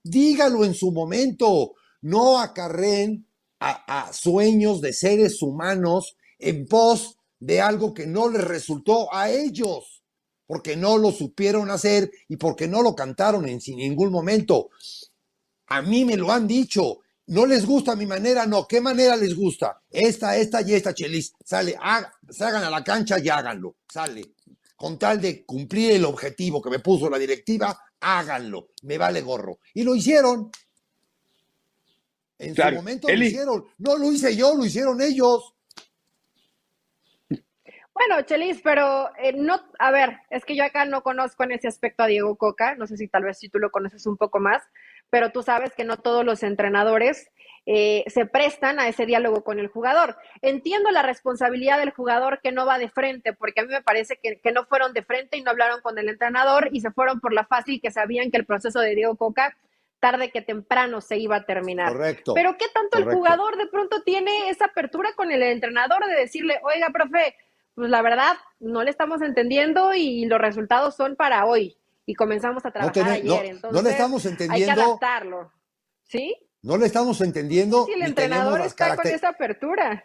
Dígalo 0.03 0.64
en 0.64 0.73
su 0.73 0.92
momento, 0.92 1.73
no 2.01 2.40
acarreen 2.40 3.27
a, 3.61 4.11
sueños 4.12 4.81
de 4.81 4.94
seres 4.94 5.42
humanos 5.42 6.16
en 6.38 6.66
pos 6.66 7.18
de 7.38 7.61
algo 7.61 7.92
que 7.92 8.07
no 8.07 8.31
les 8.31 8.44
resultó 8.44 9.12
a 9.12 9.31
ellos, 9.31 10.03
porque 10.47 10.75
no 10.75 10.97
lo 10.97 11.12
supieron 11.12 11.71
hacer 11.71 12.11
y 12.29 12.37
porque 12.37 12.66
no 12.66 12.81
lo 12.81 12.94
cantaron 12.94 13.47
en 13.47 13.61
sin 13.61 13.77
ningún 13.77 14.11
momento. 14.11 14.71
A 15.68 15.83
mí 15.83 16.04
me 16.04 16.16
lo 16.16 16.33
han 16.33 16.46
dicho, 16.46 17.00
no 17.28 17.44
les 17.44 17.66
gusta 17.66 17.94
mi 17.94 18.07
manera, 18.07 18.46
no. 18.46 18.66
¿Qué 18.66 18.81
manera 18.81 19.16
les 19.16 19.35
gusta? 19.35 19.83
Esta, 19.90 20.37
esta 20.37 20.62
y 20.62 20.74
esta, 20.74 20.94
Chelis. 20.94 21.35
Sale, 21.44 21.76
salgan 22.31 22.64
a 22.64 22.70
la 22.70 22.83
cancha 22.83 23.18
y 23.18 23.28
háganlo. 23.28 23.76
Sale. 23.88 24.22
Con 24.76 24.98
tal 24.98 25.20
de 25.20 25.44
cumplir 25.44 25.92
el 25.92 26.04
objetivo 26.04 26.62
que 26.62 26.70
me 26.70 26.78
puso 26.78 27.11
la 27.11 27.18
directiva, 27.18 27.78
háganlo. 28.00 28.68
Me 28.83 28.96
vale 28.96 29.20
gorro. 29.20 29.59
Y 29.74 29.83
lo 29.83 29.94
hicieron. 29.94 30.50
En 32.38 32.54
su 32.54 32.62
momento 32.72 33.09
lo 33.09 33.24
hicieron. 33.24 33.64
No 33.78 33.96
lo 33.98 34.11
hice 34.11 34.35
yo, 34.35 34.54
lo 34.54 34.64
hicieron 34.64 35.02
ellos. 35.02 35.54
Bueno, 37.98 38.22
Chelis, 38.22 38.61
pero 38.62 39.11
eh, 39.18 39.33
no, 39.33 39.61
a 39.81 39.90
ver, 39.90 40.20
es 40.31 40.44
que 40.44 40.54
yo 40.54 40.62
acá 40.64 40.85
no 40.85 41.02
conozco 41.02 41.42
en 41.42 41.50
ese 41.50 41.66
aspecto 41.66 42.04
a 42.04 42.07
Diego 42.07 42.37
Coca, 42.37 42.76
no 42.76 42.87
sé 42.87 42.96
si 42.96 43.09
tal 43.09 43.24
vez 43.24 43.38
si 43.38 43.48
tú 43.48 43.59
lo 43.59 43.72
conoces 43.72 44.07
un 44.07 44.16
poco 44.16 44.38
más, 44.38 44.62
pero 45.11 45.31
tú 45.31 45.42
sabes 45.42 45.75
que 45.75 45.85
no 45.85 45.97
todos 45.97 46.25
los 46.25 46.42
entrenadores 46.42 47.31
eh, 47.71 48.05
se 48.07 48.25
prestan 48.25 48.81
a 48.81 48.88
ese 48.88 49.05
diálogo 49.05 49.44
con 49.44 49.59
el 49.59 49.68
jugador. 49.68 50.16
Entiendo 50.41 50.91
la 50.91 51.03
responsabilidad 51.03 51.78
del 51.78 51.91
jugador 51.91 52.41
que 52.43 52.51
no 52.51 52.64
va 52.64 52.78
de 52.78 52.89
frente, 52.89 53.35
porque 53.35 53.61
a 53.61 53.64
mí 53.64 53.68
me 53.68 53.82
parece 53.82 54.16
que, 54.16 54.41
no 54.53 54.64
fueron 54.64 54.95
de 54.95 55.03
frente 55.03 55.37
y 55.37 55.43
no 55.43 55.51
hablaron 55.51 55.82
con 55.82 55.99
el 55.99 56.09
entrenador 56.09 56.70
y 56.72 56.80
se 56.80 56.91
fueron 56.91 57.20
por 57.20 57.35
la 57.35 57.45
fácil 57.45 57.80
que 57.82 57.91
sabían 57.91 58.30
que 58.30 58.39
el 58.39 58.47
proceso 58.47 58.80
de 58.80 58.95
Diego 58.95 59.16
Coca 59.16 59.55
tarde 60.01 60.30
que 60.30 60.41
temprano 60.41 61.03
se 61.03 61.18
iba 61.18 61.37
a 61.37 61.45
terminar. 61.45 61.93
Correcto. 61.93 62.32
Pero 62.32 62.57
¿qué 62.57 62.66
tanto 62.72 62.99
el 62.99 63.14
jugador 63.14 63.59
de 63.59 63.66
pronto 63.66 64.03
tiene 64.03 64.49
esa 64.49 64.66
apertura 64.66 65.11
con 65.14 65.30
el 65.30 65.43
entrenador 65.43 66.07
de 66.07 66.14
decirle, 66.14 66.61
oiga, 66.62 66.89
profe, 66.91 67.35
pues 67.74 67.91
la 67.91 68.01
verdad 68.01 68.37
no 68.61 68.82
le 68.82 68.91
estamos 68.91 69.20
entendiendo 69.20 69.93
y 69.93 70.24
los 70.24 70.41
resultados 70.41 70.97
son 70.97 71.16
para 71.16 71.45
hoy? 71.45 71.76
Y 72.09 72.14
comenzamos 72.14 72.64
a 72.64 72.70
trabajar 72.70 73.11
ayer. 73.11 73.44
Entonces, 73.44 73.70
no 73.70 73.82
le 73.82 73.90
estamos 73.90 74.24
entendiendo. 74.24 74.70
Hay 74.70 74.76
que 74.76 74.82
adaptarlo. 74.82 75.52
¿Sí? 76.04 76.34
No 76.62 76.78
le 76.78 76.86
estamos 76.86 77.20
entendiendo. 77.20 77.86
El 77.94 78.02
entrenador 78.02 78.62
está 78.62 78.96
con 78.96 79.06
esa 79.06 79.28
apertura. 79.28 80.04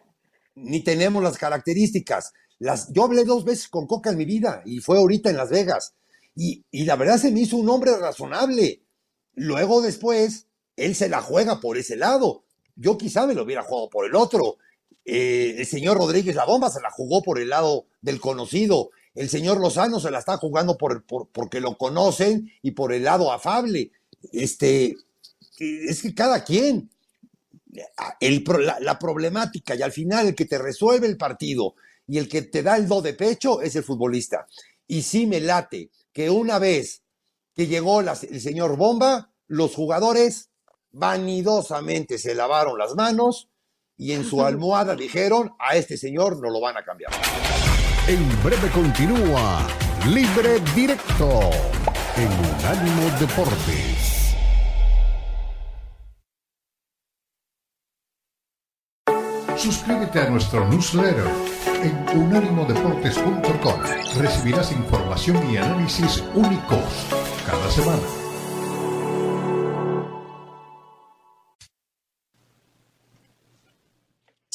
Ni 0.54 0.84
tenemos 0.84 1.24
las 1.24 1.38
características. 1.38 2.34
Las, 2.60 2.92
yo 2.92 3.06
hablé 3.06 3.24
dos 3.24 3.46
veces 3.46 3.70
con 3.70 3.88
Coca 3.88 4.10
en 4.10 4.18
mi 4.18 4.26
vida 4.26 4.62
y 4.66 4.80
fue 4.82 4.98
ahorita 4.98 5.30
en 5.30 5.38
Las 5.38 5.50
Vegas. 5.50 5.96
Y, 6.36 6.66
y 6.72 6.84
la 6.84 6.98
verdad 6.98 7.18
se 7.18 7.32
me 7.32 7.40
hizo 7.40 7.56
un 7.56 7.70
hombre 7.70 7.96
razonable. 7.98 8.84
Luego 9.36 9.82
después, 9.82 10.50
él 10.76 10.96
se 10.96 11.08
la 11.08 11.22
juega 11.22 11.62
por 11.62 11.78
ese 11.78 11.96
lado. 11.96 12.44
Yo 12.76 12.98
quizá 12.98 13.26
me 13.26 13.34
lo 13.34 13.44
hubiera 13.44 13.64
jugado 13.64 13.90
por 13.90 14.06
el 14.06 14.16
otro. 14.16 14.58
Eh, 15.06 15.56
el 15.58 15.66
señor 15.66 15.98
Rodríguez 15.98 16.36
La 16.36 16.46
Bomba 16.46 16.70
se 16.70 16.82
la 16.82 16.92
jugó 16.92 17.22
por 17.22 17.40
el 17.40 17.48
lado 17.48 17.86
del 18.02 18.20
conocido. 18.20 18.90
El 19.16 19.30
señor 19.30 19.60
Lozano 19.60 20.00
se 20.00 20.10
la 20.12 20.20
está 20.20 20.38
jugando 20.38 20.78
por, 20.78 21.04
por- 21.04 21.28
porque 21.30 21.60
lo 21.60 21.78
conocen 21.78 22.52
y 22.62 22.72
por 22.72 22.94
el 22.94 23.04
lado 23.04 23.32
afable. 23.32 23.92
Este, 24.32 24.96
es 25.60 26.02
que 26.02 26.16
cada 26.16 26.44
quien, 26.44 26.90
el 28.20 28.44
la, 28.60 28.80
la 28.80 29.00
problemática 29.00 29.76
y 29.76 29.82
al 29.82 29.92
final 29.92 30.28
el 30.28 30.36
que 30.36 30.46
te 30.46 30.58
resuelve 30.58 31.08
el 31.08 31.18
partido 31.18 31.76
y 32.08 32.18
el 32.18 32.28
que 32.28 32.42
te 32.44 32.64
da 32.64 32.76
el 32.78 32.88
do 32.88 33.02
de 33.02 33.14
pecho 33.14 33.62
es 33.62 33.76
el 33.76 33.84
futbolista. 33.84 34.48
Y 34.88 35.02
sí 35.04 35.26
me 35.28 35.40
late 35.40 35.90
que 36.12 36.30
una 36.30 36.60
vez 36.60 37.02
que 37.56 37.68
llegó 37.68 38.02
la- 38.02 38.18
el 38.30 38.42
señor 38.42 38.78
Bomba, 38.78 39.32
los 39.48 39.76
jugadores 39.76 40.50
vanidosamente 40.92 42.18
se 42.18 42.34
lavaron 42.36 42.78
las 42.80 42.96
manos 42.96 43.50
y 43.98 44.14
en 44.14 44.26
su 44.26 44.42
almohada 44.46 44.96
dijeron, 44.96 45.54
a 45.60 45.76
este 45.78 45.98
señor 45.98 46.40
no 46.42 46.50
lo 46.50 46.60
van 46.60 46.78
a 46.78 46.84
cambiar. 46.84 47.12
En 48.06 48.44
breve 48.44 48.70
continúa 48.70 49.66
Libre 50.08 50.60
Directo 50.76 51.40
en 52.18 52.28
Unánimo 52.28 53.10
Deportes. 53.18 54.36
Suscríbete 59.56 60.20
a 60.20 60.30
nuestro 60.30 60.68
newsletter 60.68 61.28
en 61.82 62.20
unánimodeportes.com. 62.20 63.82
Recibirás 64.18 64.74
información 64.74 65.50
y 65.50 65.56
análisis 65.56 66.22
únicos 66.36 67.08
cada 67.46 67.72
semana. 67.72 68.04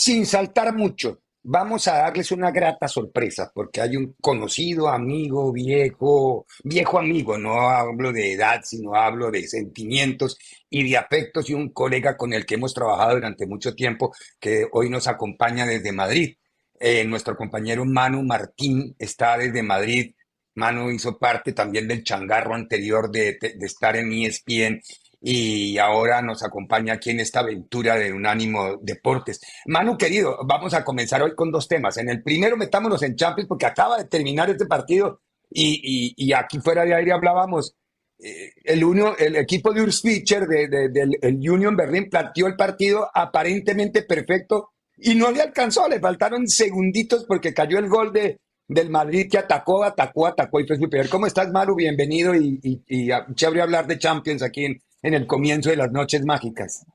sin 0.08 0.24
saltar 0.24 0.74
mucho, 0.74 1.18
vamos 1.50 1.88
a 1.88 1.98
darles 1.98 2.30
una 2.32 2.50
grata 2.50 2.88
sorpresa, 2.88 3.50
porque 3.54 3.80
hay 3.80 3.96
un 3.96 4.14
conocido 4.20 4.88
amigo, 4.88 5.52
viejo, 5.52 6.46
viejo 6.64 6.98
amigo, 6.98 7.38
no 7.38 7.68
hablo 7.70 8.12
de 8.12 8.32
edad, 8.34 8.60
sino 8.64 8.94
hablo 8.94 9.30
de 9.30 9.46
sentimientos 9.46 10.38
y 10.70 10.88
de 10.88 10.96
afectos, 10.96 11.48
y 11.50 11.54
un 11.54 11.70
colega 11.72 12.16
con 12.16 12.32
el 12.32 12.44
que 12.46 12.54
hemos 12.56 12.74
trabajado 12.74 13.14
durante 13.14 13.46
mucho 13.46 13.74
tiempo, 13.74 14.12
que 14.38 14.66
hoy 14.72 14.90
nos 14.90 15.06
acompaña 15.08 15.64
desde 15.66 15.92
Madrid. 15.92 16.36
Eh, 16.80 17.04
nuestro 17.04 17.36
compañero 17.36 17.84
Manu 17.84 18.22
Martín 18.22 18.94
está 18.98 19.36
desde 19.38 19.62
Madrid. 19.62 20.14
Manu 20.54 20.90
hizo 20.90 21.18
parte 21.18 21.52
también 21.52 21.88
del 21.88 22.04
changarro 22.04 22.54
anterior 22.54 23.10
de, 23.10 23.38
de- 23.40 23.54
de 23.56 23.66
estar 23.66 23.96
en 23.96 24.12
ESPN 24.12 24.80
y 25.20 25.78
ahora 25.78 26.22
nos 26.22 26.42
acompaña 26.44 26.94
aquí 26.94 27.10
en 27.10 27.20
esta 27.20 27.40
aventura 27.40 27.96
de 27.96 28.12
Unánimo 28.12 28.76
Deportes. 28.80 29.40
Manu, 29.66 29.96
querido, 29.98 30.38
vamos 30.46 30.74
a 30.74 30.84
comenzar 30.84 31.22
hoy 31.22 31.34
con 31.34 31.50
dos 31.50 31.66
temas. 31.66 31.96
En 31.98 32.08
el 32.08 32.22
primero, 32.22 32.56
metámonos 32.56 33.02
en 33.02 33.16
Champions 33.16 33.48
porque 33.48 33.66
acaba 33.66 33.98
de 33.98 34.04
terminar 34.04 34.48
este 34.50 34.66
partido 34.66 35.20
y, 35.50 36.14
y- 36.16 36.32
aquí 36.32 36.58
fuera 36.60 36.84
de 36.84 36.94
aire 36.94 37.12
hablábamos. 37.12 37.74
eh, 38.20 38.50
el, 38.64 38.82
el 39.18 39.36
equipo 39.36 39.72
de 39.72 39.82
Urs 39.82 40.02
Fischer 40.02 40.46
de- 40.46 40.68
de- 40.68 40.88
del 40.88 41.16
el 41.22 41.34
Union 41.50 41.76
Berlin 41.76 42.08
planteó 42.10 42.46
el 42.48 42.56
partido 42.56 43.08
aparentemente 43.14 44.02
perfecto 44.02 44.70
y 44.96 45.14
no 45.14 45.30
le 45.30 45.40
alcanzó, 45.42 45.88
le 45.88 46.00
faltaron 46.00 46.48
segunditos 46.48 47.24
porque 47.26 47.54
cayó 47.54 47.78
el 47.78 47.88
gol 47.88 48.12
de, 48.12 48.40
del 48.66 48.90
Madrid 48.90 49.28
que 49.30 49.38
atacó, 49.38 49.84
atacó, 49.84 50.26
atacó 50.26 50.58
y 50.60 50.66
fue 50.66 50.76
superior. 50.76 51.08
¿Cómo 51.08 51.26
estás, 51.26 51.50
Maru? 51.52 51.76
Bienvenido 51.76 52.34
y, 52.34 52.58
y, 52.62 52.82
y 52.88 53.08
chévere 53.34 53.62
hablar 53.62 53.86
de 53.86 53.98
Champions 53.98 54.42
aquí 54.42 54.64
en, 54.64 54.80
en 55.02 55.14
el 55.14 55.26
comienzo 55.26 55.70
de 55.70 55.76
las 55.76 55.92
noches 55.92 56.24
mágicas. 56.24 56.86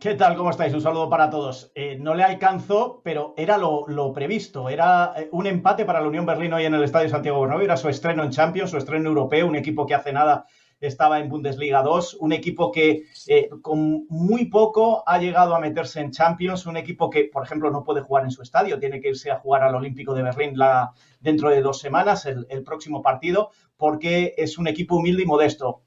¿Qué 0.00 0.14
tal? 0.14 0.34
¿Cómo 0.34 0.48
estáis? 0.48 0.72
Un 0.72 0.80
saludo 0.80 1.10
para 1.10 1.28
todos. 1.28 1.72
Eh, 1.74 1.98
no 2.00 2.14
le 2.14 2.22
alcanzó, 2.22 3.02
pero 3.04 3.34
era 3.36 3.58
lo, 3.58 4.12
previsto. 4.14 4.70
Era 4.70 5.12
eh, 5.14 5.28
un 5.32 5.46
empate 5.46 5.84
para 5.84 6.00
la 6.00 6.08
Unión 6.08 6.24
Berlín 6.24 6.54
hoy 6.54 6.64
en 6.64 6.72
el 6.72 6.84
Estadio 6.84 7.10
Santiago 7.10 7.40
Bernabéu. 7.42 7.66
Era 7.66 7.76
su 7.76 7.88
estreno 7.90 8.24
en 8.24 8.30
Champions, 8.30 8.70
su 8.70 8.78
estreno 8.78 9.10
europeo, 9.10 9.46
un 9.46 9.56
equipo 9.56 9.84
que 9.84 9.94
hace 9.94 10.12
nada 10.12 10.46
estaba 10.80 11.18
en 11.18 11.28
Bundesliga 11.28 11.82
2, 11.82 12.16
un 12.20 12.32
equipo 12.32 12.72
que 12.72 13.02
eh, 13.26 13.50
con 13.60 14.06
muy 14.08 14.46
poco 14.46 15.02
ha 15.06 15.18
llegado 15.18 15.54
a 15.54 15.60
meterse 15.60 16.00
en 16.00 16.10
Champions, 16.10 16.64
un 16.64 16.78
equipo 16.78 17.10
que, 17.10 17.24
por 17.24 17.44
ejemplo, 17.44 17.70
no 17.70 17.84
puede 17.84 18.00
jugar 18.00 18.24
en 18.24 18.30
su 18.30 18.40
estadio, 18.40 18.78
tiene 18.78 19.02
que 19.02 19.08
irse 19.08 19.30
a 19.30 19.38
jugar 19.38 19.62
al 19.62 19.74
Olímpico 19.74 20.14
de 20.14 20.22
Berlín 20.22 20.56
la, 20.56 20.92
dentro 21.20 21.50
de 21.50 21.60
dos 21.60 21.78
semanas, 21.78 22.24
el 22.24 22.62
próximo 22.64 23.02
partido, 23.02 23.50
porque 23.76 24.34
es 24.38 24.56
un 24.56 24.68
equipo 24.68 24.96
humilde 24.96 25.24
y 25.24 25.26
modesto. 25.26 25.82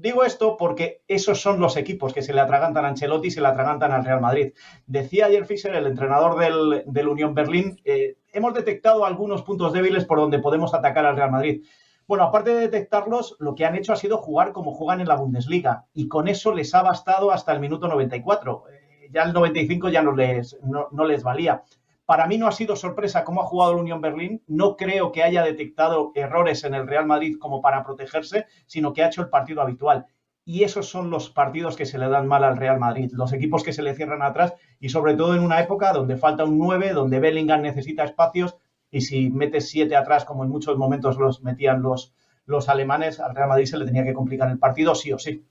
Digo 0.00 0.22
esto 0.22 0.56
porque 0.56 1.02
esos 1.08 1.40
son 1.40 1.58
los 1.58 1.76
equipos 1.76 2.12
que 2.12 2.22
se 2.22 2.32
le 2.32 2.40
atragantan 2.40 2.84
a 2.84 2.88
Ancelotti 2.88 3.26
y 3.26 3.30
se 3.32 3.40
le 3.40 3.48
atragantan 3.48 3.90
al 3.90 4.04
Real 4.04 4.20
Madrid. 4.20 4.52
Decía 4.86 5.26
ayer 5.26 5.44
Fischer, 5.44 5.74
el 5.74 5.88
entrenador 5.88 6.38
del, 6.38 6.84
del 6.86 7.08
Unión 7.08 7.34
Berlín, 7.34 7.80
eh, 7.84 8.16
hemos 8.32 8.54
detectado 8.54 9.04
algunos 9.04 9.42
puntos 9.42 9.72
débiles 9.72 10.04
por 10.04 10.18
donde 10.18 10.38
podemos 10.38 10.72
atacar 10.72 11.04
al 11.04 11.16
Real 11.16 11.32
Madrid. 11.32 11.64
Bueno, 12.06 12.22
aparte 12.22 12.54
de 12.54 12.60
detectarlos, 12.60 13.34
lo 13.40 13.56
que 13.56 13.64
han 13.64 13.74
hecho 13.74 13.92
ha 13.92 13.96
sido 13.96 14.18
jugar 14.18 14.52
como 14.52 14.72
juegan 14.72 15.00
en 15.00 15.08
la 15.08 15.16
Bundesliga 15.16 15.86
y 15.92 16.06
con 16.06 16.28
eso 16.28 16.54
les 16.54 16.72
ha 16.76 16.82
bastado 16.82 17.32
hasta 17.32 17.50
el 17.50 17.58
minuto 17.58 17.88
94. 17.88 18.66
Eh, 18.70 19.08
ya 19.10 19.24
el 19.24 19.32
95 19.32 19.88
ya 19.88 20.02
no 20.02 20.14
les, 20.14 20.56
no, 20.62 20.86
no 20.92 21.04
les 21.06 21.24
valía. 21.24 21.64
Para 22.08 22.26
mí 22.26 22.38
no 22.38 22.46
ha 22.46 22.52
sido 22.52 22.74
sorpresa 22.74 23.22
cómo 23.22 23.42
ha 23.42 23.44
jugado 23.44 23.72
el 23.72 23.80
Unión 23.80 24.00
Berlín. 24.00 24.42
No 24.46 24.78
creo 24.78 25.12
que 25.12 25.22
haya 25.22 25.42
detectado 25.42 26.10
errores 26.14 26.64
en 26.64 26.72
el 26.72 26.86
Real 26.86 27.04
Madrid 27.04 27.36
como 27.38 27.60
para 27.60 27.84
protegerse, 27.84 28.46
sino 28.64 28.94
que 28.94 29.02
ha 29.02 29.08
hecho 29.08 29.20
el 29.20 29.28
partido 29.28 29.60
habitual. 29.60 30.06
Y 30.42 30.64
esos 30.64 30.88
son 30.88 31.10
los 31.10 31.28
partidos 31.28 31.76
que 31.76 31.84
se 31.84 31.98
le 31.98 32.08
dan 32.08 32.26
mal 32.26 32.44
al 32.44 32.56
Real 32.56 32.80
Madrid, 32.80 33.10
los 33.12 33.34
equipos 33.34 33.62
que 33.62 33.74
se 33.74 33.82
le 33.82 33.94
cierran 33.94 34.22
atrás 34.22 34.54
y 34.80 34.88
sobre 34.88 35.16
todo 35.16 35.34
en 35.34 35.42
una 35.42 35.60
época 35.60 35.92
donde 35.92 36.16
falta 36.16 36.44
un 36.44 36.56
9, 36.56 36.94
donde 36.94 37.20
Bellingham 37.20 37.60
necesita 37.60 38.04
espacios 38.04 38.56
y 38.90 39.02
si 39.02 39.28
metes 39.28 39.68
7 39.68 39.94
atrás, 39.94 40.24
como 40.24 40.44
en 40.44 40.50
muchos 40.50 40.78
momentos 40.78 41.18
los 41.18 41.42
metían 41.42 41.82
los, 41.82 42.14
los 42.46 42.70
alemanes, 42.70 43.20
al 43.20 43.34
Real 43.34 43.50
Madrid 43.50 43.66
se 43.66 43.76
le 43.76 43.84
tenía 43.84 44.04
que 44.04 44.14
complicar 44.14 44.50
el 44.50 44.58
partido 44.58 44.94
sí 44.94 45.12
o 45.12 45.18
sí. 45.18 45.44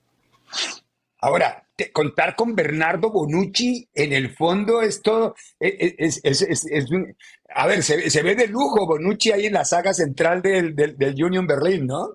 Ahora, 1.20 1.64
contar 1.92 2.36
con 2.36 2.54
Bernardo 2.54 3.10
Bonucci 3.10 3.88
en 3.94 4.12
el 4.12 4.30
fondo 4.30 4.82
es 4.82 5.02
todo, 5.02 5.34
es, 5.58 6.20
es- 6.24 6.42
es- 6.42 6.90
un- 6.90 7.16
a 7.54 7.66
ver, 7.66 7.82
se, 7.82 8.10
se 8.10 8.22
ve 8.22 8.34
de 8.36 8.46
lujo 8.46 8.86
Bonucci 8.86 9.32
ahí 9.32 9.46
en 9.46 9.54
la 9.54 9.64
saga 9.64 9.92
central 9.94 10.42
del, 10.42 10.74
del, 10.76 10.96
Union 11.24 11.46
Berlin, 11.46 11.86
¿no? 11.86 12.08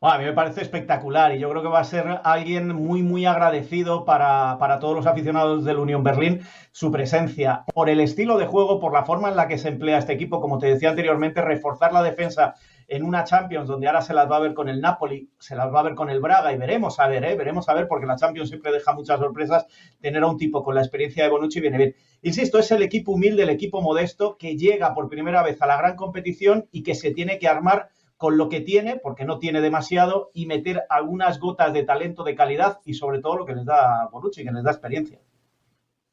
A 0.00 0.18
mí 0.18 0.24
me 0.24 0.34
parece 0.34 0.60
espectacular 0.60 1.34
y 1.34 1.38
yo 1.40 1.48
creo 1.50 1.62
que 1.62 1.68
va 1.68 1.80
a 1.80 1.84
ser 1.84 2.20
alguien 2.24 2.68
muy, 2.74 3.02
muy 3.02 3.24
agradecido 3.24 4.04
para, 4.04 4.58
para 4.58 4.78
todos 4.78 4.94
los 4.94 5.06
aficionados 5.06 5.64
del 5.64 5.78
Unión 5.78 6.04
Berlín 6.04 6.42
su 6.72 6.92
presencia, 6.92 7.64
por 7.72 7.88
el 7.88 8.00
estilo 8.00 8.36
de 8.36 8.46
juego, 8.46 8.80
por 8.80 8.92
la 8.92 9.04
forma 9.04 9.30
en 9.30 9.36
la 9.36 9.48
que 9.48 9.56
se 9.56 9.68
emplea 9.68 9.98
este 9.98 10.12
equipo, 10.12 10.40
como 10.42 10.58
te 10.58 10.66
decía 10.66 10.90
anteriormente, 10.90 11.40
reforzar 11.40 11.92
la 11.94 12.02
defensa 12.02 12.54
en 12.88 13.04
una 13.04 13.24
Champions 13.24 13.68
donde 13.68 13.86
ahora 13.86 14.02
se 14.02 14.14
las 14.14 14.30
va 14.30 14.36
a 14.36 14.40
ver 14.40 14.54
con 14.54 14.68
el 14.68 14.80
Napoli, 14.80 15.30
se 15.38 15.56
las 15.56 15.72
va 15.72 15.80
a 15.80 15.84
ver 15.84 15.94
con 15.94 16.10
el 16.10 16.20
Braga 16.20 16.52
y 16.52 16.56
veremos 16.56 17.00
a 17.00 17.08
ver, 17.08 17.24
¿eh? 17.24 17.34
veremos 17.36 17.68
a 17.68 17.74
ver, 17.74 17.88
porque 17.88 18.06
la 18.06 18.16
Champions 18.16 18.48
siempre 18.48 18.72
deja 18.72 18.92
muchas 18.92 19.18
sorpresas, 19.18 19.66
tener 20.00 20.22
a 20.22 20.26
un 20.26 20.36
tipo 20.36 20.62
con 20.62 20.74
la 20.74 20.80
experiencia 20.80 21.24
de 21.24 21.30
Bonucci 21.30 21.60
viene 21.60 21.78
bien. 21.78 21.94
Insisto, 22.22 22.58
es 22.58 22.70
el 22.70 22.82
equipo 22.82 23.12
humilde, 23.12 23.42
el 23.42 23.50
equipo 23.50 23.80
modesto 23.80 24.36
que 24.38 24.56
llega 24.56 24.94
por 24.94 25.08
primera 25.08 25.42
vez 25.42 25.60
a 25.62 25.66
la 25.66 25.76
gran 25.76 25.96
competición 25.96 26.68
y 26.72 26.82
que 26.82 26.94
se 26.94 27.10
tiene 27.10 27.38
que 27.38 27.48
armar 27.48 27.88
con 28.16 28.38
lo 28.38 28.48
que 28.48 28.60
tiene, 28.60 28.96
porque 28.96 29.24
no 29.24 29.38
tiene 29.38 29.60
demasiado, 29.60 30.30
y 30.32 30.46
meter 30.46 30.84
algunas 30.88 31.38
gotas 31.40 31.72
de 31.72 31.82
talento 31.82 32.24
de 32.24 32.34
calidad 32.34 32.80
y 32.84 32.94
sobre 32.94 33.20
todo 33.20 33.36
lo 33.36 33.44
que 33.44 33.54
les 33.54 33.64
da 33.64 34.08
Bonucci, 34.10 34.44
que 34.44 34.52
les 34.52 34.62
da 34.62 34.70
experiencia. 34.70 35.20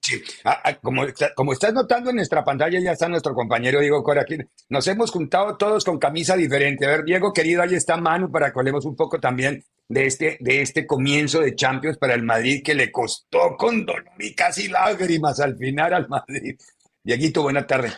Sí, 0.02 0.20
Ah, 0.44 0.60
ah, 0.64 0.76
como, 0.82 1.04
como 1.36 1.54
estás 1.54 1.74
notando 1.74 2.10
en 2.10 2.16
nuestra 2.16 2.44
pantalla, 2.44 2.80
ya 2.80 2.94
está 2.94 3.08
nuestro 3.08 3.36
compañero 3.36 3.80
Diego 3.80 4.04
Cora. 4.04 4.26
Nos 4.70 4.88
hemos 4.88 5.12
juntado 5.12 5.58
todos 5.58 5.86
con 5.86 6.00
camisa 6.00 6.36
diferente. 6.36 6.86
A 6.88 6.90
ver, 6.90 7.04
Diego, 7.04 7.32
querido, 7.32 7.62
ahí 7.62 7.76
está 7.76 7.98
Manu 7.98 8.32
para 8.32 8.52
que 8.52 8.60
hablemos 8.60 8.84
un 8.86 8.96
poco 8.96 9.20
también 9.20 9.64
de 9.88 10.08
este, 10.08 10.38
de 10.40 10.62
este 10.62 10.88
comienzo 10.88 11.42
de 11.42 11.54
Champions 11.54 12.00
para 12.00 12.16
el 12.16 12.24
Madrid 12.24 12.64
que 12.64 12.74
le 12.74 12.92
costó 12.92 13.56
con 13.58 13.86
dolor 13.86 14.10
y 14.18 14.34
casi 14.34 14.70
lágrimas 14.70 15.40
al 15.40 15.56
final 15.56 15.94
al 15.94 16.10
Madrid. 16.10 16.58
Dieguito, 17.04 17.44
buena 17.44 17.68
tarde. 17.68 17.92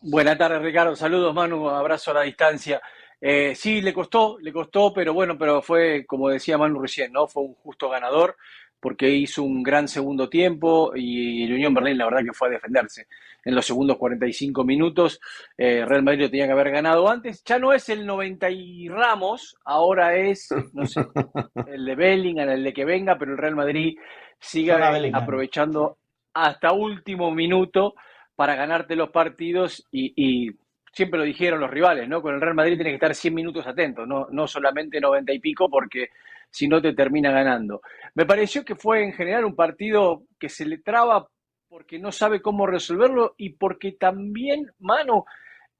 Buenas 0.00 0.38
tardes, 0.38 0.62
Ricardo. 0.62 0.96
Saludos, 0.96 1.34
Manu. 1.34 1.68
Abrazo 1.68 2.12
a 2.12 2.14
la 2.14 2.22
distancia. 2.22 2.80
Eh, 3.20 3.54
sí, 3.54 3.82
le 3.82 3.92
costó, 3.92 4.38
le 4.40 4.52
costó, 4.52 4.94
pero 4.94 5.12
bueno, 5.12 5.36
pero 5.38 5.60
fue, 5.60 6.06
como 6.06 6.30
decía 6.30 6.56
Manu 6.56 6.80
recién, 6.80 7.12
¿no? 7.12 7.28
Fue 7.28 7.42
un 7.42 7.54
justo 7.54 7.90
ganador 7.90 8.36
porque 8.82 9.08
hizo 9.08 9.44
un 9.44 9.62
gran 9.62 9.86
segundo 9.86 10.28
tiempo 10.28 10.90
y 10.96 11.44
el 11.44 11.52
Unión 11.52 11.72
Berlín, 11.72 11.98
la 11.98 12.06
verdad, 12.06 12.24
que 12.24 12.32
fue 12.32 12.48
a 12.48 12.50
defenderse 12.50 13.06
en 13.44 13.54
los 13.54 13.64
segundos 13.64 13.96
45 13.96 14.64
minutos. 14.64 15.20
Eh, 15.56 15.84
Real 15.86 16.02
Madrid 16.02 16.22
lo 16.22 16.30
tenía 16.30 16.46
que 16.46 16.52
haber 16.52 16.72
ganado 16.72 17.08
antes. 17.08 17.44
Ya 17.44 17.60
no 17.60 17.72
es 17.72 17.88
el 17.90 18.04
90 18.04 18.50
y 18.50 18.88
Ramos, 18.88 19.56
ahora 19.64 20.16
es, 20.16 20.48
no 20.72 20.84
sé, 20.84 21.00
el 21.68 21.84
de 21.84 21.94
Bellingham, 21.94 22.48
el 22.48 22.64
de 22.64 22.72
que 22.72 22.84
venga, 22.84 23.16
pero 23.16 23.30
el 23.30 23.38
Real 23.38 23.54
Madrid 23.54 23.96
sigue 24.40 24.72
aprovechando 24.72 25.98
hasta 26.34 26.72
último 26.72 27.30
minuto 27.30 27.94
para 28.34 28.56
ganarte 28.56 28.96
los 28.96 29.10
partidos 29.10 29.86
y, 29.92 30.12
y 30.16 30.56
siempre 30.92 31.20
lo 31.20 31.24
dijeron 31.24 31.60
los 31.60 31.70
rivales, 31.70 32.08
¿no? 32.08 32.20
Con 32.20 32.34
el 32.34 32.40
Real 32.40 32.56
Madrid 32.56 32.74
tiene 32.74 32.90
que 32.90 32.96
estar 32.96 33.14
100 33.14 33.32
minutos 33.32 33.64
atento, 33.64 34.04
no, 34.06 34.26
no 34.32 34.48
solamente 34.48 35.00
90 35.00 35.32
y 35.32 35.38
pico, 35.38 35.70
porque 35.70 36.08
si 36.52 36.68
no 36.68 36.80
te 36.80 36.92
termina 36.92 37.32
ganando. 37.32 37.80
Me 38.14 38.26
pareció 38.26 38.64
que 38.64 38.76
fue 38.76 39.02
en 39.02 39.12
general 39.12 39.44
un 39.44 39.56
partido 39.56 40.24
que 40.38 40.48
se 40.48 40.66
le 40.66 40.78
traba 40.78 41.26
porque 41.68 41.98
no 41.98 42.12
sabe 42.12 42.42
cómo 42.42 42.66
resolverlo 42.66 43.34
y 43.38 43.54
porque 43.54 43.92
también, 43.92 44.70
mano, 44.78 45.24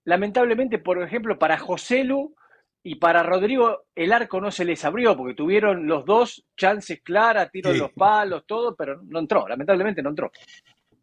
lamentablemente, 0.04 0.78
por 0.78 1.02
ejemplo, 1.02 1.38
para 1.38 1.58
José 1.58 2.04
Lu 2.04 2.34
y 2.82 2.96
para 2.96 3.22
Rodrigo 3.22 3.84
el 3.94 4.12
arco 4.12 4.40
no 4.40 4.50
se 4.50 4.64
les 4.64 4.84
abrió 4.84 5.16
porque 5.16 5.34
tuvieron 5.34 5.86
los 5.86 6.04
dos 6.06 6.44
chances 6.56 7.02
claras, 7.02 7.50
tiro 7.50 7.70
de 7.70 7.78
los 7.78 7.92
palos, 7.92 8.44
todo, 8.46 8.74
pero 8.74 9.02
no 9.04 9.18
entró, 9.18 9.46
lamentablemente 9.46 10.02
no 10.02 10.10
entró. 10.10 10.32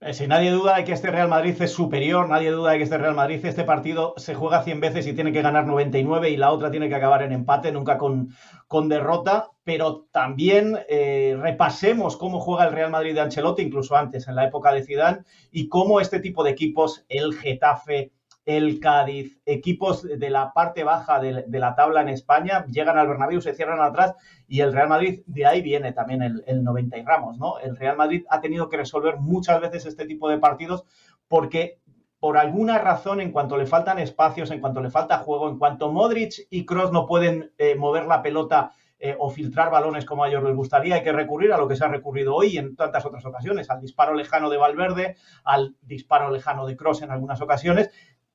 Eh, 0.02 0.14
si 0.14 0.28
nadie 0.28 0.52
duda 0.52 0.78
de 0.78 0.86
que 0.86 0.94
este 0.94 1.12
Real 1.12 1.28
Madrid 1.28 1.62
es 1.62 1.74
superior, 1.74 2.30
nadie 2.30 2.52
duda 2.52 2.72
de 2.72 2.78
que 2.78 2.86
este 2.86 2.98
Real 2.98 3.16
Madrid, 3.16 3.44
este 3.44 3.66
partido 3.66 4.14
se 4.16 4.34
juega 4.34 4.64
100 4.64 4.80
veces 4.80 5.08
y 5.08 5.14
tiene 5.14 5.34
que 5.34 5.42
ganar 5.42 5.68
99 5.68 6.30
y 6.30 6.38
la 6.38 6.52
otra 6.52 6.72
tiene 6.72 6.88
que 6.88 6.96
acabar 6.96 7.22
en 7.22 7.34
empate, 7.34 7.72
nunca 7.74 7.98
con, 7.98 8.30
con 8.68 8.88
derrota, 8.88 9.50
pero 9.70 10.08
también 10.12 10.80
eh, 10.90 11.38
repasemos 11.40 12.18
cómo 12.18 12.40
juega 12.40 12.66
el 12.66 12.74
Real 12.74 12.90
Madrid 12.90 13.14
de 13.14 13.22
Ancelotti, 13.22 13.62
incluso 13.62 13.96
antes, 13.96 14.28
en 14.28 14.34
la 14.34 14.46
época 14.46 14.74
de 14.74 14.84
Zidane, 14.84 15.20
y 15.52 15.70
cómo 15.70 16.02
este 16.02 16.20
tipo 16.20 16.44
de 16.44 16.50
equipos, 16.50 17.06
el 17.08 17.36
Getafe, 17.36 18.12
el 18.46 18.80
Cádiz, 18.80 19.40
equipos 19.46 20.02
de 20.02 20.30
la 20.32 20.54
parte 20.54 20.84
baja 20.84 21.20
de, 21.20 21.46
la 21.48 21.76
tabla 21.76 22.02
en 22.02 22.10
España, 22.10 22.66
llegan 22.66 22.98
al 22.98 23.08
Bernabéu, 23.08 23.42
se 23.42 23.54
cierran 23.54 23.80
atrás 23.80 24.16
y 24.48 24.62
el 24.62 24.74
Real 24.74 24.90
Madrid, 24.90 25.22
de 25.28 25.46
ahí 25.46 25.62
viene 25.62 25.94
también 25.94 26.24
el, 26.24 26.64
90 26.64 26.98
y 26.98 27.04
Ramos, 27.04 27.38
¿no? 27.38 27.60
El 27.60 27.78
Real 27.78 27.96
Madrid 27.96 28.26
ha 28.32 28.42
tenido 28.42 28.70
que 28.70 28.78
resolver 28.78 29.18
muchas 29.18 29.62
veces 29.62 29.86
este 29.86 30.08
tipo 30.08 30.30
de 30.30 30.40
partidos 30.40 30.84
porque 31.28 31.78
por 32.20 32.38
alguna 32.38 32.80
razón, 32.80 33.22
en 33.22 33.32
cuanto 33.32 33.56
le 33.56 33.68
faltan 33.68 34.00
espacios, 34.00 34.50
en 34.50 34.62
cuanto 34.62 34.82
le 34.82 34.90
falta 34.90 35.20
juego, 35.20 35.48
en 35.48 35.60
cuanto 35.60 35.92
Modric 35.92 36.48
y 36.50 36.66
Cross 36.66 36.92
no 36.92 37.06
pueden 37.06 37.52
eh, 37.60 37.76
mover 37.76 38.08
la 38.08 38.24
pelota 38.24 38.74
eh, 39.00 39.16
o 39.18 39.30
filtrar 39.30 39.72
balones 39.72 40.06
como 40.06 40.24
a 40.24 40.30
ellos 40.30 40.44
les 40.44 40.56
gustaría, 40.56 40.96
hay 40.96 41.04
que 41.04 41.14
recurrir 41.14 41.54
a 41.54 41.58
lo 41.58 41.68
que 41.68 41.76
se 41.76 41.86
ha 41.86 41.88
recurrido 41.88 42.36
hoy 42.36 42.58
en 42.58 42.76
tantas 42.76 43.06
otras 43.06 43.26
ocasiones, 43.26 43.70
al 43.70 43.80
disparo 43.80 44.14
lejano 44.14 44.50
de 44.50 44.58
Valverde, 44.58 45.16
al 45.44 45.76
disparo 45.82 46.30
lejano 46.30 46.66
de 46.66 46.76
Cross 46.76 47.02
en 47.02 47.12
algunas 47.12 47.42
ocasiones, 47.42 47.90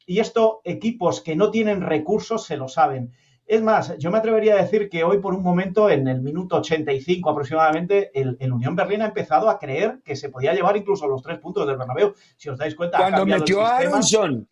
y 0.06 0.20
esto 0.20 0.60
equipos 0.64 1.20
que 1.20 1.36
no 1.36 1.50
tienen 1.50 1.80
recursos 1.80 2.44
se 2.44 2.56
lo 2.56 2.68
saben. 2.68 3.12
Es 3.46 3.60
más, 3.60 3.98
yo 3.98 4.10
me 4.10 4.18
atrevería 4.18 4.54
a 4.54 4.62
decir 4.62 4.88
que 4.88 5.04
hoy 5.04 5.18
por 5.18 5.34
un 5.34 5.42
momento, 5.42 5.90
en 5.90 6.08
el 6.08 6.22
minuto 6.22 6.56
85 6.56 7.28
aproximadamente, 7.28 8.10
el, 8.18 8.38
Unión 8.50 8.74
Berlín 8.74 9.02
ha 9.02 9.06
empezado 9.06 9.50
a 9.50 9.58
creer 9.58 10.00
que 10.02 10.16
se 10.16 10.30
podía 10.30 10.54
llevar 10.54 10.78
incluso 10.78 11.06
los 11.06 11.22
tres 11.22 11.38
puntos 11.40 11.66
del 11.66 11.76
Bernabéu. 11.76 12.14
Si 12.36 12.48
os 12.48 12.56
dais 12.56 12.74
cuenta... 12.74 12.98
Cuando 12.98 13.26
metió 13.26 13.60
a 13.60 13.76
Aronson, 13.76 14.48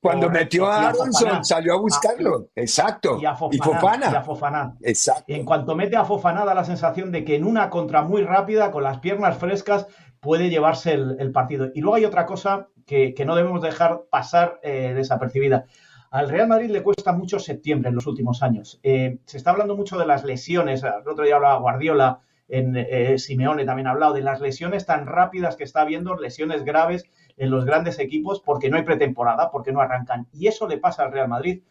cuando 0.00 0.30
metió 0.30 0.66
a 0.66 0.88
Aronson, 0.88 1.44
salió 1.44 1.74
a 1.74 1.76
ah, 1.76 1.80
buscarlo. 1.80 2.48
Exacto. 2.54 3.18
Y 3.20 3.26
a 3.26 3.34
Fofana. 3.34 4.10
Y 4.10 4.14
a 4.14 4.22
Fofana. 4.22 4.74
Exacto. 4.82 5.24
En 5.32 5.44
cuanto 5.44 5.76
mete 5.76 5.96
a 5.96 6.04
Fofana, 6.04 6.44
da 6.44 6.54
la 6.54 6.64
sensación 6.64 7.12
de 7.12 7.24
que 7.24 7.36
en 7.36 7.44
una 7.44 7.70
contra 7.70 8.02
muy 8.02 8.22
rápida, 8.22 8.70
con 8.70 8.82
las 8.82 8.98
piernas 9.00 9.36
frescas, 9.36 9.86
puede 10.20 10.50
llevarse 10.50 10.92
el 10.92 11.32
partido. 11.32 11.70
Y 11.74 11.80
luego 11.80 11.96
hay 11.96 12.04
otra 12.04 12.26
cosa 12.26 12.68
que, 12.90 13.24
no 13.24 13.36
debemos 13.36 13.62
dejar 13.62 14.02
pasar 14.10 14.58
eh, 14.62 14.92
desapercibida. 14.94 15.66
Al 16.10 16.28
Real 16.28 16.48
Madrid 16.48 16.70
le 16.70 16.82
cuesta 16.82 17.12
mucho 17.12 17.38
septiembre 17.38 17.88
en 17.88 17.94
los 17.94 18.06
últimos 18.06 18.42
años. 18.42 18.80
Eh, 18.82 19.18
se 19.26 19.36
está 19.36 19.50
hablando 19.52 19.76
mucho 19.76 19.96
de 19.96 20.06
las 20.06 20.24
lesiones. 20.24 20.82
El 20.82 21.08
otro 21.08 21.24
día 21.24 21.36
hablaba 21.36 21.60
Guardiola, 21.60 22.20
en 22.48 22.74
eh, 22.76 23.16
Simeone 23.18 23.64
también 23.64 23.86
ha 23.86 23.92
hablado 23.92 24.14
de 24.14 24.22
las 24.22 24.40
lesiones 24.40 24.86
tan 24.86 25.06
rápidas 25.06 25.54
que 25.54 25.62
está 25.62 25.82
habiendo, 25.82 26.16
lesiones 26.16 26.64
graves 26.64 27.04
en 27.40 27.50
los 27.50 27.64
grandes 27.64 27.98
equipos 27.98 28.40
porque 28.40 28.68
no 28.68 28.76
hay 28.76 28.82
pretemporada, 28.82 29.50
porque 29.50 29.72
no 29.72 29.80
arrancan. 29.80 30.28
Y 30.30 30.46
eso 30.46 30.68
le 30.68 30.76
pasa 30.76 31.04
al 31.04 31.12
Real 31.12 31.26
Madrid. 31.26 31.62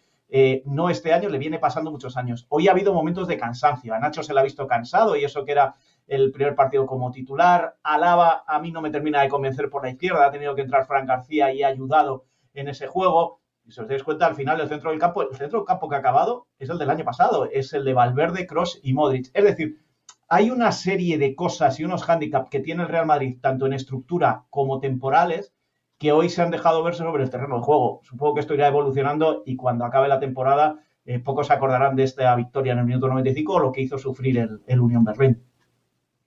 no 0.65 0.89
este 0.89 1.13
año, 1.13 1.29
le 1.29 1.37
viene 1.37 1.59
pasando 1.59 1.91
muchos 1.91 2.17
años. 2.17 2.47
Hoy 2.49 2.67
ha 2.67 2.71
habido 2.71 2.91
momentos 2.91 3.27
de 3.27 3.37
cansancio. 3.37 3.93
A 3.93 3.99
Nacho 3.99 4.23
se 4.23 4.33
le 4.33 4.39
ha 4.39 4.43
visto 4.43 4.67
cansado 4.67 5.15
y 5.15 5.23
eso 5.23 5.45
que 5.45 5.51
era 5.51 5.75
el 6.07 6.31
primer 6.31 6.55
partido 6.55 6.87
como 6.87 7.11
titular. 7.11 7.77
Alaba 7.83 8.43
a 8.47 8.59
mí 8.59 8.71
no 8.71 8.81
me 8.81 8.89
termina 8.89 9.21
de 9.21 9.29
convencer 9.29 9.69
por 9.69 9.83
la 9.83 9.91
izquierda, 9.91 10.25
ha 10.25 10.31
tenido 10.31 10.55
que 10.55 10.61
entrar 10.61 10.87
Fran 10.87 11.05
García 11.05 11.53
y 11.53 11.61
ha 11.61 11.67
ayudado 11.67 12.25
en 12.55 12.67
ese 12.67 12.87
juego. 12.87 13.39
Y 13.63 13.71
si 13.71 13.79
os 13.79 13.87
dais 13.87 14.03
cuenta, 14.03 14.25
al 14.25 14.35
final 14.35 14.59
el 14.59 14.69
centro 14.69 14.89
del 14.89 14.99
campo, 14.99 15.21
el 15.21 15.37
centro 15.37 15.59
del 15.59 15.67
campo 15.67 15.87
que 15.87 15.95
ha 15.95 15.99
acabado 15.99 16.47
es 16.57 16.69
el 16.69 16.79
del 16.79 16.89
año 16.89 17.05
pasado, 17.05 17.45
es 17.45 17.73
el 17.73 17.85
de 17.85 17.93
Valverde, 17.93 18.47
Cross 18.47 18.79
y 18.81 18.93
Modric. 18.93 19.29
Es 19.35 19.43
decir, 19.43 19.77
hay 20.27 20.49
una 20.49 20.71
serie 20.71 21.19
de 21.19 21.35
cosas 21.35 21.79
y 21.79 21.83
unos 21.83 22.03
hándicaps 22.03 22.49
que 22.49 22.59
tiene 22.59 22.83
el 22.83 22.89
Real 22.89 23.05
Madrid, 23.05 23.37
tanto 23.39 23.67
en 23.67 23.73
estructura 23.73 24.45
como 24.49 24.79
temporales, 24.79 25.53
que 25.99 26.11
hoy 26.13 26.29
se 26.29 26.41
han 26.41 26.49
dejado 26.49 26.81
verse 26.81 27.03
sobre 27.03 27.23
el 27.23 27.29
terreno 27.29 27.57
de 27.57 27.61
juego. 27.61 27.99
Supongo 28.03 28.35
que 28.35 28.39
esto 28.39 28.53
irá 28.53 28.67
evolucionando 28.67 29.43
y 29.45 29.55
cuando 29.55 29.85
acabe 29.85 30.07
la 30.07 30.19
temporada, 30.19 30.79
eh, 31.05 31.19
pocos 31.19 31.47
se 31.47 31.53
acordarán 31.53 31.95
de 31.95 32.03
esta 32.03 32.33
victoria 32.35 32.73
en 32.73 32.79
el 32.79 32.85
minuto 32.85 33.07
95 33.07 33.53
o 33.53 33.59
lo 33.59 33.71
que 33.71 33.81
hizo 33.81 33.97
sufrir 33.97 34.39
el, 34.39 34.61
el 34.65 34.79
Unión 34.79 35.03
Berlín. 35.03 35.43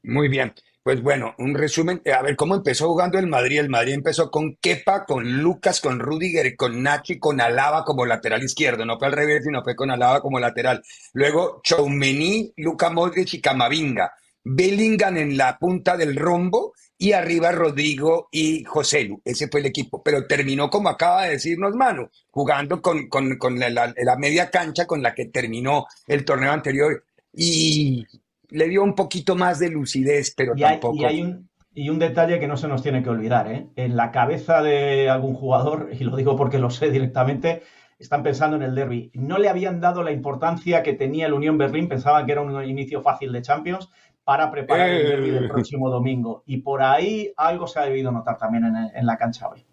Muy 0.02 0.28
bien. 0.28 0.52
Pues 0.82 1.00
bueno, 1.00 1.34
un 1.38 1.54
resumen. 1.54 2.02
Eh, 2.04 2.12
a 2.12 2.22
ver, 2.22 2.34
¿cómo 2.34 2.56
empezó 2.56 2.88
jugando 2.88 3.16
el 3.18 3.28
Madrid? 3.28 3.60
El 3.60 3.68
Madrid 3.70 3.94
empezó 3.94 4.30
con 4.30 4.56
Kepa, 4.56 5.04
con 5.04 5.40
Lucas, 5.40 5.80
con 5.80 6.00
Rudiger, 6.00 6.56
con 6.56 6.82
Nacho 6.82 7.12
y 7.12 7.20
con 7.20 7.40
Alaba 7.40 7.84
como 7.84 8.04
lateral 8.04 8.42
izquierdo. 8.42 8.84
No 8.84 8.98
fue 8.98 9.06
al 9.06 9.12
revés, 9.12 9.44
sino 9.44 9.62
fue 9.62 9.76
con 9.76 9.92
Alaba 9.92 10.20
como 10.20 10.40
lateral. 10.40 10.82
Luego 11.12 11.60
Choumení, 11.62 12.52
Luca 12.56 12.90
Modric 12.90 13.32
y 13.34 13.40
Camavinga. 13.40 14.12
Bellingham 14.44 15.18
en 15.18 15.36
la 15.36 15.56
punta 15.56 15.96
del 15.96 16.16
rombo 16.16 16.72
y 17.02 17.14
arriba 17.14 17.50
Rodrigo 17.50 18.28
y 18.30 18.62
José 18.62 19.02
Lu. 19.02 19.20
Ese 19.24 19.48
fue 19.48 19.58
el 19.58 19.66
equipo. 19.66 20.04
Pero 20.04 20.24
terminó 20.28 20.70
como 20.70 20.88
acaba 20.88 21.24
de 21.24 21.32
decirnos 21.32 21.74
Manu, 21.74 22.08
jugando 22.30 22.80
con, 22.80 23.08
con, 23.08 23.38
con 23.38 23.58
la, 23.58 23.70
la 23.70 24.16
media 24.16 24.50
cancha 24.50 24.86
con 24.86 25.02
la 25.02 25.12
que 25.12 25.24
terminó 25.24 25.86
el 26.06 26.24
torneo 26.24 26.52
anterior. 26.52 27.02
Y 27.34 28.06
le 28.50 28.68
dio 28.68 28.84
un 28.84 28.94
poquito 28.94 29.34
más 29.34 29.58
de 29.58 29.70
lucidez, 29.70 30.32
pero 30.36 30.54
tampoco. 30.54 30.94
y, 30.94 31.04
hay 31.04 31.22
un, 31.22 31.48
y 31.74 31.88
un 31.88 31.98
detalle 31.98 32.38
que 32.38 32.46
no 32.46 32.56
se 32.56 32.68
nos 32.68 32.84
tiene 32.84 33.02
que 33.02 33.10
olvidar, 33.10 33.50
¿eh? 33.50 33.66
En 33.74 33.96
la 33.96 34.12
cabeza 34.12 34.62
de 34.62 35.10
algún 35.10 35.34
jugador, 35.34 35.90
y 35.98 36.04
lo 36.04 36.14
digo 36.14 36.36
porque 36.36 36.60
lo 36.60 36.70
sé 36.70 36.92
directamente, 36.92 37.64
están 37.98 38.22
pensando 38.22 38.56
en 38.56 38.62
el 38.62 38.76
derby. 38.76 39.10
No 39.14 39.38
le 39.38 39.48
habían 39.48 39.80
dado 39.80 40.04
la 40.04 40.12
importancia 40.12 40.84
que 40.84 40.92
tenía 40.92 41.26
el 41.26 41.32
Unión 41.32 41.58
Berlín, 41.58 41.88
pensaban 41.88 42.26
que 42.26 42.32
era 42.32 42.42
un 42.42 42.64
inicio 42.64 43.02
fácil 43.02 43.32
de 43.32 43.42
Champions 43.42 43.90
para 44.24 44.50
preparar 44.50 44.88
el 44.90 45.06
derby 45.06 45.30
del 45.30 45.44
eh. 45.46 45.48
próximo 45.48 45.90
domingo. 45.90 46.42
Y 46.46 46.58
por 46.58 46.82
ahí 46.82 47.32
algo 47.36 47.66
se 47.66 47.80
ha 47.80 47.84
debido 47.84 48.12
notar 48.12 48.38
también 48.38 48.64
en 48.94 49.06
la 49.06 49.16
cancha 49.16 49.48
hoy. 49.48 49.64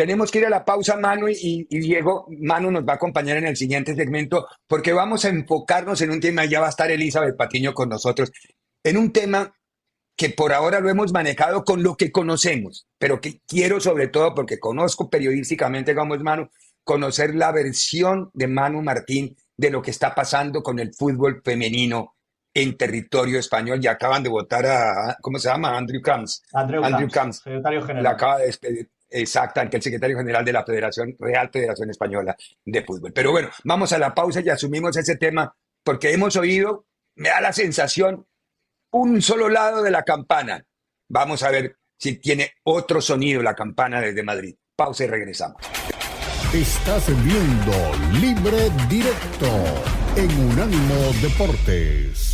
Tenemos 0.00 0.30
que 0.30 0.38
ir 0.38 0.46
a 0.46 0.48
la 0.48 0.64
pausa, 0.64 0.96
Manu, 0.96 1.28
y, 1.28 1.66
Diego, 1.68 2.26
Manu 2.40 2.70
nos 2.70 2.88
va 2.88 2.94
a 2.94 2.96
acompañar 2.96 3.36
en 3.36 3.44
el 3.44 3.56
siguiente 3.58 3.94
segmento 3.94 4.46
porque 4.66 4.94
vamos 4.94 5.26
a 5.26 5.28
enfocarnos 5.28 6.00
en 6.00 6.10
un 6.10 6.20
tema, 6.20 6.46
ya 6.46 6.58
va 6.58 6.68
a 6.68 6.70
estar 6.70 6.90
Elizabeth 6.90 7.36
Patiño 7.36 7.74
con 7.74 7.90
nosotros, 7.90 8.32
en 8.82 8.96
un 8.96 9.12
tema 9.12 9.54
que 10.16 10.30
por 10.30 10.54
ahora 10.54 10.80
lo 10.80 10.88
hemos 10.88 11.12
manejado 11.12 11.64
con 11.64 11.82
lo 11.82 11.98
que 11.98 12.10
conocemos, 12.10 12.88
pero 12.98 13.20
que 13.20 13.42
quiero 13.46 13.78
sobre 13.78 14.08
todo, 14.08 14.34
porque 14.34 14.58
conozco 14.58 15.10
periodísticamente 15.10 15.94
cómo 15.94 16.14
es 16.14 16.22
Manu, 16.22 16.48
conocer 16.82 17.34
la 17.34 17.52
versión 17.52 18.30
de 18.32 18.46
Manu 18.46 18.80
Martín 18.80 19.36
de 19.54 19.68
lo 19.68 19.82
que 19.82 19.90
está 19.90 20.14
pasando 20.14 20.62
con 20.62 20.78
el 20.78 20.94
fútbol 20.94 21.42
femenino 21.44 22.14
en 22.54 22.76
territorio 22.76 23.38
español. 23.38 23.80
Ya 23.80 23.92
acaban 23.92 24.22
de 24.22 24.28
votar 24.28 24.66
a, 24.66 25.16
¿cómo 25.20 25.38
se 25.38 25.48
llama? 25.48 25.76
Andrew 25.76 26.00
Camps. 26.00 26.42
Andrew, 26.52 26.82
Camps, 27.10 27.38
secretario 27.38 27.82
general. 27.82 28.04
La 28.04 28.10
acaba 28.10 28.38
de 28.38 28.46
despedir. 28.46 28.90
Exactamente, 29.12 29.76
el 29.76 29.82
secretario 29.82 30.16
general 30.16 30.44
de 30.44 30.52
la 30.52 30.64
Federación, 30.64 31.16
Real 31.18 31.50
Federación 31.52 31.90
Española 31.90 32.36
de 32.64 32.84
Fútbol. 32.84 33.12
Pero 33.12 33.32
bueno, 33.32 33.48
vamos 33.64 33.92
a 33.92 33.98
la 33.98 34.14
pausa 34.14 34.40
y 34.40 34.48
asumimos 34.48 34.96
ese 34.96 35.16
tema 35.16 35.52
porque 35.82 36.12
hemos 36.12 36.36
oído, 36.36 36.86
me 37.16 37.28
da 37.28 37.40
la 37.40 37.52
sensación, 37.52 38.26
un 38.92 39.20
solo 39.20 39.48
lado 39.48 39.82
de 39.82 39.90
la 39.90 40.04
campana. 40.04 40.64
Vamos 41.08 41.42
a 41.42 41.50
ver 41.50 41.76
si 41.98 42.18
tiene 42.18 42.52
otro 42.62 43.00
sonido 43.00 43.42
la 43.42 43.54
campana 43.54 44.00
desde 44.00 44.22
Madrid. 44.22 44.54
Pausa 44.76 45.04
y 45.04 45.08
regresamos. 45.08 45.60
Estás 46.54 47.06
viendo 47.24 47.72
Libre 48.20 48.70
Directo 48.88 49.48
en 50.16 50.50
Unánimo 50.50 51.12
Deportes. 51.20 52.29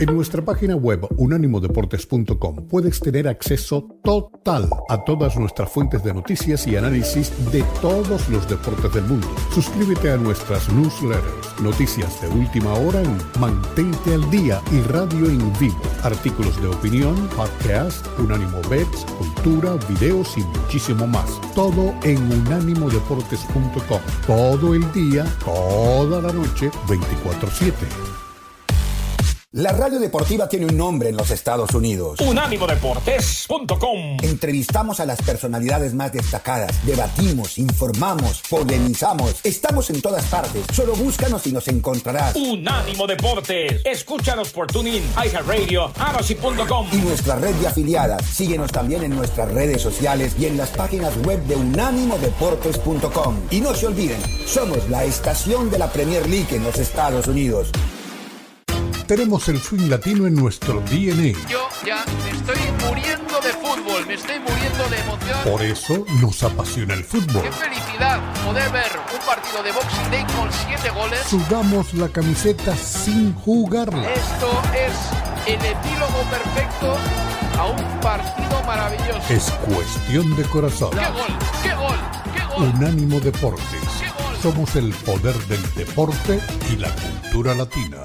En 0.00 0.14
nuestra 0.14 0.44
página 0.44 0.76
web 0.76 1.08
unánimodeportes.com 1.16 2.68
puedes 2.68 3.00
tener 3.00 3.26
acceso 3.26 3.88
total 4.04 4.70
a 4.88 5.02
todas 5.02 5.36
nuestras 5.36 5.72
fuentes 5.72 6.04
de 6.04 6.14
noticias 6.14 6.68
y 6.68 6.76
análisis 6.76 7.32
de 7.50 7.64
todos 7.80 8.28
los 8.28 8.48
deportes 8.48 8.94
del 8.94 9.02
mundo. 9.04 9.26
Suscríbete 9.52 10.12
a 10.12 10.16
nuestras 10.16 10.72
newsletters, 10.72 11.60
noticias 11.60 12.22
de 12.22 12.28
última 12.28 12.74
hora 12.74 13.02
en 13.02 13.18
Mantente 13.40 14.14
al 14.14 14.30
Día 14.30 14.62
y 14.70 14.80
Radio 14.82 15.26
en 15.26 15.52
Vivo, 15.58 15.82
artículos 16.04 16.62
de 16.62 16.68
opinión, 16.68 17.16
podcast, 17.34 18.06
Unánimo 18.20 18.60
Bets, 18.70 19.04
cultura, 19.18 19.74
videos 19.88 20.38
y 20.38 20.42
muchísimo 20.42 21.08
más. 21.08 21.40
Todo 21.56 21.92
en 22.04 22.22
unánimodeportes.com. 22.46 24.00
Todo 24.28 24.74
el 24.76 24.92
día, 24.92 25.24
toda 25.44 26.22
la 26.22 26.32
noche, 26.32 26.70
24/7. 26.86 28.27
La 29.52 29.72
radio 29.72 29.98
deportiva 29.98 30.46
tiene 30.46 30.66
un 30.66 30.76
nombre 30.76 31.08
en 31.08 31.16
los 31.16 31.30
Estados 31.30 31.74
Unidos. 31.74 32.20
Unánimodeportes.com 32.20 34.18
Entrevistamos 34.22 35.00
a 35.00 35.06
las 35.06 35.22
personalidades 35.22 35.94
más 35.94 36.12
destacadas, 36.12 36.84
debatimos, 36.84 37.56
informamos, 37.56 38.42
polemizamos. 38.50 39.36
Estamos 39.44 39.88
en 39.88 40.02
todas 40.02 40.26
partes. 40.26 40.66
Solo 40.74 40.94
búscanos 40.94 41.46
y 41.46 41.52
nos 41.52 41.66
encontrarás. 41.68 42.36
Unánimo 42.36 43.06
Deportes. 43.06 43.80
Escúchanos 43.86 44.50
por 44.50 44.66
TuneIn, 44.66 45.02
iHeartRadio, 45.16 45.92
Amazon.com 45.98 46.88
Y 46.92 46.96
nuestra 46.96 47.36
red 47.36 47.54
de 47.54 47.68
afiliadas. 47.68 48.26
Síguenos 48.26 48.70
también 48.70 49.02
en 49.02 49.16
nuestras 49.16 49.50
redes 49.50 49.80
sociales 49.80 50.34
y 50.38 50.44
en 50.44 50.58
las 50.58 50.68
páginas 50.68 51.16
web 51.24 51.42
de 51.44 51.56
unánimodeportes.com. 51.56 53.36
Y 53.50 53.62
no 53.62 53.74
se 53.74 53.86
olviden, 53.86 54.20
somos 54.46 54.86
la 54.90 55.06
estación 55.06 55.70
de 55.70 55.78
la 55.78 55.90
Premier 55.90 56.28
League 56.28 56.54
en 56.54 56.64
los 56.64 56.78
Estados 56.78 57.26
Unidos. 57.28 57.70
Tenemos 59.08 59.48
el 59.48 59.58
swing 59.58 59.88
latino 59.88 60.26
en 60.26 60.34
nuestro 60.34 60.82
DNA. 60.82 61.32
Yo 61.48 61.66
ya 61.82 62.04
me 62.22 62.30
estoy 62.30 62.60
muriendo 62.86 63.40
de 63.40 63.54
fútbol, 63.54 64.06
me 64.06 64.12
estoy 64.12 64.38
muriendo 64.38 64.86
de 64.90 64.98
emoción. 64.98 65.38
Por 65.44 65.62
eso 65.62 66.04
nos 66.20 66.42
apasiona 66.42 66.92
el 66.92 67.04
fútbol. 67.04 67.42
Qué 67.42 67.50
felicidad 67.50 68.20
poder 68.44 68.70
ver 68.70 68.90
un 69.10 69.26
partido 69.26 69.62
de 69.62 69.72
Boxing 69.72 70.10
Day 70.10 70.26
con 70.36 70.52
siete 70.52 70.90
goles. 70.90 71.20
Sudamos 71.26 71.94
la 71.94 72.10
camiseta 72.10 72.76
sin 72.76 73.32
jugarla. 73.32 74.12
Esto 74.12 74.60
es 74.74 75.54
el 75.54 75.64
epílogo 75.64 76.22
perfecto 76.30 76.98
a 77.58 77.66
un 77.66 78.00
partido 78.02 78.62
maravilloso. 78.66 79.32
Es 79.32 79.50
cuestión 79.74 80.36
de 80.36 80.42
corazón. 80.42 80.90
¡Qué 80.90 81.06
gol! 81.06 81.38
¡Qué 81.62 81.74
gol! 81.74 81.98
¡Qué 82.34 82.44
gol! 82.44 82.74
Unánimo 82.74 83.20
Deportes. 83.20 83.64
¡Qué 84.02 84.22
gol! 84.22 84.36
Somos 84.42 84.76
el 84.76 84.92
poder 84.92 85.34
del 85.46 85.62
deporte 85.74 86.42
y 86.70 86.76
la 86.76 86.90
cultura 86.90 87.54
latina. 87.54 88.04